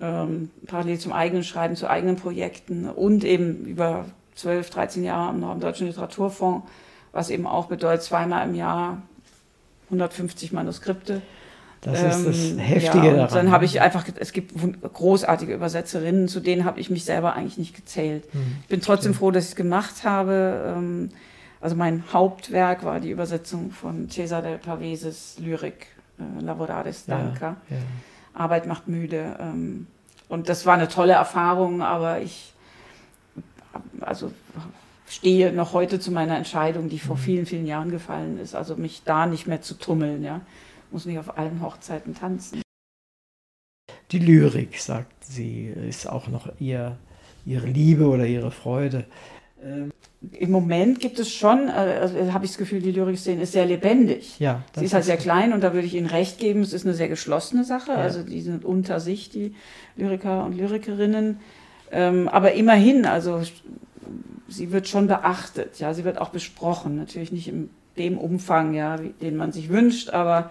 Ähm, 0.00 0.50
parallel 0.66 0.98
zum 0.98 1.12
eigenen 1.12 1.42
Schreiben, 1.42 1.74
zu 1.74 1.88
eigenen 1.88 2.16
Projekten 2.16 2.88
und 2.88 3.24
eben 3.24 3.64
über 3.64 4.04
12, 4.34 4.68
13 4.68 5.04
Jahre 5.04 5.30
am 5.30 5.40
Norddeutschen 5.40 5.86
Literaturfonds, 5.86 6.68
was 7.12 7.30
eben 7.30 7.46
auch 7.46 7.66
bedeutet, 7.66 8.02
zweimal 8.02 8.46
im 8.46 8.54
Jahr 8.54 9.00
150 9.86 10.52
Manuskripte. 10.52 11.22
Das 11.80 12.02
ist 12.02 12.26
das 12.26 12.50
ähm, 12.50 12.58
Heftige 12.58 13.06
ja, 13.06 13.14
daran. 13.14 13.34
Dann 13.34 13.50
habe 13.50 13.64
ich 13.64 13.80
einfach, 13.80 14.04
es 14.18 14.32
gibt 14.32 14.52
großartige 14.82 15.54
Übersetzerinnen, 15.54 16.28
zu 16.28 16.40
denen 16.40 16.64
habe 16.64 16.80
ich 16.80 16.90
mich 16.90 17.04
selber 17.04 17.34
eigentlich 17.34 17.58
nicht 17.58 17.76
gezählt. 17.76 18.24
Hm, 18.32 18.56
ich 18.62 18.68
bin 18.68 18.80
trotzdem 18.80 19.12
stimmt. 19.12 19.16
froh, 19.16 19.30
dass 19.30 19.44
ich 19.44 19.50
es 19.50 19.56
gemacht 19.56 20.04
habe. 20.04 20.74
Ähm, 20.76 21.10
also 21.66 21.74
mein 21.74 22.04
Hauptwerk 22.12 22.84
war 22.84 23.00
die 23.00 23.10
Übersetzung 23.10 23.72
von 23.72 24.08
Cesar 24.08 24.40
del 24.40 24.56
Paveses 24.58 25.36
Lyrik, 25.40 25.88
äh, 26.16 26.40
Laborare 26.40 26.92
Stanca. 26.92 27.56
Ja, 27.68 27.76
ja. 27.76 27.82
Arbeit 28.34 28.68
macht 28.68 28.86
müde. 28.86 29.36
Ähm, 29.40 29.88
und 30.28 30.48
das 30.48 30.64
war 30.64 30.74
eine 30.74 30.86
tolle 30.86 31.14
Erfahrung, 31.14 31.82
aber 31.82 32.20
ich 32.20 32.52
also 34.00 34.30
stehe 35.08 35.52
noch 35.52 35.72
heute 35.72 35.98
zu 35.98 36.12
meiner 36.12 36.36
Entscheidung, 36.36 36.88
die 36.88 37.00
vor 37.00 37.16
mhm. 37.16 37.20
vielen, 37.20 37.46
vielen 37.46 37.66
Jahren 37.66 37.90
gefallen 37.90 38.38
ist, 38.38 38.54
also 38.54 38.76
mich 38.76 39.02
da 39.04 39.26
nicht 39.26 39.48
mehr 39.48 39.60
zu 39.60 39.74
tummeln, 39.74 40.22
ja. 40.22 40.42
Muss 40.92 41.04
nicht 41.04 41.18
auf 41.18 41.36
allen 41.36 41.62
Hochzeiten 41.62 42.14
tanzen. 42.14 42.62
Die 44.12 44.20
Lyrik, 44.20 44.78
sagt 44.78 45.24
sie, 45.24 45.66
ist 45.66 46.08
auch 46.08 46.28
noch 46.28 46.48
ihr, 46.60 46.96
ihre 47.44 47.66
Liebe 47.66 48.06
oder 48.06 48.24
ihre 48.24 48.52
Freude. 48.52 49.04
Ähm, 49.62 49.92
Im 50.32 50.50
Moment 50.50 51.00
gibt 51.00 51.18
es 51.18 51.32
schon, 51.32 51.68
äh, 51.68 51.72
also 51.72 52.32
habe 52.32 52.44
ich 52.44 52.52
das 52.52 52.58
Gefühl, 52.58 52.80
die 52.80 52.92
Lyrik-Szene 52.92 53.42
ist 53.42 53.52
sehr 53.52 53.66
lebendig. 53.66 54.38
Ja, 54.38 54.62
Sie 54.76 54.84
ist 54.84 54.94
halt 54.94 55.04
sehr 55.04 55.16
klein 55.16 55.52
und 55.52 55.62
da 55.62 55.72
würde 55.72 55.86
ich 55.86 55.94
Ihnen 55.94 56.06
recht 56.06 56.38
geben, 56.38 56.60
es 56.60 56.72
ist 56.72 56.84
eine 56.84 56.94
sehr 56.94 57.08
geschlossene 57.08 57.64
Sache. 57.64 57.92
Ja. 57.92 57.98
Also 57.98 58.22
die 58.22 58.40
sind 58.42 58.64
unter 58.64 59.00
sich, 59.00 59.30
die 59.30 59.54
Lyriker 59.96 60.44
und 60.44 60.56
Lyrikerinnen. 60.56 61.38
Ähm, 61.90 62.28
aber 62.28 62.52
immerhin, 62.52 63.06
also 63.06 63.42
sie 64.48 64.72
wird 64.72 64.88
schon 64.88 65.06
beachtet, 65.06 65.78
ja, 65.78 65.94
sie 65.94 66.04
wird 66.04 66.18
auch 66.18 66.30
besprochen, 66.30 66.96
natürlich 66.96 67.32
nicht 67.32 67.48
in 67.48 67.70
dem 67.96 68.18
Umfang, 68.18 68.74
ja, 68.74 68.96
den 68.96 69.36
man 69.36 69.52
sich 69.52 69.68
wünscht, 69.68 70.10
aber 70.10 70.50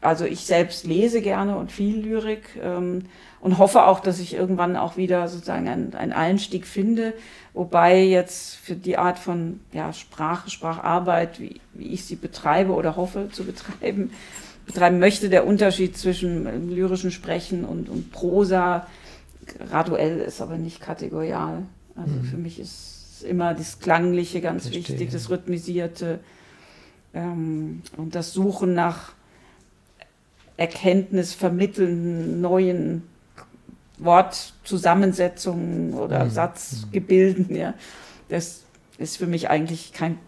also 0.00 0.24
ich 0.24 0.40
selbst 0.40 0.86
lese 0.86 1.20
gerne 1.20 1.56
und 1.56 1.72
viel 1.72 1.98
Lyrik 2.00 2.58
ähm, 2.62 3.04
und 3.40 3.58
hoffe 3.58 3.84
auch, 3.84 4.00
dass 4.00 4.20
ich 4.20 4.34
irgendwann 4.34 4.76
auch 4.76 4.96
wieder 4.96 5.28
sozusagen 5.28 5.68
einen, 5.68 5.94
einen 5.94 6.12
Einstieg 6.12 6.66
finde, 6.66 7.14
wobei 7.54 8.02
jetzt 8.02 8.56
für 8.56 8.74
die 8.74 8.98
Art 8.98 9.18
von 9.18 9.60
ja, 9.72 9.92
Sprache, 9.92 10.50
Spracharbeit, 10.50 11.40
wie, 11.40 11.60
wie 11.72 11.88
ich 11.88 12.04
sie 12.04 12.16
betreibe 12.16 12.72
oder 12.72 12.96
hoffe 12.96 13.28
zu 13.32 13.44
betreiben, 13.44 14.10
betreiben 14.66 14.98
möchte, 14.98 15.30
der 15.30 15.46
Unterschied 15.46 15.96
zwischen 15.96 16.70
lyrischen 16.74 17.10
Sprechen 17.10 17.64
und, 17.64 17.88
und 17.88 18.12
Prosa 18.12 18.86
graduell 19.46 20.18
ist, 20.20 20.40
aber 20.40 20.58
nicht 20.58 20.80
kategorial. 20.80 21.62
Also 21.96 22.14
mhm. 22.14 22.24
für 22.24 22.36
mich 22.36 22.60
ist 22.60 23.24
immer 23.28 23.54
das 23.54 23.80
Klangliche 23.80 24.40
ganz 24.40 24.64
Verstehe. 24.64 24.82
wichtig, 24.82 25.10
das 25.10 25.30
Rhythmisierte 25.30 26.20
ähm, 27.14 27.82
und 27.96 28.14
das 28.14 28.32
Suchen 28.32 28.74
nach 28.74 29.12
Erkenntnis 30.56 31.32
vermittelnden 31.32 32.40
neuen 32.40 33.09
Wortzusammensetzungen 34.00 35.94
oder 35.94 36.24
mhm. 36.24 36.30
Satzgebilden. 36.30 37.54
Ja. 37.54 37.74
Das 38.28 38.62
ist 38.98 39.16
für 39.16 39.26
mich 39.26 39.50
eigentlich 39.50 39.92
kein 39.92 40.18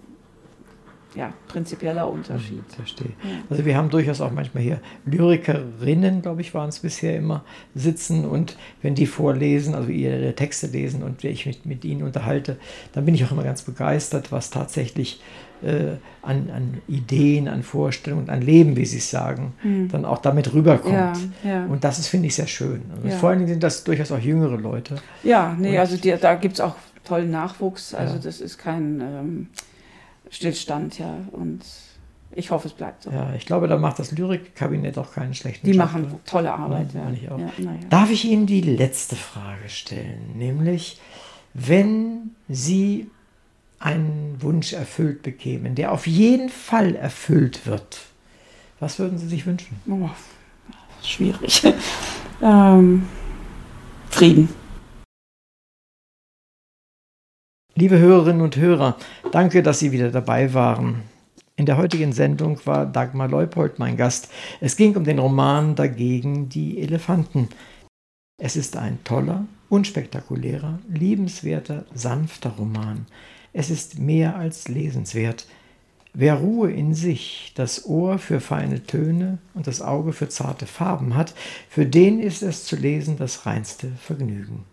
ja, 1.14 1.32
prinzipieller 1.48 2.10
Unterschied. 2.10 2.66
Mhm, 2.68 2.74
verstehe. 2.74 3.12
Also 3.50 3.64
wir 3.64 3.76
haben 3.76 3.90
durchaus 3.90 4.20
auch 4.20 4.30
manchmal 4.30 4.62
hier 4.62 4.80
Lyrikerinnen, 5.04 6.22
glaube 6.22 6.40
ich, 6.40 6.54
waren 6.54 6.70
es 6.70 6.80
bisher 6.80 7.16
immer, 7.16 7.44
sitzen 7.74 8.24
und 8.24 8.56
wenn 8.80 8.94
die 8.94 9.06
vorlesen, 9.06 9.74
also 9.74 9.90
ihre 9.90 10.34
Texte 10.34 10.68
lesen 10.68 11.02
und 11.02 11.22
ich 11.24 11.44
mich 11.44 11.64
mit 11.64 11.84
ihnen 11.84 12.02
unterhalte, 12.02 12.58
dann 12.92 13.04
bin 13.04 13.14
ich 13.14 13.24
auch 13.24 13.32
immer 13.32 13.44
ganz 13.44 13.62
begeistert, 13.62 14.32
was 14.32 14.50
tatsächlich 14.50 15.20
äh, 15.62 15.96
an, 16.22 16.50
an, 16.50 16.82
Ideen, 16.88 17.48
an 17.48 17.62
Vorstellungen, 17.62 18.30
an 18.30 18.42
Leben, 18.42 18.76
wie 18.76 18.86
Sie 18.86 18.98
es 18.98 19.10
sagen, 19.10 19.54
mhm. 19.62 19.88
dann 19.88 20.04
auch 20.04 20.18
damit 20.18 20.52
rüberkommt. 20.52 20.94
Ja, 20.94 21.12
ja. 21.44 21.66
Und 21.66 21.84
das 21.84 21.98
ist, 21.98 22.08
finde 22.08 22.28
ich, 22.28 22.34
sehr 22.34 22.46
schön. 22.46 22.82
Also. 23.02 23.16
Vor 23.16 23.30
allen 23.30 23.38
Dingen 23.38 23.50
sind 23.50 23.62
das 23.62 23.84
durchaus 23.84 24.12
auch 24.12 24.18
jüngere 24.18 24.56
Leute. 24.56 24.96
Ja, 25.22 25.56
nee, 25.58 25.72
und 25.72 25.78
also 25.78 25.96
die, 25.96 26.14
da 26.20 26.34
gibt 26.34 26.54
es 26.54 26.60
auch 26.60 26.76
tollen 27.04 27.30
Nachwuchs. 27.30 27.94
Also 27.94 28.18
das 28.18 28.40
ist 28.40 28.58
kein... 28.58 29.00
Ähm, 29.00 29.46
Stillstand, 30.32 30.98
ja. 30.98 31.18
Und 31.30 31.62
ich 32.34 32.50
hoffe, 32.50 32.66
es 32.66 32.74
bleibt 32.74 33.02
so. 33.02 33.10
Ja, 33.10 33.34
ich 33.34 33.44
glaube, 33.44 33.68
da 33.68 33.76
macht 33.76 33.98
das 33.98 34.12
Lyrikkabinett 34.12 34.96
auch 34.96 35.12
keinen 35.12 35.34
schlechten 35.34 35.66
Die 35.66 35.72
Job. 35.72 35.86
Die 35.90 36.00
machen 36.00 36.20
tolle 36.24 36.52
Arbeit, 36.52 36.94
ja. 36.94 37.10
ja. 37.10 37.38
ja 37.38 37.52
ja. 37.58 37.70
Darf 37.90 38.10
ich 38.10 38.24
Ihnen 38.24 38.46
die 38.46 38.62
letzte 38.62 39.14
Frage 39.14 39.68
stellen? 39.68 40.32
Nämlich, 40.34 40.98
wenn 41.52 42.30
Sie 42.48 43.10
einen 43.82 44.40
Wunsch 44.40 44.72
erfüllt 44.72 45.22
bekämen, 45.22 45.74
der 45.74 45.92
auf 45.92 46.06
jeden 46.06 46.48
Fall 46.48 46.94
erfüllt 46.94 47.66
wird, 47.66 48.00
was 48.78 48.98
würden 48.98 49.18
Sie 49.18 49.28
sich 49.28 49.46
wünschen? 49.46 49.80
Oh, 49.88 50.10
schwierig. 51.02 51.62
ähm, 52.42 53.06
Frieden. 54.10 54.48
Liebe 57.74 57.98
Hörerinnen 57.98 58.42
und 58.42 58.56
Hörer, 58.56 58.96
danke, 59.30 59.62
dass 59.62 59.78
Sie 59.78 59.92
wieder 59.92 60.10
dabei 60.10 60.52
waren. 60.52 61.02
In 61.56 61.66
der 61.66 61.76
heutigen 61.76 62.12
Sendung 62.12 62.58
war 62.66 62.86
Dagmar 62.86 63.28
Leupold 63.28 63.78
mein 63.78 63.96
Gast. 63.96 64.30
Es 64.60 64.76
ging 64.76 64.96
um 64.96 65.04
den 65.04 65.18
Roman 65.18 65.74
Dagegen 65.74 66.48
die 66.48 66.80
Elefanten. 66.80 67.48
Es 68.40 68.56
ist 68.56 68.76
ein 68.76 69.02
toller, 69.04 69.46
unspektakulärer, 69.68 70.80
liebenswerter, 70.88 71.84
sanfter 71.94 72.50
Roman. 72.50 73.06
Es 73.52 73.70
ist 73.70 73.98
mehr 73.98 74.36
als 74.36 74.68
lesenswert. 74.68 75.46
Wer 76.14 76.34
Ruhe 76.34 76.70
in 76.70 76.94
sich, 76.94 77.52
das 77.54 77.86
Ohr 77.86 78.18
für 78.18 78.40
feine 78.40 78.84
Töne 78.84 79.38
und 79.54 79.66
das 79.66 79.80
Auge 79.80 80.12
für 80.12 80.28
zarte 80.28 80.66
Farben 80.66 81.16
hat, 81.16 81.34
für 81.68 81.86
den 81.86 82.20
ist 82.20 82.42
es 82.42 82.64
zu 82.64 82.76
lesen 82.76 83.16
das 83.16 83.46
reinste 83.46 83.88
Vergnügen. 84.00 84.64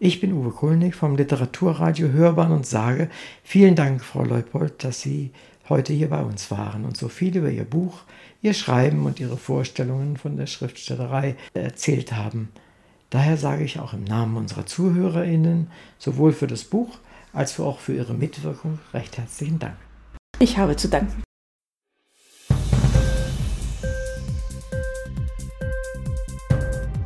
Ich 0.00 0.20
bin 0.20 0.32
Uwe 0.32 0.50
Kulnig 0.50 0.94
vom 0.94 1.16
Literaturradio 1.16 2.08
Hörbahn 2.08 2.52
und 2.52 2.66
sage 2.66 3.08
vielen 3.42 3.74
Dank, 3.74 4.02
Frau 4.02 4.24
Leupold, 4.24 4.84
dass 4.84 5.00
Sie 5.00 5.30
heute 5.68 5.92
hier 5.92 6.10
bei 6.10 6.22
uns 6.22 6.50
waren 6.50 6.84
und 6.84 6.96
so 6.96 7.08
viel 7.08 7.36
über 7.36 7.50
Ihr 7.50 7.64
Buch, 7.64 8.02
Ihr 8.42 8.54
Schreiben 8.54 9.06
und 9.06 9.20
Ihre 9.20 9.36
Vorstellungen 9.36 10.16
von 10.16 10.36
der 10.36 10.46
Schriftstellerei 10.46 11.36
erzählt 11.54 12.12
haben. 12.12 12.50
Daher 13.10 13.36
sage 13.36 13.64
ich 13.64 13.78
auch 13.78 13.92
im 13.92 14.04
Namen 14.04 14.36
unserer 14.36 14.66
ZuhörerInnen 14.66 15.68
sowohl 15.98 16.32
für 16.32 16.46
das 16.46 16.64
Buch 16.64 16.98
als 17.34 17.58
auch 17.60 17.80
für 17.80 17.94
Ihre 17.94 18.14
Mitwirkung 18.14 18.78
recht 18.92 19.18
herzlichen 19.18 19.58
Dank. 19.58 19.76
Ich 20.38 20.56
habe 20.56 20.76
zu 20.76 20.88
danken. 20.88 21.22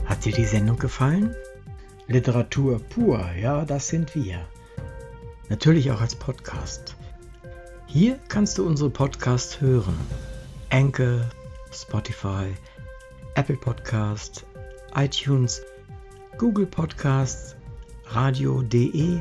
Hat 0.04 0.24
dir 0.24 0.32
die 0.32 0.44
Sendung 0.44 0.78
gefallen? 0.78 1.34
Literatur 2.06 2.80
pur, 2.80 3.30
ja, 3.40 3.64
das 3.64 3.88
sind 3.88 4.14
wir. 4.14 4.46
Natürlich 5.48 5.90
auch 5.90 6.00
als 6.00 6.14
Podcast. 6.14 6.96
Hier 7.86 8.18
kannst 8.28 8.58
du 8.58 8.66
unsere 8.66 8.90
Podcasts 8.90 9.60
hören. 9.60 9.98
Anchor, 10.70 11.20
Spotify, 11.72 12.54
Apple 13.34 13.56
Podcast, 13.56 14.44
iTunes, 14.94 15.62
Google 16.36 16.66
Podcasts, 16.66 17.56
radio.de 18.06 19.20